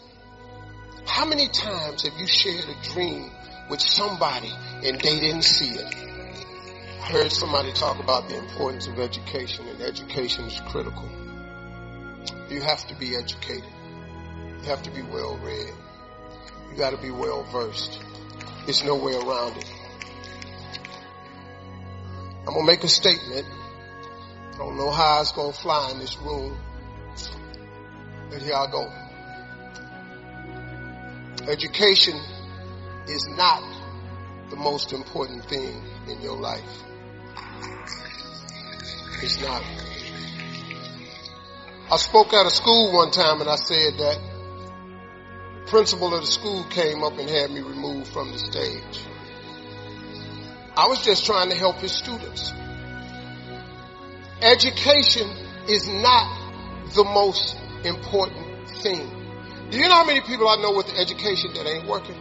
How 1.07 1.25
many 1.25 1.49
times 1.49 2.03
have 2.03 2.19
you 2.19 2.27
shared 2.27 2.65
a 2.69 2.93
dream 2.93 3.31
with 3.71 3.81
somebody 3.81 4.53
and 4.85 5.01
they 5.01 5.21
didn't 5.21 5.43
see 5.43 5.71
it? 5.71 5.95
I 7.01 7.09
heard 7.13 7.33
somebody 7.33 7.73
talk 7.73 8.01
about 8.01 8.29
the 8.29 8.37
importance 8.37 8.89
of 8.89 8.99
education 8.99 9.69
and 9.69 9.81
education 9.81 10.45
is 10.47 10.61
critical. 10.67 11.09
You 12.51 12.61
have 12.61 12.85
to 12.89 12.95
be 12.97 13.17
educated. 13.17 13.65
You 14.63 14.69
have 14.69 14.83
to 14.83 14.91
be 14.91 15.03
well 15.03 15.39
read. 15.39 15.73
You 16.71 16.77
got 16.77 16.91
to 16.91 16.97
be 16.97 17.11
well 17.11 17.45
versed. 17.45 18.01
There's 18.65 18.85
no 18.85 18.97
way 18.97 19.15
around 19.15 19.57
it. 19.57 19.73
I'm 22.41 22.55
going 22.55 22.61
to 22.61 22.67
make 22.67 22.85
a 22.85 22.89
statement. 22.89 23.47
I 24.55 24.59
don't 24.59 24.77
know 24.77 24.91
how 24.91 25.21
it's 25.21 25.33
going 25.33 25.53
to 25.53 25.59
fly 25.59 25.91
in 25.93 25.99
this 25.99 26.19
room. 26.19 26.59
But 28.31 28.43
here 28.43 28.55
I 28.55 28.71
go. 28.71 28.93
Education 31.49 32.21
is 33.07 33.29
not 33.37 33.63
the 34.51 34.57
most 34.57 34.93
important 34.93 35.45
thing 35.45 35.83
in 36.09 36.21
your 36.21 36.37
life. 36.37 36.83
It's 39.23 39.41
not. 39.41 39.63
I 41.91 41.97
spoke 41.97 42.33
at 42.33 42.47
a 42.47 42.51
school 42.51 42.93
one 42.93 43.11
time 43.13 43.41
and 43.41 43.49
I 43.49 43.57
said 43.57 43.99
that 43.99 44.19
the 45.61 45.71
principal 45.71 46.15
of 46.15 46.21
the 46.21 46.27
school 46.27 46.65
came 46.65 47.05
up 47.05 47.19
and 47.19 47.29
had 47.29 47.51
me 47.51 47.61
removed 47.61 48.09
from 48.09 48.33
the 48.33 48.39
stage. 48.39 49.01
I 50.77 50.89
was 50.89 51.03
just 51.05 51.25
trying 51.25 51.51
to 51.51 51.57
help 51.57 51.77
his 51.77 51.93
students. 51.93 52.53
Education 54.43 55.31
is 55.69 55.89
not 55.89 56.47
the 56.95 57.05
most 57.05 57.57
important 57.85 58.69
thing. 58.83 59.16
Do 59.71 59.79
you 59.79 59.89
know 59.89 59.95
how 59.95 60.07
many 60.07 60.21
people 60.21 60.49
I 60.49 60.57
know 60.63 60.73
with 60.73 60.89
education 60.97 61.53
that 61.55 61.67
ain't 61.67 61.87
working? 61.87 62.15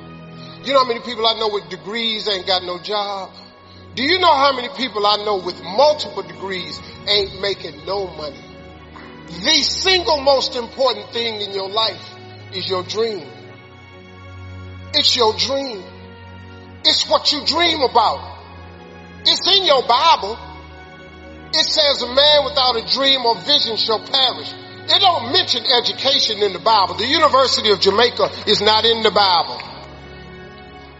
You 0.64 0.74
know 0.74 0.80
how 0.80 0.88
many 0.88 1.00
people 1.02 1.28
I 1.28 1.38
know 1.39 1.50
with 1.50 1.70
degrees 1.70 2.28
ain't 2.28 2.48
got 2.48 2.64
no 2.64 2.80
job? 2.80 3.32
Do 3.93 4.04
you 4.04 4.18
know 4.20 4.34
how 4.34 4.54
many 4.56 4.68
people 4.70 5.06
I 5.06 5.18
know 5.18 5.38
with 5.38 5.62
multiple 5.64 6.24
degrees 6.24 6.82
ain't 7.08 7.39
making 7.41 7.86
no 7.86 8.08
money? 8.08 8.43
The 9.28 9.62
single 9.64 10.22
most 10.22 10.56
important 10.56 11.10
thing 11.12 11.41
in 11.41 11.52
your 11.52 11.70
life 11.70 12.16
is 12.52 12.68
your 12.68 12.84
dream. 12.84 13.28
It's 14.93 15.16
your 15.16 15.34
dream. 15.38 15.84
It's 16.84 17.08
what 17.10 17.32
you 17.32 17.46
dream 17.46 17.82
about. 17.82 18.38
It's 19.26 19.48
in 19.48 19.66
your 19.66 19.82
Bible. 19.88 20.38
It 21.54 21.66
says 21.66 22.02
a 22.02 22.08
man 22.14 22.43
without 22.43 22.76
a 22.76 22.93
dream 22.93 23.26
or 23.26 23.36
vision 23.36 23.78
shall 23.78 24.00
perish. 24.00 24.54
It 24.88 25.01
don't 25.01 25.33
mention 25.33 25.63
education 25.65 26.43
in 26.43 26.53
the 26.53 26.59
Bible. 26.59 26.95
The 26.95 27.07
University 27.07 27.71
of 27.71 27.79
Jamaica 27.79 28.29
is 28.47 28.61
not 28.61 28.86
in 28.86 29.01
the 29.01 29.11
Bible. 29.11 29.59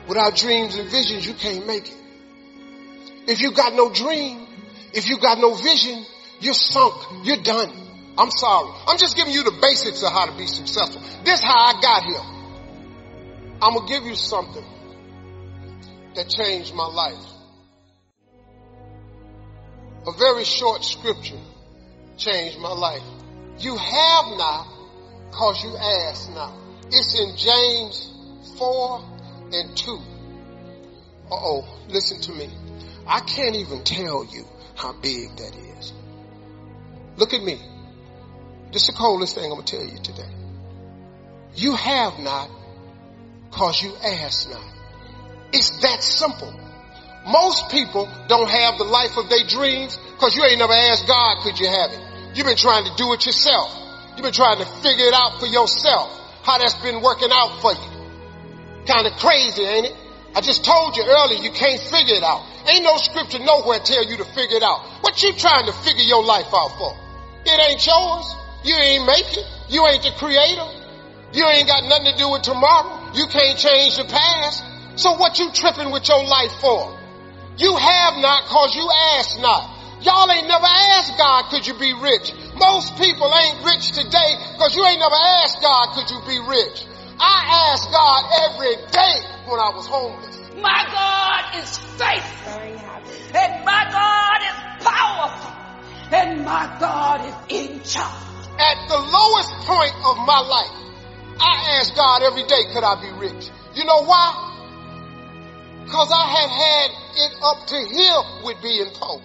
Without 0.08 0.36
dreams 0.36 0.76
and 0.78 0.90
visions, 0.90 1.28
you 1.28 1.34
can't 1.34 1.68
make 1.68 1.88
it. 1.88 1.98
If 3.28 3.42
you 3.42 3.52
got 3.52 3.74
no 3.74 3.92
dream, 3.92 4.48
if 4.94 5.08
you 5.08 5.20
got 5.20 5.38
no 5.38 5.54
vision, 5.54 6.04
you're 6.40 6.54
sunk. 6.54 7.26
You're 7.26 7.44
done. 7.44 7.72
I'm 8.18 8.32
sorry. 8.32 8.72
I'm 8.88 8.98
just 8.98 9.18
giving 9.18 9.34
you 9.34 9.44
the 9.44 9.58
basics 9.62 10.02
of 10.04 10.12
how 10.12 10.26
to 10.26 10.38
be 10.38 10.48
successful. 10.48 11.02
This 11.24 11.40
is 11.40 11.46
how 11.46 11.58
I 11.58 11.82
got 11.82 12.04
here. 12.04 12.22
I'm 13.62 13.74
going 13.74 13.88
to 13.88 13.94
give 13.94 14.04
you 14.04 14.16
something 14.16 14.64
that 16.16 16.30
changed 16.30 16.74
my 16.74 16.88
life. 16.88 17.26
A 20.08 20.12
very 20.12 20.44
short 20.44 20.84
scripture 20.84 21.40
changed 22.18 22.60
my 22.60 22.72
life. 22.72 23.04
You 23.60 23.76
have 23.78 24.26
not 24.38 24.68
cause 25.32 25.64
you 25.64 25.76
ask 25.78 26.30
not. 26.32 26.54
It's 26.88 27.20
in 27.20 27.36
James 27.36 28.12
4 28.58 29.04
and 29.52 29.78
2. 29.78 29.92
Uh-oh, 31.32 31.80
listen 31.88 32.22
to 32.22 32.32
me. 32.32 32.50
I 33.08 33.20
can't 33.22 33.56
even 33.56 33.84
tell 33.84 34.26
you 34.26 34.46
how 34.76 34.94
big 34.94 35.36
that 35.38 35.56
is. 35.56 35.94
Look 37.18 37.34
at 37.34 37.42
me. 37.42 37.60
This 38.72 38.84
is 38.84 38.88
the 38.90 38.94
coldest 38.94 39.36
thing 39.36 39.46
I'm 39.46 39.52
going 39.52 39.66
to 39.66 39.78
tell 39.78 39.86
you 39.86 40.00
today. 40.02 40.30
You 41.56 41.76
have 41.76 42.20
not 42.20 42.50
cause 43.52 43.82
you 43.82 43.96
ask 44.04 44.50
not. 44.50 44.74
It's 45.54 45.80
that 45.82 46.04
simple. 46.04 46.54
Most 47.26 47.72
people 47.72 48.10
don't 48.28 48.50
have 48.50 48.78
the 48.78 48.84
life 48.84 49.18
of 49.18 49.30
their 49.30 49.48
dreams 49.48 49.98
because 50.14 50.36
you 50.36 50.44
ain't 50.44 50.60
never 50.60 50.74
asked 50.74 51.08
God, 51.08 51.38
could 51.44 51.60
you 51.60 51.68
have 51.68 51.92
it? 51.92 52.05
You've 52.36 52.46
been 52.46 52.60
trying 52.60 52.84
to 52.84 52.92
do 52.98 53.14
it 53.14 53.26
yourself. 53.26 53.72
You've 54.16 54.24
been 54.24 54.36
trying 54.36 54.60
to 54.60 54.66
figure 54.84 55.08
it 55.08 55.14
out 55.16 55.40
for 55.40 55.48
yourself. 55.48 56.12
How 56.44 56.58
that's 56.58 56.76
been 56.84 57.02
working 57.02 57.30
out 57.32 57.62
for 57.62 57.72
you. 57.72 58.84
Kind 58.86 59.08
of 59.08 59.16
crazy, 59.18 59.64
ain't 59.64 59.88
it? 59.88 59.96
I 60.36 60.42
just 60.42 60.66
told 60.66 60.98
you 60.98 61.08
earlier 61.08 61.40
you 61.40 61.52
can't 61.52 61.80
figure 61.80 62.16
it 62.16 62.24
out. 62.24 62.44
Ain't 62.68 62.84
no 62.84 62.98
scripture 62.98 63.40
nowhere 63.40 63.80
tell 63.80 64.04
you 64.04 64.18
to 64.18 64.26
figure 64.26 64.58
it 64.58 64.64
out. 64.64 64.84
What 65.00 65.24
you 65.24 65.32
trying 65.32 65.66
to 65.68 65.72
figure 65.72 66.04
your 66.04 66.26
life 66.26 66.52
out 66.52 66.76
for? 66.78 66.92
It 67.46 67.56
ain't 67.56 67.80
yours. 67.88 68.36
You 68.66 68.76
ain't 68.76 69.06
make 69.08 69.32
it. 69.32 69.48
You 69.70 69.88
ain't 69.88 70.04
the 70.04 70.12
creator. 70.20 70.68
You 71.32 71.48
ain't 71.48 71.68
got 71.68 71.88
nothing 71.88 72.12
to 72.12 72.18
do 72.18 72.32
with 72.32 72.42
tomorrow. 72.42 73.16
You 73.16 73.28
can't 73.28 73.58
change 73.58 73.96
the 73.96 74.04
past. 74.04 74.64
So 74.98 75.16
what 75.16 75.40
you 75.40 75.52
tripping 75.54 75.90
with 75.90 76.08
your 76.10 76.24
life 76.24 76.52
for? 76.60 77.00
You 77.58 77.78
have 77.78 78.18
not 78.20 78.44
cause 78.52 78.76
you 78.76 78.88
ask 79.16 79.40
not. 79.40 79.75
Y'all 80.06 80.30
ain't 80.30 80.48
never 80.48 80.70
asked 80.70 81.18
God, 81.18 81.50
could 81.50 81.66
you 81.66 81.74
be 81.82 81.90
rich? 81.98 82.30
Most 82.54 82.94
people 83.02 83.26
ain't 83.26 83.66
rich 83.66 83.90
today 83.90 84.38
because 84.54 84.78
you 84.78 84.86
ain't 84.86 85.00
never 85.02 85.18
asked 85.42 85.60
God, 85.66 85.98
could 85.98 86.06
you 86.14 86.22
be 86.30 86.38
rich? 86.46 86.86
I 87.18 87.74
asked 87.74 87.90
God 87.90 88.22
every 88.46 88.76
day 88.94 89.16
when 89.50 89.58
I 89.58 89.74
was 89.74 89.88
homeless. 89.90 90.38
My 90.62 90.86
God 90.94 91.58
is 91.58 91.78
faithful. 91.98 92.54
And 93.34 93.66
my 93.66 93.84
God 93.90 94.40
is 94.46 94.86
powerful. 94.86 95.52
And 96.14 96.46
my 96.46 96.78
God 96.80 97.26
is 97.26 97.36
in 97.50 97.82
charge. 97.82 98.46
At 98.62 98.78
the 98.88 99.02
lowest 99.02 99.52
point 99.66 99.96
of 100.06 100.22
my 100.22 100.40
life, 100.40 100.86
I 101.42 101.80
asked 101.82 101.96
God 101.96 102.22
every 102.22 102.44
day, 102.44 102.62
could 102.74 102.84
I 102.84 103.02
be 103.02 103.12
rich? 103.18 103.50
You 103.74 103.86
know 103.86 104.06
why? 104.06 104.54
Because 105.84 106.12
I 106.14 106.26
had 106.30 106.50
had 106.54 106.90
it 107.26 107.34
up 107.42 107.68
to 107.68 107.78
here 107.90 108.46
with 108.46 108.62
being 108.62 108.92
poor. 108.94 109.20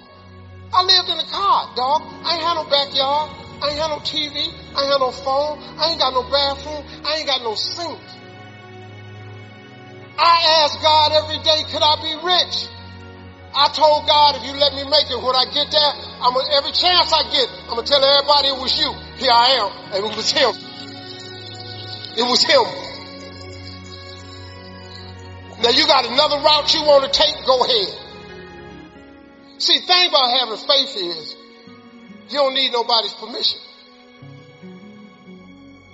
I 0.73 0.83
lived 0.87 1.09
in 1.11 1.19
a 1.19 1.27
car, 1.27 1.75
dog. 1.75 2.03
I 2.23 2.39
ain't 2.39 2.45
had 2.47 2.55
no 2.55 2.67
backyard. 2.71 3.27
I 3.61 3.75
ain't 3.75 3.79
had 3.79 3.91
no 3.91 4.01
TV. 4.07 4.47
I 4.75 4.87
ain't 4.87 4.93
had 4.95 5.03
no 5.03 5.11
phone. 5.11 5.59
I 5.77 5.91
ain't 5.91 5.99
got 5.99 6.15
no 6.15 6.23
bathroom. 6.31 6.87
I 7.05 7.19
ain't 7.19 7.27
got 7.27 7.43
no 7.43 7.55
sink. 7.55 7.99
I 10.17 10.63
ask 10.63 10.81
God 10.81 11.13
every 11.13 11.39
day, 11.43 11.65
could 11.73 11.83
I 11.83 11.95
be 11.99 12.13
rich? 12.23 12.69
I 13.51 13.67
told 13.75 14.07
God, 14.07 14.37
if 14.37 14.47
you 14.47 14.55
let 14.55 14.75
me 14.79 14.85
make 14.87 15.11
it, 15.11 15.19
when 15.19 15.35
I 15.35 15.45
get 15.51 15.75
there, 15.75 15.93
I'm 16.23 16.33
gonna, 16.35 16.55
every 16.55 16.71
chance 16.71 17.11
I 17.11 17.27
get, 17.35 17.51
I'm 17.67 17.75
gonna 17.75 17.83
tell 17.83 17.99
everybody 17.99 18.55
it 18.55 18.59
was 18.63 18.79
you. 18.79 18.93
Here 19.19 19.33
I 19.33 19.59
am, 19.59 19.71
and 19.91 20.07
it 20.07 20.17
was 20.17 20.31
him. 20.31 20.55
It 22.15 22.27
was 22.31 22.47
him. 22.47 22.63
Now 25.63 25.71
you 25.71 25.87
got 25.87 26.07
another 26.07 26.39
route 26.39 26.73
you 26.75 26.83
want 26.87 27.05
to 27.05 27.11
take, 27.11 27.35
go 27.45 27.65
ahead. 27.65 28.10
See, 29.61 29.79
the 29.79 29.87
thing 29.87 30.09
about 30.09 30.31
having 30.41 30.57
faith 30.57 30.97
is 30.97 31.37
you 32.31 32.39
don't 32.39 32.55
need 32.55 32.73
nobody's 32.73 33.13
permission. 33.13 33.61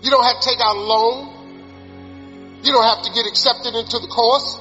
You 0.02 0.10
don't 0.10 0.22
have 0.22 0.38
to 0.38 0.48
take 0.48 0.60
out 0.60 0.76
a 0.76 0.80
loan. 0.80 2.62
You 2.62 2.70
don't 2.70 2.84
have 2.84 3.02
to 3.02 3.12
get 3.12 3.26
accepted 3.26 3.74
into 3.74 3.98
the 3.98 4.06
course. 4.06 4.60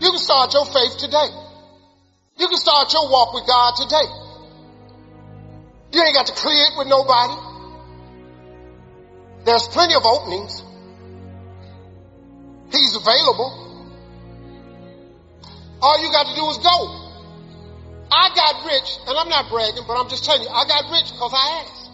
You 0.00 0.10
can 0.10 0.18
start 0.18 0.52
your 0.52 0.66
faith 0.66 0.98
today. 0.98 1.30
You 2.38 2.48
can 2.48 2.58
start 2.58 2.92
your 2.92 3.08
walk 3.08 3.32
with 3.32 3.46
God 3.46 3.76
today. 3.76 4.06
You 5.92 6.02
ain't 6.02 6.14
got 6.14 6.26
to 6.26 6.32
clear 6.32 6.66
it 6.66 6.72
with 6.76 6.88
nobody. 6.88 7.38
There's 9.44 9.68
plenty 9.68 9.94
of 9.94 10.04
openings. 10.04 10.64
He's 12.72 12.96
available. 12.96 13.65
All 15.80 16.02
you 16.02 16.10
got 16.10 16.26
to 16.26 16.34
do 16.34 16.48
is 16.50 16.58
go. 16.58 17.06
I 18.10 18.30
got 18.34 18.64
rich, 18.64 18.98
and 19.06 19.18
I'm 19.18 19.28
not 19.28 19.50
bragging, 19.50 19.82
but 19.86 19.94
I'm 19.94 20.08
just 20.08 20.24
telling 20.24 20.42
you, 20.42 20.48
I 20.48 20.66
got 20.66 20.90
rich 20.90 21.10
because 21.12 21.32
I 21.34 21.64
asked. 21.64 21.90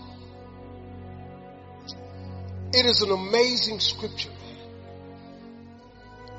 It 2.74 2.86
is 2.86 3.02
an 3.02 3.10
amazing 3.10 3.80
scripture, 3.80 4.30
man. 4.30 4.38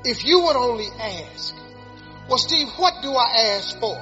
If 0.04 0.24
you 0.24 0.40
would 0.40 0.56
only 0.56 0.88
ask, 1.00 1.54
well, 2.28 2.38
Steve, 2.38 2.68
what 2.76 2.94
do 3.02 3.10
I 3.10 3.56
ask 3.56 3.78
for? 3.78 3.96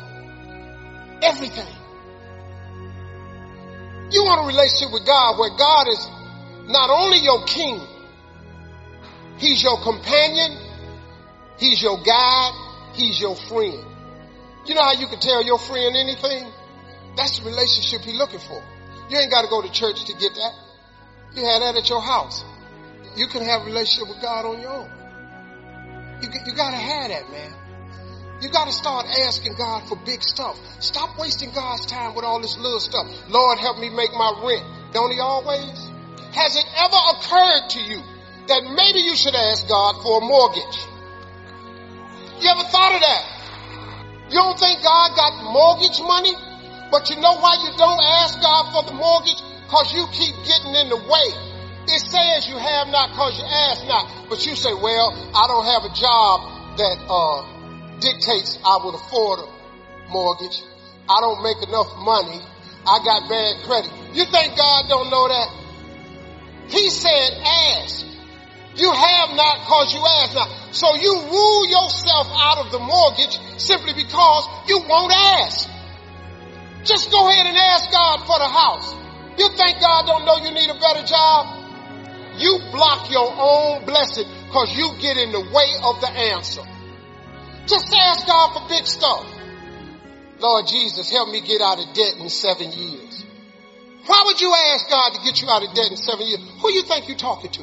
Everything. 1.22 1.74
You 4.10 4.24
want 4.24 4.44
a 4.44 4.46
relationship 4.46 4.92
with 4.92 5.06
God 5.06 5.38
where 5.38 5.56
God 5.56 5.88
is 5.88 6.08
not 6.68 6.90
only 6.90 7.18
your 7.18 7.44
king, 7.44 7.80
He's 9.38 9.62
your 9.62 9.82
companion, 9.82 10.56
He's 11.58 11.82
your 11.82 11.96
guide, 12.02 12.61
He's 12.94 13.20
your 13.20 13.36
friend. 13.36 13.84
You 14.66 14.74
know 14.74 14.82
how 14.82 14.92
you 14.92 15.06
can 15.06 15.18
tell 15.18 15.42
your 15.44 15.58
friend 15.58 15.96
anything? 15.96 16.50
That's 17.16 17.40
the 17.40 17.46
relationship 17.46 18.02
he's 18.02 18.16
looking 18.16 18.40
for. 18.40 18.62
You 19.10 19.18
ain't 19.18 19.30
got 19.30 19.42
to 19.42 19.48
go 19.48 19.60
to 19.62 19.70
church 19.70 20.04
to 20.06 20.12
get 20.14 20.34
that. 20.34 20.52
You 21.34 21.44
have 21.44 21.60
that 21.60 21.76
at 21.76 21.88
your 21.88 22.00
house. 22.00 22.44
You 23.16 23.26
can 23.26 23.42
have 23.42 23.62
a 23.62 23.64
relationship 23.64 24.08
with 24.08 24.22
God 24.22 24.46
on 24.46 24.60
your 24.60 24.70
own. 24.70 24.90
You, 26.22 26.28
you 26.46 26.54
got 26.54 26.70
to 26.70 26.76
have 26.76 27.08
that, 27.10 27.30
man. 27.30 27.52
You 28.40 28.50
got 28.50 28.66
to 28.66 28.72
start 28.72 29.06
asking 29.06 29.54
God 29.54 29.88
for 29.88 29.96
big 29.96 30.22
stuff. 30.22 30.58
Stop 30.80 31.18
wasting 31.18 31.52
God's 31.52 31.86
time 31.86 32.14
with 32.14 32.24
all 32.24 32.40
this 32.40 32.56
little 32.56 32.80
stuff. 32.80 33.06
Lord, 33.28 33.58
help 33.58 33.78
me 33.78 33.88
make 33.90 34.12
my 34.12 34.32
rent. 34.44 34.64
Don't 34.92 35.12
he 35.12 35.20
always? 35.20 35.90
Has 36.32 36.56
it 36.56 36.66
ever 36.76 37.00
occurred 37.12 37.70
to 37.70 37.80
you 37.80 38.02
that 38.48 38.64
maybe 38.64 39.00
you 39.00 39.14
should 39.14 39.34
ask 39.34 39.68
God 39.68 40.02
for 40.02 40.18
a 40.18 40.24
mortgage? 40.24 40.91
You 42.42 42.50
ever 42.50 42.66
thought 42.66 42.90
of 42.90 43.00
that? 43.06 43.22
You 44.26 44.42
don't 44.42 44.58
think 44.58 44.82
God 44.82 45.14
got 45.14 45.32
mortgage 45.46 46.02
money? 46.02 46.34
But 46.90 47.06
you 47.08 47.16
know 47.22 47.38
why 47.38 47.54
you 47.62 47.70
don't 47.78 48.02
ask 48.18 48.42
God 48.42 48.74
for 48.74 48.82
the 48.90 48.98
mortgage? 48.98 49.38
Cause 49.70 49.94
you 49.94 50.04
keep 50.10 50.34
getting 50.42 50.74
in 50.74 50.90
the 50.90 50.98
way. 50.98 51.28
It 51.86 52.02
says 52.02 52.50
you 52.50 52.58
have 52.58 52.88
not 52.88 53.14
cause 53.14 53.38
you 53.38 53.46
ask 53.46 53.86
not. 53.86 54.28
But 54.28 54.44
you 54.44 54.56
say, 54.58 54.74
well, 54.74 55.14
I 55.14 55.46
don't 55.46 55.66
have 55.70 55.86
a 55.86 55.92
job 55.94 56.36
that, 56.82 56.96
uh, 57.06 57.52
dictates 58.02 58.58
I 58.66 58.82
would 58.84 58.94
afford 58.98 59.38
a 59.38 59.46
mortgage. 60.10 60.66
I 61.08 61.22
don't 61.22 61.42
make 61.46 61.62
enough 61.62 61.94
money. 62.02 62.42
I 62.84 62.98
got 63.06 63.30
bad 63.30 63.62
credit. 63.62 63.92
You 64.12 64.26
think 64.26 64.58
God 64.58 64.90
don't 64.90 65.10
know 65.10 65.28
that? 65.30 65.48
He 66.68 66.90
said 66.90 67.38
ask. 67.46 68.11
You 68.74 68.90
have 68.90 69.36
not 69.36 69.68
cause 69.68 69.92
you 69.92 70.00
ask 70.00 70.34
not. 70.34 70.48
So 70.72 70.94
you 70.96 71.12
rule 71.28 71.64
yourself 71.68 72.26
out 72.32 72.64
of 72.64 72.72
the 72.72 72.78
mortgage 72.78 73.36
simply 73.60 73.92
because 73.92 74.48
you 74.66 74.80
won't 74.88 75.12
ask. 75.12 75.68
Just 76.84 77.10
go 77.10 77.28
ahead 77.28 77.46
and 77.46 77.56
ask 77.56 77.92
God 77.92 78.24
for 78.26 78.38
the 78.38 78.48
house. 78.48 78.94
You 79.38 79.48
think 79.56 79.80
God 79.80 80.06
don't 80.06 80.24
know 80.24 80.36
you 80.40 80.50
need 80.52 80.70
a 80.70 80.78
better 80.80 81.04
job? 81.04 81.62
You 82.36 82.58
block 82.72 83.10
your 83.10 83.28
own 83.28 83.84
blessing 83.84 84.24
because 84.46 84.76
you 84.76 84.90
get 85.00 85.16
in 85.16 85.32
the 85.32 85.40
way 85.40 85.68
of 85.84 86.00
the 86.00 86.10
answer. 86.32 86.62
Just 87.66 87.94
ask 87.94 88.26
God 88.26 88.56
for 88.56 88.68
big 88.68 88.86
stuff. 88.86 89.26
Lord 90.40 90.66
Jesus, 90.66 91.10
help 91.10 91.28
me 91.28 91.40
get 91.40 91.60
out 91.60 91.78
of 91.78 91.94
debt 91.94 92.16
in 92.18 92.28
seven 92.28 92.72
years. 92.72 93.24
Why 94.06 94.22
would 94.26 94.40
you 94.40 94.52
ask 94.72 94.88
God 94.88 95.14
to 95.14 95.20
get 95.22 95.40
you 95.40 95.48
out 95.48 95.62
of 95.62 95.72
debt 95.74 95.90
in 95.90 95.96
seven 95.96 96.26
years? 96.26 96.40
Who 96.60 96.72
you 96.72 96.82
think 96.82 97.06
you're 97.06 97.16
talking 97.16 97.52
to? 97.52 97.62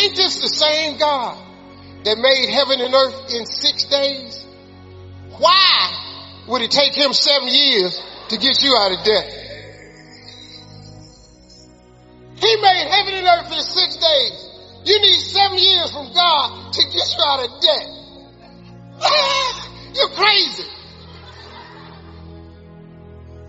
Ain't 0.00 0.16
this 0.16 0.40
the 0.40 0.48
same 0.48 0.98
God 0.98 1.38
that 2.04 2.18
made 2.18 2.48
heaven 2.48 2.80
and 2.80 2.94
earth 2.94 3.34
in 3.34 3.46
six 3.46 3.84
days? 3.84 4.44
Why 5.38 6.44
would 6.48 6.62
it 6.62 6.70
take 6.70 6.94
him 6.94 7.12
seven 7.12 7.48
years 7.48 8.00
to 8.28 8.36
get 8.38 8.62
you 8.62 8.74
out 8.76 8.92
of 8.92 9.04
debt? 9.04 9.42
He 12.36 12.56
made 12.56 12.86
heaven 12.90 13.14
and 13.14 13.26
earth 13.26 13.52
in 13.52 13.62
six 13.62 13.96
days. 13.96 14.48
You 14.84 15.00
need 15.00 15.20
seven 15.20 15.58
years 15.58 15.92
from 15.92 16.12
God 16.12 16.72
to 16.72 16.82
get 16.82 17.16
you 17.16 17.24
out 17.24 17.44
of 17.44 17.60
debt. 17.60 18.02
You're 19.94 20.08
crazy. 20.10 20.64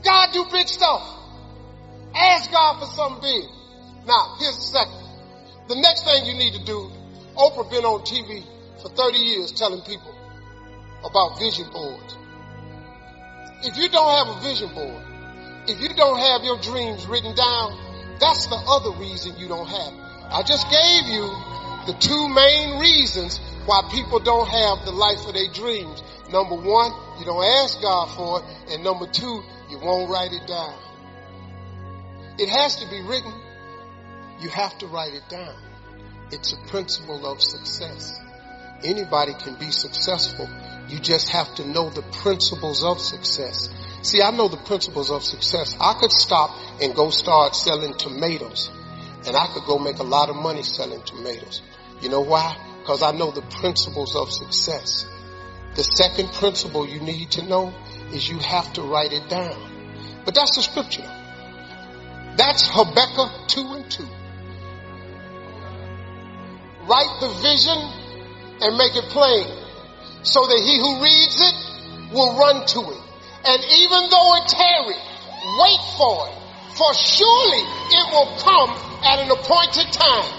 God 0.03 0.29
do 0.33 0.45
big 0.51 0.67
stuff. 0.67 1.09
Ask 2.13 2.51
God 2.51 2.79
for 2.79 2.85
something 2.85 3.21
big. 3.21 3.43
Now, 4.05 4.35
here's 4.39 4.57
the 4.57 4.61
second. 4.61 5.02
The 5.67 5.75
next 5.75 6.03
thing 6.03 6.25
you 6.25 6.33
need 6.33 6.53
to 6.53 6.63
do, 6.65 6.91
Oprah 7.37 7.69
been 7.69 7.85
on 7.85 8.01
TV 8.01 8.43
for 8.81 8.89
30 8.89 9.17
years 9.17 9.51
telling 9.51 9.81
people 9.81 10.13
about 11.03 11.39
vision 11.39 11.69
boards. 11.71 12.17
If 13.63 13.77
you 13.77 13.87
don't 13.87 14.11
have 14.11 14.27
a 14.27 14.39
vision 14.41 14.73
board, 14.75 15.03
if 15.67 15.79
you 15.79 15.89
don't 15.95 16.19
have 16.19 16.43
your 16.43 16.59
dreams 16.59 17.07
written 17.07 17.33
down, 17.33 18.19
that's 18.19 18.47
the 18.47 18.59
other 18.59 18.91
reason 18.99 19.37
you 19.37 19.47
don't 19.47 19.67
have 19.67 19.93
it. 19.93 20.03
I 20.31 20.43
just 20.43 20.67
gave 20.67 21.07
you 21.07 21.23
the 21.87 21.95
two 21.99 22.27
main 22.27 22.79
reasons 22.79 23.39
why 23.65 23.87
people 23.91 24.19
don't 24.19 24.47
have 24.47 24.83
the 24.85 24.91
life 24.91 25.25
of 25.27 25.33
their 25.33 25.51
dreams. 25.53 26.03
Number 26.31 26.55
one, 26.55 26.91
you 27.19 27.25
don't 27.25 27.43
ask 27.63 27.81
God 27.81 28.11
for 28.15 28.39
it. 28.39 28.73
And 28.73 28.83
number 28.83 29.07
two, 29.07 29.43
you 29.69 29.79
won't 29.79 30.09
write 30.09 30.33
it 30.33 30.45
down. 30.47 30.75
It 32.37 32.49
has 32.49 32.77
to 32.77 32.89
be 32.89 33.01
written. 33.01 33.33
You 34.39 34.49
have 34.49 34.77
to 34.79 34.87
write 34.87 35.13
it 35.13 35.27
down. 35.29 35.55
It's 36.31 36.53
a 36.53 36.57
principle 36.67 37.25
of 37.25 37.41
success. 37.41 38.19
Anybody 38.83 39.33
can 39.33 39.55
be 39.55 39.71
successful. 39.71 40.49
You 40.89 40.99
just 40.99 41.29
have 41.29 41.55
to 41.55 41.67
know 41.67 41.89
the 41.89 42.01
principles 42.01 42.83
of 42.83 42.99
success. 42.99 43.69
See, 44.01 44.21
I 44.21 44.31
know 44.31 44.49
the 44.49 44.57
principles 44.57 45.09
of 45.11 45.23
success. 45.23 45.77
I 45.79 45.93
could 45.99 46.11
stop 46.11 46.51
and 46.81 46.93
go 46.93 47.09
start 47.09 47.55
selling 47.55 47.93
tomatoes 47.93 48.69
and 49.25 49.35
I 49.35 49.47
could 49.47 49.63
go 49.65 49.79
make 49.79 49.99
a 49.99 50.03
lot 50.03 50.29
of 50.29 50.35
money 50.35 50.63
selling 50.63 51.01
tomatoes. 51.03 51.61
You 52.01 52.09
know 52.09 52.21
why? 52.21 52.57
Because 52.79 53.01
I 53.01 53.11
know 53.11 53.31
the 53.31 53.41
principles 53.41 54.15
of 54.15 54.31
success. 54.31 55.05
The 55.75 55.83
second 55.83 56.29
principle 56.33 56.87
you 56.87 56.99
need 56.99 57.31
to 57.31 57.45
know 57.45 57.73
is 58.11 58.29
you 58.29 58.37
have 58.39 58.73
to 58.73 58.81
write 58.81 59.13
it 59.13 59.29
down. 59.29 59.55
But 60.25 60.35
that's 60.35 60.55
the 60.55 60.61
scripture. 60.61 61.09
That's 62.35 62.67
Habakkuk 62.67 63.47
2 63.47 63.61
and 63.61 63.89
2. 63.89 64.05
Write 66.87 67.13
the 67.21 67.31
vision 67.39 67.79
and 68.59 68.77
make 68.77 68.95
it 68.95 69.07
plain 69.11 69.47
so 70.23 70.47
that 70.47 70.59
he 70.63 70.79
who 70.79 71.03
reads 71.03 71.39
it 71.39 71.55
will 72.11 72.37
run 72.39 72.65
to 72.65 72.81
it. 72.91 73.01
And 73.43 73.59
even 73.59 74.01
though 74.07 74.29
it 74.39 74.47
tarry, 74.47 74.99
wait 75.59 75.83
for 75.99 76.27
it. 76.27 76.35
For 76.75 76.91
surely 76.95 77.63
it 77.91 78.05
will 78.11 78.31
come 78.39 78.71
at 79.03 79.19
an 79.19 79.29
appointed 79.29 79.91
time. 79.91 80.29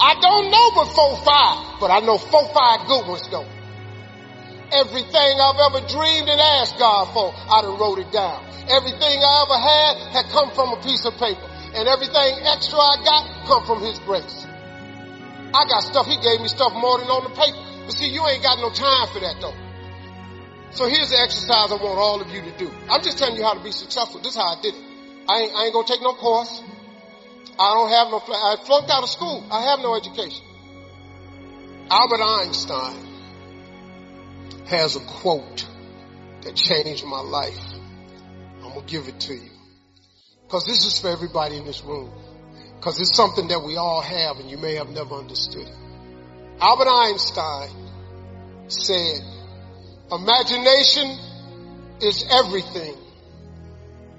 I 0.00 0.18
don't 0.20 0.50
know 0.50 0.84
four 0.90 1.16
five, 1.22 1.80
but 1.80 1.90
I 1.90 2.00
know 2.00 2.18
four 2.18 2.48
five 2.52 2.88
good 2.88 3.06
ones 3.06 3.28
though. 3.30 3.46
Everything 4.72 5.38
I've 5.38 5.60
ever 5.70 5.86
dreamed 5.86 6.28
and 6.28 6.40
asked 6.40 6.78
God 6.78 7.12
for, 7.14 7.30
I 7.30 7.62
done 7.62 7.78
wrote 7.78 7.98
it 7.98 8.10
down. 8.10 8.42
Everything 8.68 9.22
I 9.22 9.44
ever 9.46 9.58
had 9.60 10.24
had 10.24 10.32
come 10.32 10.50
from 10.50 10.72
a 10.72 10.82
piece 10.82 11.04
of 11.04 11.14
paper. 11.14 11.46
And 11.74 11.86
everything 11.86 12.42
extra 12.42 12.78
I 12.78 12.96
got 13.04 13.46
come 13.46 13.64
from 13.66 13.82
His 13.82 13.98
grace. 14.00 14.46
I 15.54 15.64
got 15.70 15.82
stuff, 15.82 16.06
He 16.06 16.18
gave 16.18 16.40
me 16.40 16.48
stuff 16.48 16.74
more 16.74 16.98
than 16.98 17.06
on 17.06 17.24
the 17.24 17.34
paper. 17.34 17.58
But 17.86 17.94
see, 17.94 18.08
you 18.10 18.26
ain't 18.26 18.42
got 18.42 18.58
no 18.58 18.70
time 18.70 19.06
for 19.08 19.20
that 19.20 19.38
though. 19.40 19.54
So 20.72 20.88
here's 20.88 21.10
the 21.10 21.20
exercise 21.20 21.70
I 21.70 21.78
want 21.78 21.98
all 21.98 22.20
of 22.20 22.28
you 22.30 22.42
to 22.42 22.58
do. 22.58 22.68
I'm 22.90 23.00
just 23.02 23.18
telling 23.18 23.36
you 23.36 23.44
how 23.44 23.54
to 23.54 23.62
be 23.62 23.70
successful. 23.70 24.20
This 24.20 24.34
is 24.34 24.36
how 24.36 24.58
I 24.58 24.60
did 24.60 24.74
it. 24.74 24.82
I 25.28 25.40
ain't, 25.40 25.54
I 25.54 25.64
ain't 25.66 25.72
gonna 25.72 25.86
take 25.86 26.02
no 26.02 26.14
course. 26.14 26.62
I 27.58 27.74
don't 27.74 27.90
have 27.90 28.08
no, 28.10 28.18
I 28.18 28.56
flunked 28.64 28.90
out 28.90 29.04
of 29.04 29.08
school. 29.08 29.46
I 29.52 29.62
have 29.70 29.78
no 29.78 29.94
education. 29.94 30.44
Albert 31.88 32.20
Einstein 32.20 33.06
has 34.66 34.96
a 34.96 35.00
quote 35.00 35.64
that 36.42 36.56
changed 36.56 37.04
my 37.04 37.20
life. 37.20 37.62
I'm 38.62 38.70
gonna 38.74 38.86
give 38.86 39.06
it 39.06 39.20
to 39.20 39.34
you. 39.34 39.50
Cause 40.48 40.64
this 40.64 40.84
is 40.86 40.98
for 40.98 41.08
everybody 41.08 41.56
in 41.56 41.64
this 41.64 41.84
room. 41.84 42.10
Cause 42.84 43.00
it's 43.00 43.16
something 43.16 43.48
that 43.48 43.62
we 43.62 43.78
all 43.78 44.02
have 44.02 44.36
and 44.36 44.50
you 44.50 44.58
may 44.58 44.74
have 44.74 44.90
never 44.90 45.14
understood 45.14 45.66
it. 45.66 45.74
Albert 46.60 46.86
Einstein 46.86 47.70
said, 48.68 49.22
Imagination 50.12 51.16
is 52.02 52.26
everything. 52.30 52.94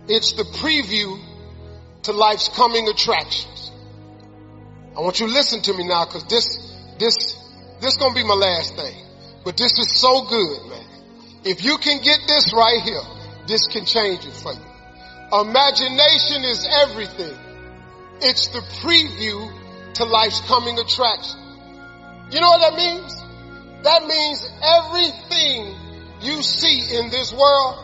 It's 0.07 0.33
the 0.33 0.45
preview 0.45 1.21
to 2.03 2.11
life's 2.11 2.49
coming 2.49 2.87
attractions. 2.87 3.71
I 4.97 5.01
want 5.01 5.19
you 5.19 5.27
to 5.27 5.31
listen 5.31 5.61
to 5.61 5.73
me 5.75 5.87
now 5.87 6.05
because 6.05 6.23
this, 6.23 6.57
this, 6.97 7.37
this 7.81 7.97
gonna 7.97 8.15
be 8.15 8.23
my 8.23 8.33
last 8.33 8.75
thing. 8.75 8.95
But 9.43 9.57
this 9.57 9.77
is 9.77 10.01
so 10.01 10.25
good, 10.25 10.69
man. 10.71 10.87
If 11.43 11.63
you 11.63 11.77
can 11.77 12.01
get 12.01 12.21
this 12.27 12.51
right 12.51 12.81
here, 12.81 13.03
this 13.45 13.67
can 13.67 13.85
change 13.85 14.25
it 14.25 14.33
for 14.33 14.53
you. 14.53 15.39
Imagination 15.39 16.43
is 16.45 16.67
everything. 16.67 17.44
It's 18.21 18.47
the 18.47 18.61
preview 18.81 19.51
to 19.95 20.05
life's 20.05 20.41
coming 20.41 20.79
attraction. 20.79 21.39
You 22.31 22.39
know 22.41 22.49
what 22.49 22.61
that 22.61 22.75
means? 22.75 23.13
That 23.83 24.05
means 24.07 24.47
everything 24.63 25.75
you 26.21 26.41
see 26.41 26.95
in 26.97 27.09
this 27.09 27.33
world 27.33 27.75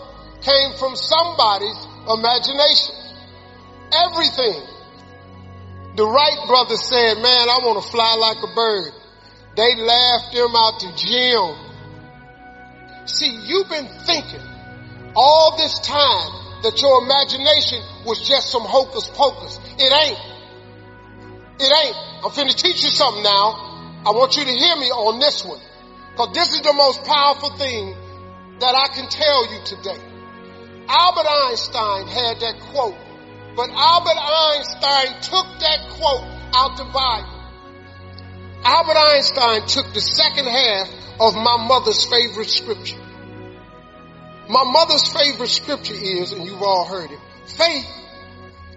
came 0.41 0.73
from 0.79 0.95
somebody's 0.95 1.77
imagination. 2.09 2.95
Everything. 3.91 4.63
The 5.95 6.05
Wright 6.07 6.47
brothers 6.47 6.81
said, 6.87 7.15
man, 7.21 7.49
I 7.49 7.59
want 7.63 7.83
to 7.83 7.91
fly 7.91 8.15
like 8.15 8.37
a 8.41 8.55
bird. 8.55 8.93
They 9.55 9.75
laughed 9.75 10.33
him 10.33 10.55
out 10.55 10.79
the 10.79 10.91
gym. 10.95 11.55
See, 13.05 13.35
you've 13.43 13.69
been 13.69 13.89
thinking 14.05 14.41
all 15.13 15.57
this 15.57 15.79
time 15.79 16.50
that 16.63 16.81
your 16.81 17.03
imagination 17.03 17.81
was 18.05 18.21
just 18.21 18.51
some 18.51 18.63
hocus 18.63 19.07
pocus. 19.13 19.59
It 19.77 19.91
ain't. 19.91 20.19
It 21.59 21.71
ain't. 21.71 21.97
I'm 22.25 22.31
finna 22.31 22.55
teach 22.55 22.83
you 22.83 22.89
something 22.89 23.23
now. 23.23 24.03
I 24.05 24.11
want 24.11 24.37
you 24.37 24.45
to 24.45 24.51
hear 24.51 24.75
me 24.77 24.89
on 24.89 25.19
this 25.19 25.45
one. 25.45 25.59
Because 26.11 26.33
this 26.33 26.53
is 26.53 26.61
the 26.61 26.73
most 26.73 27.03
powerful 27.05 27.55
thing 27.57 27.95
that 28.59 28.75
I 28.75 28.93
can 28.93 29.09
tell 29.09 29.45
you 29.53 29.63
today. 29.65 30.01
Albert 30.87 31.27
Einstein 31.29 32.07
had 32.07 32.39
that 32.41 32.59
quote, 32.71 32.97
but 33.55 33.69
Albert 33.69 34.19
Einstein 34.19 35.21
took 35.21 35.47
that 35.61 35.79
quote 35.97 36.25
out 36.53 36.77
the 36.77 36.85
Bible. 36.85 37.41
Albert 38.63 38.97
Einstein 38.97 39.67
took 39.67 39.93
the 39.93 40.01
second 40.01 40.45
half 40.45 40.89
of 41.19 41.33
my 41.33 41.65
mother's 41.67 42.05
favorite 42.05 42.49
scripture. 42.49 42.99
My 44.49 44.63
mother's 44.63 45.07
favorite 45.07 45.49
scripture 45.49 45.93
is, 45.93 46.31
and 46.33 46.45
you've 46.45 46.61
all 46.61 46.85
heard 46.85 47.11
it, 47.11 47.19
faith 47.45 47.87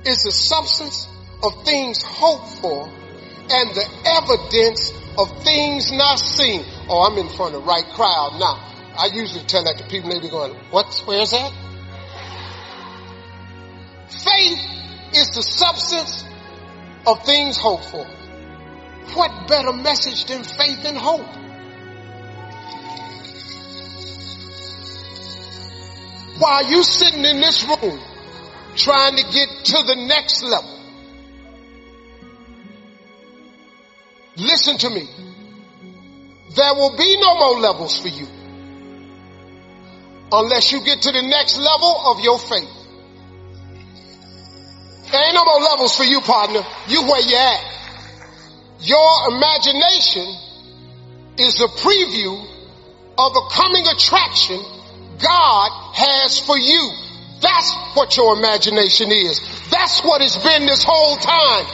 is 0.04 0.22
the 0.24 0.32
substance 0.32 1.08
of 1.42 1.64
things 1.64 2.02
hoped 2.02 2.48
for 2.60 2.88
and 2.88 3.70
the 3.70 3.86
evidence 4.04 4.92
of 5.18 5.42
things 5.42 5.92
not 5.92 6.18
seen. 6.18 6.64
Oh, 6.88 7.10
I'm 7.10 7.18
in 7.18 7.28
front 7.28 7.54
of 7.54 7.62
the 7.62 7.66
right 7.66 7.84
crowd 7.94 8.38
now. 8.38 8.72
I 8.96 9.10
usually 9.12 9.44
tell 9.44 9.64
that 9.64 9.78
to 9.78 9.84
people, 9.88 10.10
they 10.10 10.20
be 10.20 10.28
going, 10.28 10.54
what's, 10.70 11.00
where's 11.06 11.30
that? 11.32 11.52
Faith 14.08 14.60
is 15.12 15.30
the 15.30 15.42
substance 15.42 16.24
of 17.06 17.24
things 17.24 17.56
hoped 17.56 17.84
for. 17.84 18.06
What 19.14 19.48
better 19.48 19.72
message 19.72 20.24
than 20.26 20.44
faith 20.44 20.84
and 20.84 20.96
hope? 20.96 21.43
While 26.38 26.70
you 26.70 26.82
sitting 26.82 27.24
in 27.24 27.40
this 27.40 27.64
room 27.64 28.00
trying 28.76 29.16
to 29.16 29.22
get 29.22 29.48
to 29.64 29.82
the 29.86 30.06
next 30.08 30.42
level, 30.42 30.74
Listen 34.36 34.76
to 34.78 34.90
me. 34.90 35.08
There 36.56 36.74
will 36.74 36.96
be 36.96 37.16
no 37.20 37.34
more 37.36 37.60
levels 37.60 37.98
for 37.98 38.08
you 38.08 38.26
unless 40.32 40.72
you 40.72 40.84
get 40.84 41.02
to 41.02 41.12
the 41.12 41.22
next 41.22 41.56
level 41.56 42.02
of 42.06 42.20
your 42.20 42.38
faith. 42.38 42.68
There 45.10 45.24
ain't 45.24 45.34
no 45.34 45.44
more 45.44 45.60
levels 45.60 45.96
for 45.96 46.02
you, 46.02 46.20
partner. 46.20 46.62
You 46.88 47.02
where 47.02 47.20
you 47.20 47.36
at. 47.36 47.60
Your 48.80 49.36
imagination 49.36 50.26
is 51.38 51.54
the 51.58 51.68
preview 51.68 52.44
of 53.16 53.36
a 53.36 53.48
coming 53.50 53.86
attraction 53.86 54.60
God 55.18 55.68
has 55.94 56.38
for 56.38 56.58
you. 56.58 56.92
That's 57.40 57.74
what 57.94 58.16
your 58.16 58.36
imagination 58.36 59.12
is. 59.12 59.40
That's 59.70 60.00
what 60.00 60.22
it's 60.22 60.36
been 60.36 60.66
this 60.66 60.82
whole 60.82 61.16
time. 61.16 61.66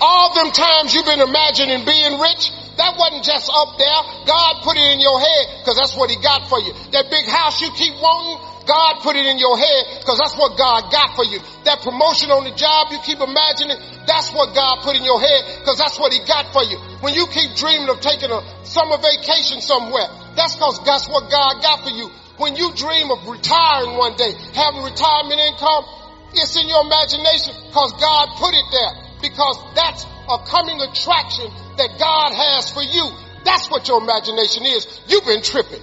All 0.00 0.34
them 0.34 0.52
times 0.52 0.94
you've 0.94 1.06
been 1.06 1.20
imagining 1.20 1.84
being 1.84 2.20
rich, 2.20 2.50
that 2.78 2.94
wasn't 2.94 3.26
just 3.26 3.50
up 3.50 3.74
there. 3.74 4.00
God 4.24 4.62
put 4.62 4.78
it 4.78 4.86
in 4.94 5.02
your 5.02 5.18
head 5.18 5.58
because 5.58 5.74
that's 5.74 5.98
what 5.98 6.14
he 6.14 6.16
got 6.22 6.46
for 6.46 6.62
you. 6.62 6.70
That 6.94 7.10
big 7.10 7.26
house 7.26 7.58
you 7.58 7.74
keep 7.74 7.98
wanting, 7.98 8.38
God 8.70 9.02
put 9.02 9.18
it 9.18 9.26
in 9.26 9.42
your 9.42 9.58
head 9.58 9.98
because 9.98 10.22
that's 10.22 10.38
what 10.38 10.54
God 10.54 10.86
got 10.94 11.18
for 11.18 11.26
you. 11.26 11.42
That 11.66 11.82
promotion 11.82 12.30
on 12.30 12.46
the 12.46 12.54
job 12.54 12.94
you 12.94 13.02
keep 13.02 13.18
imagining, 13.18 13.74
that's 14.06 14.30
what 14.30 14.54
God 14.54 14.86
put 14.86 14.94
in 14.94 15.02
your 15.02 15.18
head 15.18 15.58
because 15.58 15.74
that's 15.74 15.98
what 15.98 16.14
he 16.14 16.22
got 16.22 16.54
for 16.54 16.62
you. 16.62 16.78
When 17.02 17.18
you 17.18 17.26
keep 17.26 17.58
dreaming 17.58 17.90
of 17.90 17.98
taking 17.98 18.30
a 18.30 18.40
summer 18.62 19.02
vacation 19.02 19.58
somewhere, 19.58 20.06
that's 20.38 20.54
because 20.54 20.78
that's 20.86 21.08
what 21.08 21.30
God 21.30 21.60
got 21.60 21.82
for 21.82 21.90
you. 21.90 22.08
When 22.38 22.54
you 22.54 22.72
dream 22.72 23.10
of 23.10 23.26
retiring 23.26 23.98
one 23.98 24.14
day, 24.14 24.30
having 24.54 24.82
retirement 24.86 25.40
income, 25.42 25.84
it's 26.32 26.54
in 26.54 26.68
your 26.68 26.86
imagination 26.86 27.54
because 27.66 27.92
God 27.98 28.28
put 28.38 28.54
it 28.54 28.64
there 28.70 28.92
because 29.20 29.58
that's 29.74 30.06
a 30.30 30.38
coming 30.46 30.80
attraction 30.80 31.50
that 31.76 31.98
God 31.98 32.30
has 32.30 32.70
for 32.70 32.82
you. 32.82 33.10
That's 33.44 33.68
what 33.68 33.88
your 33.88 34.00
imagination 34.00 34.64
is. 34.66 35.00
You've 35.08 35.24
been 35.24 35.42
tripping. 35.42 35.82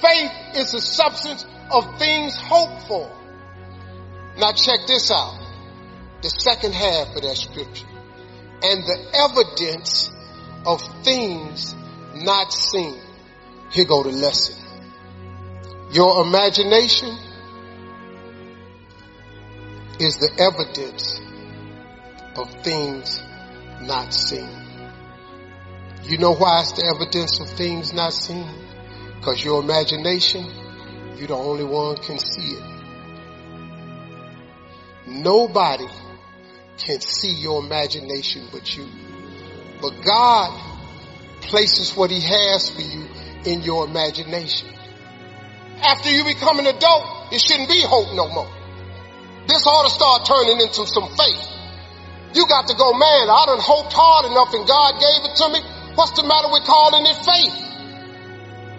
Faith 0.00 0.32
is 0.56 0.72
the 0.72 0.80
substance 0.80 1.46
of 1.70 1.98
things 1.98 2.36
hoped 2.36 2.86
for. 2.88 3.10
Now 4.36 4.52
check 4.52 4.86
this 4.86 5.10
out. 5.10 5.38
The 6.22 6.28
second 6.28 6.74
half 6.74 7.16
of 7.16 7.22
that 7.22 7.36
scripture. 7.36 7.86
And 8.62 8.84
the 8.84 8.98
evidence 9.14 10.10
of 10.66 10.82
things 11.02 11.74
not 12.22 12.52
seen. 12.52 13.00
Here 13.70 13.84
go 13.84 14.02
the 14.02 14.10
lesson. 14.10 14.56
Your 15.92 16.24
imagination 16.24 17.16
is 19.98 20.18
the 20.18 20.30
evidence 20.38 21.20
of 22.36 22.62
things 22.62 23.20
not 23.82 24.14
seen. 24.14 24.48
You 26.04 26.18
know 26.18 26.34
why 26.34 26.60
it's 26.60 26.72
the 26.72 26.86
evidence 26.94 27.40
of 27.40 27.48
things 27.50 27.92
not 27.92 28.12
seen? 28.12 28.48
Because 29.16 29.44
your 29.44 29.62
imagination, 29.62 30.44
you're 31.16 31.28
the 31.28 31.36
only 31.36 31.64
one 31.64 31.96
can 31.96 32.18
see 32.18 32.56
it. 32.56 32.62
Nobody 35.06 35.86
can 36.78 37.00
see 37.00 37.32
your 37.34 37.62
imagination 37.62 38.48
but 38.50 38.76
you. 38.76 38.86
But 39.82 40.02
God 40.04 40.69
places 41.40 41.96
what 41.96 42.10
he 42.10 42.20
has 42.20 42.70
for 42.70 42.82
you 42.82 43.06
in 43.44 43.62
your 43.62 43.86
imagination. 43.86 44.68
After 45.82 46.10
you 46.10 46.24
become 46.24 46.58
an 46.58 46.66
adult, 46.66 47.32
it 47.32 47.40
shouldn't 47.40 47.68
be 47.68 47.80
hope 47.80 48.14
no 48.14 48.28
more. 48.28 48.50
This 49.48 49.66
ought 49.66 49.88
to 49.88 49.92
start 49.94 50.28
turning 50.28 50.60
into 50.60 50.86
some 50.86 51.08
faith. 51.16 51.42
You 52.34 52.46
got 52.46 52.68
to 52.68 52.74
go, 52.76 52.92
man, 52.92 53.26
I 53.26 53.42
done 53.48 53.58
hoped 53.58 53.90
hard 53.90 54.30
enough 54.30 54.54
and 54.54 54.68
God 54.68 55.00
gave 55.00 55.20
it 55.26 55.34
to 55.42 55.46
me. 55.50 55.60
What's 55.98 56.14
the 56.14 56.22
matter 56.22 56.52
with 56.52 56.62
calling 56.62 57.02
it 57.08 57.18
faith? 57.26 57.56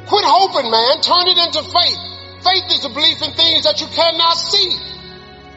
Quit 0.07 0.23
hoping, 0.23 0.71
man. 0.71 1.01
Turn 1.03 1.27
it 1.27 1.39
into 1.41 1.61
faith. 1.67 2.01
Faith 2.45 2.67
is 2.71 2.85
a 2.85 2.91
belief 2.93 3.19
in 3.21 3.33
things 3.35 3.67
that 3.67 3.81
you 3.81 3.87
cannot 3.91 4.37
see. 4.37 4.71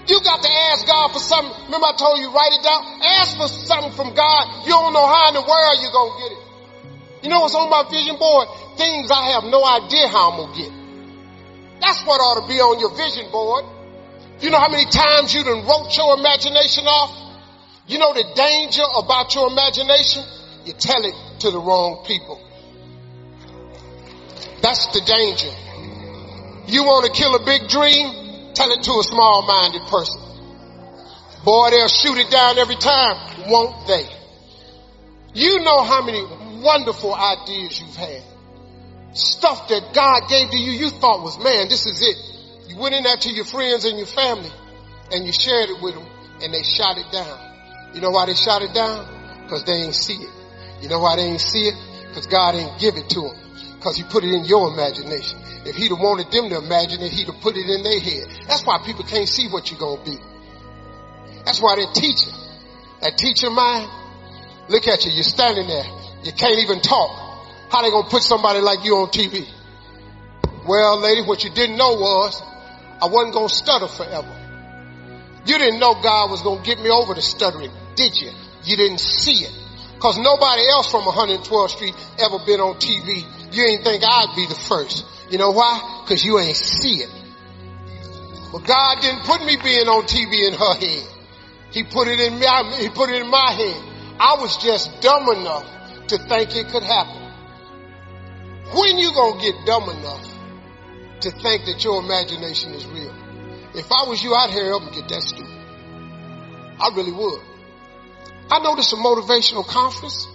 You 0.06 0.20
got 0.20 0.42
to 0.42 0.52
ask 0.72 0.86
God 0.86 1.12
for 1.12 1.22
something. 1.22 1.54
Remember 1.66 1.86
I 1.86 1.96
told 1.96 2.18
you, 2.18 2.28
write 2.28 2.52
it 2.52 2.62
down. 2.64 2.82
Ask 3.22 3.36
for 3.36 3.48
something 3.48 3.92
from 3.92 4.12
God. 4.12 4.66
You 4.66 4.76
don't 4.76 4.92
know 4.92 5.06
how 5.06 5.28
in 5.28 5.34
the 5.34 5.46
world 5.46 5.74
you're 5.80 5.96
going 5.96 6.12
to 6.12 6.18
get 6.20 6.32
it. 6.36 6.43
You 7.24 7.30
know 7.30 7.40
what's 7.40 7.54
on 7.54 7.70
my 7.72 7.88
vision 7.88 8.20
board? 8.20 8.48
Things 8.76 9.10
I 9.10 9.32
have 9.32 9.44
no 9.48 9.64
idea 9.64 10.12
how 10.12 10.28
I'm 10.30 10.36
going 10.44 10.52
to 10.52 10.60
get. 10.60 11.80
That's 11.80 12.04
what 12.04 12.20
ought 12.20 12.44
to 12.44 12.46
be 12.46 12.60
on 12.60 12.76
your 12.76 12.92
vision 12.92 13.32
board. 13.32 13.64
You 14.44 14.52
know 14.52 14.60
how 14.60 14.68
many 14.68 14.84
times 14.84 15.32
you 15.32 15.40
done 15.42 15.64
wrote 15.64 15.88
your 15.96 16.20
imagination 16.20 16.84
off? 16.84 17.16
You 17.88 17.96
know 17.96 18.12
the 18.12 18.28
danger 18.36 18.84
about 19.00 19.34
your 19.34 19.48
imagination? 19.48 20.20
You 20.68 20.76
tell 20.76 21.00
it 21.00 21.16
to 21.40 21.50
the 21.50 21.56
wrong 21.56 22.04
people. 22.04 22.44
That's 24.60 24.92
the 24.92 25.00
danger. 25.00 25.48
You 26.68 26.84
want 26.84 27.08
to 27.08 27.12
kill 27.12 27.34
a 27.36 27.44
big 27.44 27.72
dream? 27.72 28.52
Tell 28.52 28.68
it 28.68 28.84
to 28.84 28.92
a 29.00 29.02
small-minded 29.02 29.88
person. 29.88 30.20
Boy, 31.42 31.70
they'll 31.72 31.88
shoot 31.88 32.20
it 32.20 32.30
down 32.30 32.58
every 32.58 32.76
time, 32.76 33.48
won't 33.48 33.86
they? 33.88 34.04
You 35.32 35.60
know 35.60 35.82
how 35.82 36.04
many 36.04 36.20
wonderful 36.64 37.14
ideas 37.14 37.80
you've 37.80 37.96
had. 37.96 38.22
Stuff 39.12 39.68
that 39.68 39.94
God 39.94 40.28
gave 40.28 40.50
to 40.50 40.58
you, 40.58 40.72
you 40.72 40.90
thought 40.90 41.22
was, 41.22 41.38
man, 41.38 41.68
this 41.68 41.86
is 41.86 42.02
it. 42.02 42.70
You 42.70 42.78
went 42.78 42.94
in 42.94 43.04
there 43.04 43.16
to 43.16 43.30
your 43.30 43.44
friends 43.44 43.84
and 43.84 43.96
your 43.98 44.08
family 44.08 44.50
and 45.12 45.24
you 45.24 45.32
shared 45.32 45.70
it 45.70 45.80
with 45.80 45.94
them 45.94 46.06
and 46.42 46.52
they 46.52 46.62
shot 46.62 46.98
it 46.98 47.06
down. 47.12 47.38
You 47.94 48.00
know 48.00 48.10
why 48.10 48.26
they 48.26 48.34
shot 48.34 48.62
it 48.62 48.74
down? 48.74 49.06
Because 49.44 49.62
they 49.64 49.74
ain't 49.74 49.94
see 49.94 50.14
it. 50.14 50.30
You 50.82 50.88
know 50.88 50.98
why 50.98 51.16
they 51.16 51.22
ain't 51.22 51.40
see 51.40 51.68
it? 51.68 51.74
Because 52.08 52.26
God 52.26 52.56
ain't 52.56 52.80
give 52.80 52.96
it 52.96 53.08
to 53.10 53.20
them. 53.20 53.36
Because 53.76 53.96
he 53.96 54.02
put 54.02 54.24
it 54.24 54.32
in 54.32 54.44
your 54.44 54.72
imagination. 54.72 55.38
If 55.64 55.76
he'd 55.76 55.90
have 55.90 56.00
wanted 56.00 56.32
them 56.32 56.48
to 56.50 56.58
imagine 56.58 57.00
it, 57.00 57.12
he'd 57.12 57.28
have 57.28 57.40
put 57.40 57.56
it 57.56 57.68
in 57.68 57.82
their 57.82 58.00
head. 58.00 58.26
That's 58.48 58.64
why 58.64 58.78
people 58.84 59.04
can't 59.04 59.28
see 59.28 59.48
what 59.48 59.70
you're 59.70 59.78
to 59.78 60.02
be. 60.04 60.18
That's 61.44 61.60
why 61.60 61.76
that 61.76 61.94
teacher, 61.94 62.32
that 63.00 63.16
teacher 63.16 63.50
mind, 63.50 63.88
look 64.68 64.88
at 64.88 65.04
you, 65.04 65.12
you're 65.12 65.22
standing 65.22 65.66
there. 65.66 65.84
You 66.24 66.32
can't 66.32 66.58
even 66.58 66.80
talk. 66.80 67.20
How 67.70 67.82
they 67.82 67.90
to 67.90 68.08
put 68.08 68.22
somebody 68.22 68.60
like 68.60 68.84
you 68.84 68.96
on 68.96 69.08
TV? 69.08 69.46
Well, 70.66 71.00
lady, 71.00 71.22
what 71.22 71.44
you 71.44 71.50
didn't 71.50 71.76
know 71.76 71.94
was 71.94 72.42
I 73.02 73.06
wasn't 73.06 73.34
to 73.34 73.48
stutter 73.54 73.88
forever. 73.88 74.40
You 75.46 75.58
didn't 75.58 75.80
know 75.80 75.94
God 75.94 76.30
was 76.30 76.42
to 76.42 76.60
get 76.64 76.78
me 76.78 76.88
over 76.88 77.14
the 77.14 77.20
stuttering 77.20 77.70
did 77.94 78.16
you? 78.16 78.30
You 78.64 78.76
didn't 78.76 78.98
see 78.98 79.44
it. 79.44 79.52
Cause 80.00 80.18
nobody 80.18 80.68
else 80.68 80.90
from 80.90 81.02
112th 81.02 81.70
Street 81.70 81.94
ever 82.18 82.38
been 82.44 82.60
on 82.60 82.74
TV. 82.76 83.24
You 83.52 83.64
ain't 83.64 83.84
think 83.84 84.02
I'd 84.04 84.34
be 84.36 84.46
the 84.46 84.54
first. 84.54 85.06
You 85.30 85.38
know 85.38 85.52
why? 85.52 86.04
Cause 86.06 86.24
you 86.24 86.38
ain't 86.38 86.56
see 86.56 87.02
it. 87.02 87.10
But 88.52 88.66
God 88.66 89.00
didn't 89.00 89.24
put 89.24 89.44
me 89.44 89.56
being 89.62 89.88
on 89.88 90.04
TV 90.04 90.48
in 90.48 90.54
her 90.54 90.74
head. 90.74 91.08
He 91.70 91.84
put 91.84 92.08
it 92.08 92.20
in 92.20 92.38
my, 92.38 92.76
he 92.78 92.88
put 92.88 93.10
it 93.10 93.22
in 93.22 93.30
my 93.30 93.52
head. 93.52 93.93
I 94.18 94.36
was 94.40 94.56
just 94.62 95.00
dumb 95.00 95.28
enough 95.28 95.66
to 96.08 96.18
think 96.18 96.54
it 96.56 96.68
could 96.68 96.82
happen. 96.82 97.22
When 98.74 98.98
you 98.98 99.12
gonna 99.12 99.40
get 99.40 99.54
dumb 99.66 99.88
enough 99.88 100.26
to 101.20 101.30
think 101.30 101.66
that 101.66 101.82
your 101.82 102.02
imagination 102.02 102.72
is 102.74 102.86
real? 102.86 103.14
If 103.74 103.90
I 103.90 104.08
was 104.08 104.22
you, 104.22 104.34
I'd 104.34 104.50
hurry 104.50 104.70
up 104.70 104.82
and 104.82 104.92
get 104.92 105.08
that 105.08 105.22
stupid. 105.22 105.50
I 106.80 106.90
really 106.94 107.12
would. 107.12 107.40
I 108.50 108.58
know 108.60 108.76
this 108.76 108.86
is 108.86 108.92
a 108.92 108.96
motivational 108.96 109.66
conference. 109.66 110.28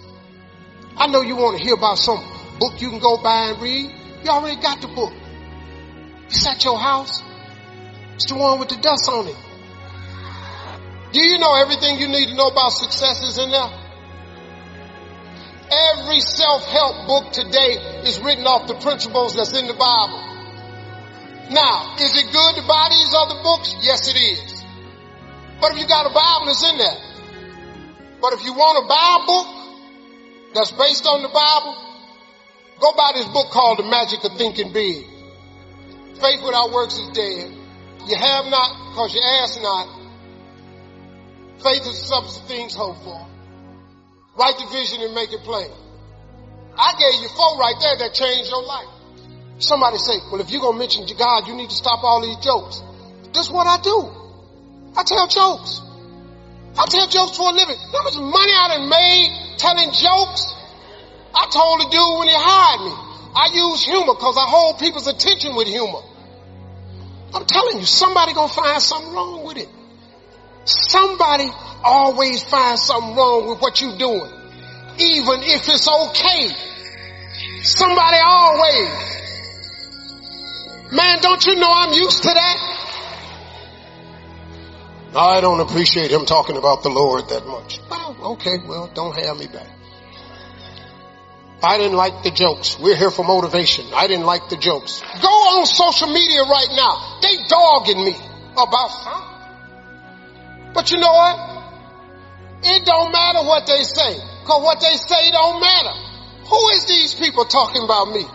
I 0.97 1.07
know 1.07 1.21
you 1.21 1.35
want 1.35 1.57
to 1.57 1.63
hear 1.63 1.75
about 1.75 1.97
some 1.97 2.23
book 2.59 2.81
you 2.81 2.89
can 2.89 2.99
go 2.99 3.17
buy 3.17 3.51
and 3.51 3.61
read. 3.61 3.91
You 4.23 4.29
already 4.29 4.61
got 4.61 4.81
the 4.81 4.87
book. 4.87 5.13
It's 6.27 6.45
at 6.45 6.63
your 6.65 6.77
house. 6.77 7.23
It's 8.15 8.25
the 8.25 8.35
one 8.35 8.59
with 8.59 8.69
the 8.69 8.77
dust 8.77 9.09
on 9.09 9.27
it. 9.27 9.35
Do 11.11 11.19
you 11.19 11.39
know 11.39 11.55
everything 11.55 11.99
you 11.99 12.07
need 12.07 12.29
to 12.29 12.35
know 12.35 12.47
about 12.47 12.69
success 12.69 13.23
is 13.23 13.37
in 13.39 13.49
there? 13.49 13.71
Every 15.69 16.19
self-help 16.19 17.07
book 17.07 17.33
today 17.33 17.77
is 18.05 18.19
written 18.21 18.45
off 18.45 18.67
the 18.67 18.75
principles 18.75 19.35
that's 19.35 19.57
in 19.57 19.65
the 19.65 19.73
Bible. 19.73 20.21
Now, 21.49 21.97
is 21.97 22.13
it 22.13 22.29
good 22.29 22.61
to 22.61 22.63
buy 22.67 22.89
these 22.93 23.13
other 23.13 23.41
books? 23.41 23.73
Yes, 23.81 24.05
it 24.05 24.17
is. 24.17 24.65
But 25.61 25.73
if 25.73 25.79
you 25.79 25.87
got 25.87 26.05
a 26.05 26.13
Bible, 26.13 26.49
it's 26.49 26.63
in 26.63 26.77
there. 26.77 26.97
But 28.21 28.33
if 28.33 28.45
you 28.45 28.53
want 28.53 28.77
a 28.77 28.85
Bible 28.85 30.53
that's 30.53 30.71
based 30.71 31.05
on 31.05 31.21
the 31.21 31.29
Bible, 31.29 31.73
go 32.79 32.93
buy 32.93 33.11
this 33.15 33.27
book 33.33 33.49
called 33.49 33.79
The 33.79 33.89
Magic 33.89 34.23
of 34.25 34.37
Thinking 34.37 34.73
Big. 34.73 35.05
Faith 36.21 36.41
without 36.45 36.71
works 36.71 36.97
is 36.97 37.09
dead. 37.17 37.49
You 38.05 38.15
have 38.17 38.45
not 38.45 38.93
because 38.93 39.13
you 39.15 39.21
ask 39.41 39.61
not. 39.61 39.98
Faith 41.63 41.85
is 41.85 41.99
substance 41.99 42.39
of 42.39 42.47
things 42.47 42.73
hoped 42.73 43.03
for. 43.03 43.27
Write 44.37 44.57
the 44.57 44.67
vision 44.71 45.01
and 45.01 45.13
make 45.13 45.33
it 45.33 45.41
plain. 45.43 45.69
I 46.77 46.93
gave 46.95 47.21
you 47.21 47.27
four 47.35 47.59
right 47.59 47.75
there 47.79 47.97
that 47.99 48.13
changed 48.13 48.49
your 48.49 48.63
life. 48.63 48.87
Somebody 49.59 49.97
say, 49.97 50.15
well, 50.31 50.39
if 50.39 50.49
you're 50.51 50.61
going 50.61 50.75
to 50.75 50.79
mention 50.79 51.03
God, 51.17 51.47
you 51.47 51.55
need 51.55 51.69
to 51.69 51.75
stop 51.75 52.03
all 52.03 52.21
these 52.21 52.39
jokes. 52.39 52.81
That's 53.33 53.51
what 53.51 53.67
I 53.67 53.81
do. 53.83 54.07
I 54.95 55.03
tell 55.03 55.27
jokes. 55.27 55.81
I 56.79 56.85
tell 56.87 57.07
jokes 57.07 57.35
for 57.35 57.49
a 57.49 57.53
living. 57.53 57.75
How 57.75 58.03
much 58.03 58.15
money 58.15 58.53
I 58.55 58.79
done 58.79 58.87
made 58.87 59.57
telling 59.59 59.91
jokes? 59.91 60.55
I 61.35 61.45
told 61.51 61.81
the 61.83 61.87
dude 61.91 62.19
when 62.19 62.27
he 62.31 62.37
hired 62.39 62.81
me, 62.87 62.93
I 63.35 63.51
use 63.53 63.83
humor 63.83 64.15
because 64.15 64.37
I 64.39 64.47
hold 64.47 64.79
people's 64.79 65.07
attention 65.07 65.55
with 65.55 65.67
humor. 65.67 66.01
I'm 67.33 67.45
telling 67.45 67.79
you, 67.79 67.85
somebody 67.85 68.33
gonna 68.33 68.47
find 68.47 68.81
something 68.81 69.13
wrong 69.13 69.43
with 69.43 69.57
it. 69.57 69.69
Somebody 70.69 71.49
always 71.83 72.43
finds 72.43 72.85
something 72.85 73.15
wrong 73.15 73.47
with 73.49 73.59
what 73.59 73.81
you're 73.81 73.97
doing, 73.97 74.31
even 74.99 75.41
if 75.41 75.67
it's 75.67 75.87
okay. 75.87 76.49
Somebody 77.63 78.17
always. 78.23 79.09
Man, 80.91 81.19
don't 81.21 81.43
you 81.45 81.55
know 81.55 81.71
I'm 81.71 81.93
used 81.93 82.21
to 82.23 82.29
that? 82.29 82.75
I 85.15 85.41
don't 85.41 85.59
appreciate 85.59 86.11
him 86.11 86.25
talking 86.25 86.55
about 86.55 86.83
the 86.83 86.89
Lord 86.89 87.29
that 87.29 87.47
much. 87.47 87.79
Well, 87.89 88.33
okay, 88.33 88.57
well, 88.67 88.91
don't 88.93 89.15
have 89.17 89.37
me 89.37 89.47
back. 89.47 89.69
I 91.63 91.77
didn't 91.77 91.97
like 91.97 92.23
the 92.23 92.31
jokes. 92.31 92.77
We're 92.79 92.95
here 92.95 93.11
for 93.11 93.25
motivation. 93.25 93.87
I 93.93 94.07
didn't 94.07 94.25
like 94.25 94.49
the 94.49 94.57
jokes. 94.57 95.01
Go 95.21 95.27
on 95.27 95.65
social 95.65 96.07
media 96.07 96.43
right 96.43 96.69
now. 96.71 97.19
They 97.21 97.37
dogging 97.47 98.05
me 98.05 98.15
about 98.53 98.89
something. 98.89 99.28
But 100.73 100.91
you 100.91 100.97
know 100.97 101.11
what? 101.11 101.49
It 102.63 102.85
don't 102.85 103.11
matter 103.11 103.39
what 103.39 103.65
they 103.67 103.83
say. 103.83 104.17
Cause 104.45 104.63
what 104.63 104.81
they 104.81 104.95
say 104.95 105.31
don't 105.31 105.61
matter. 105.61 105.93
Who 106.49 106.69
is 106.69 106.85
these 106.85 107.13
people 107.13 107.45
talking 107.45 107.83
about 107.83 108.11
me? 108.11 108.25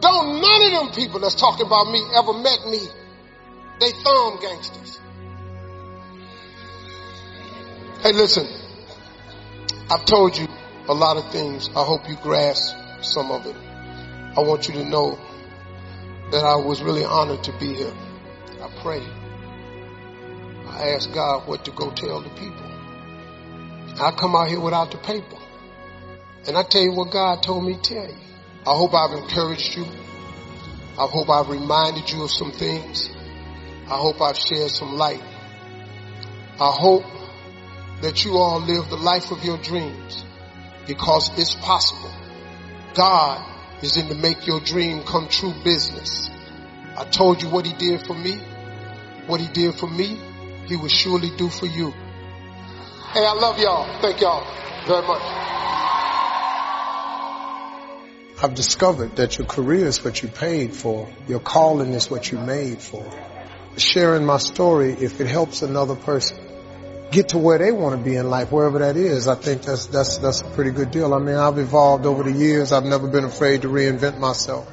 Don't 0.00 0.40
none 0.40 0.62
of 0.62 0.72
them 0.72 0.90
people 0.94 1.20
that's 1.20 1.34
talking 1.34 1.66
about 1.66 1.90
me 1.90 2.02
ever 2.14 2.32
met 2.32 2.66
me. 2.68 2.80
They 3.80 3.90
thumb 3.90 4.38
gangsters. 4.40 5.00
Hey, 8.02 8.12
listen. 8.12 8.46
I've 9.90 10.04
told 10.04 10.36
you 10.36 10.48
a 10.88 10.94
lot 10.94 11.16
of 11.16 11.30
things. 11.30 11.68
I 11.74 11.84
hope 11.84 12.08
you 12.08 12.16
grasp 12.22 12.74
some 13.02 13.30
of 13.30 13.46
it. 13.46 13.56
I 14.36 14.40
want 14.40 14.68
you 14.68 14.74
to 14.74 14.84
know 14.84 15.18
that 16.30 16.44
I 16.44 16.56
was 16.56 16.82
really 16.82 17.04
honored 17.04 17.44
to 17.44 17.52
be 17.58 17.74
here. 17.74 17.92
I 18.60 18.68
pray. 18.82 19.02
I 20.76 20.90
ask 20.90 21.10
God 21.10 21.48
what 21.48 21.64
to 21.64 21.70
go 21.70 21.90
tell 21.90 22.20
the 22.20 22.28
people. 22.30 22.70
I 23.98 24.10
come 24.10 24.36
out 24.36 24.48
here 24.48 24.60
without 24.60 24.90
the 24.90 24.98
paper. 24.98 25.38
And 26.46 26.56
I 26.56 26.62
tell 26.64 26.82
you 26.82 26.92
what 26.92 27.10
God 27.10 27.42
told 27.42 27.64
me 27.64 27.76
to 27.76 27.80
tell 27.80 28.06
you. 28.06 28.18
I 28.66 28.76
hope 28.76 28.92
I've 28.92 29.16
encouraged 29.16 29.74
you. 29.74 29.86
I 30.98 31.06
hope 31.06 31.30
I've 31.30 31.48
reminded 31.48 32.10
you 32.10 32.24
of 32.24 32.30
some 32.30 32.52
things. 32.52 33.08
I 33.86 33.96
hope 33.96 34.20
I've 34.20 34.36
shared 34.36 34.70
some 34.70 34.96
light. 34.96 35.22
I 36.60 36.70
hope 36.72 37.04
that 38.02 38.26
you 38.26 38.36
all 38.36 38.60
live 38.60 38.90
the 38.90 38.96
life 38.96 39.30
of 39.30 39.42
your 39.44 39.56
dreams 39.56 40.24
because 40.86 41.30
it's 41.38 41.54
possible. 41.54 42.12
God 42.92 43.42
is 43.82 43.96
in 43.96 44.08
to 44.08 44.14
make 44.14 44.46
your 44.46 44.60
dream 44.60 45.04
come 45.04 45.28
true 45.28 45.54
business. 45.64 46.28
I 46.98 47.04
told 47.04 47.42
you 47.42 47.48
what 47.48 47.64
he 47.64 47.72
did 47.72 48.06
for 48.06 48.14
me. 48.14 48.38
What 49.26 49.40
he 49.40 49.48
did 49.48 49.74
for 49.74 49.86
me, 49.88 50.20
he 50.66 50.76
will 50.76 50.88
surely 50.88 51.30
do 51.36 51.48
for 51.48 51.66
you. 51.66 51.90
Hey, 53.12 53.24
I 53.24 53.32
love 53.34 53.58
y'all. 53.58 54.00
Thank 54.00 54.20
y'all 54.20 54.44
very 54.86 55.06
much. 55.06 55.22
I've 58.42 58.54
discovered 58.54 59.16
that 59.16 59.38
your 59.38 59.46
career 59.46 59.86
is 59.86 60.04
what 60.04 60.22
you 60.22 60.28
paid 60.28 60.74
for. 60.74 61.08
Your 61.26 61.40
calling 61.40 61.92
is 61.92 62.10
what 62.10 62.30
you 62.30 62.38
made 62.38 62.82
for. 62.82 63.10
Sharing 63.78 64.26
my 64.26 64.36
story, 64.36 64.92
if 64.92 65.20
it 65.20 65.26
helps 65.26 65.62
another 65.62 65.96
person, 65.96 66.38
get 67.10 67.30
to 67.30 67.38
where 67.38 67.58
they 67.58 67.72
want 67.72 67.96
to 67.98 68.04
be 68.04 68.16
in 68.16 68.28
life, 68.28 68.52
wherever 68.52 68.80
that 68.80 68.96
is. 68.96 69.26
I 69.26 69.36
think 69.36 69.62
that's 69.62 69.86
that's 69.86 70.18
that's 70.18 70.42
a 70.42 70.50
pretty 70.50 70.70
good 70.70 70.90
deal. 70.90 71.14
I 71.14 71.18
mean, 71.18 71.36
I've 71.36 71.58
evolved 71.58 72.04
over 72.04 72.22
the 72.22 72.32
years. 72.32 72.72
I've 72.72 72.84
never 72.84 73.08
been 73.08 73.24
afraid 73.24 73.62
to 73.62 73.68
reinvent 73.68 74.18
myself. 74.18 74.70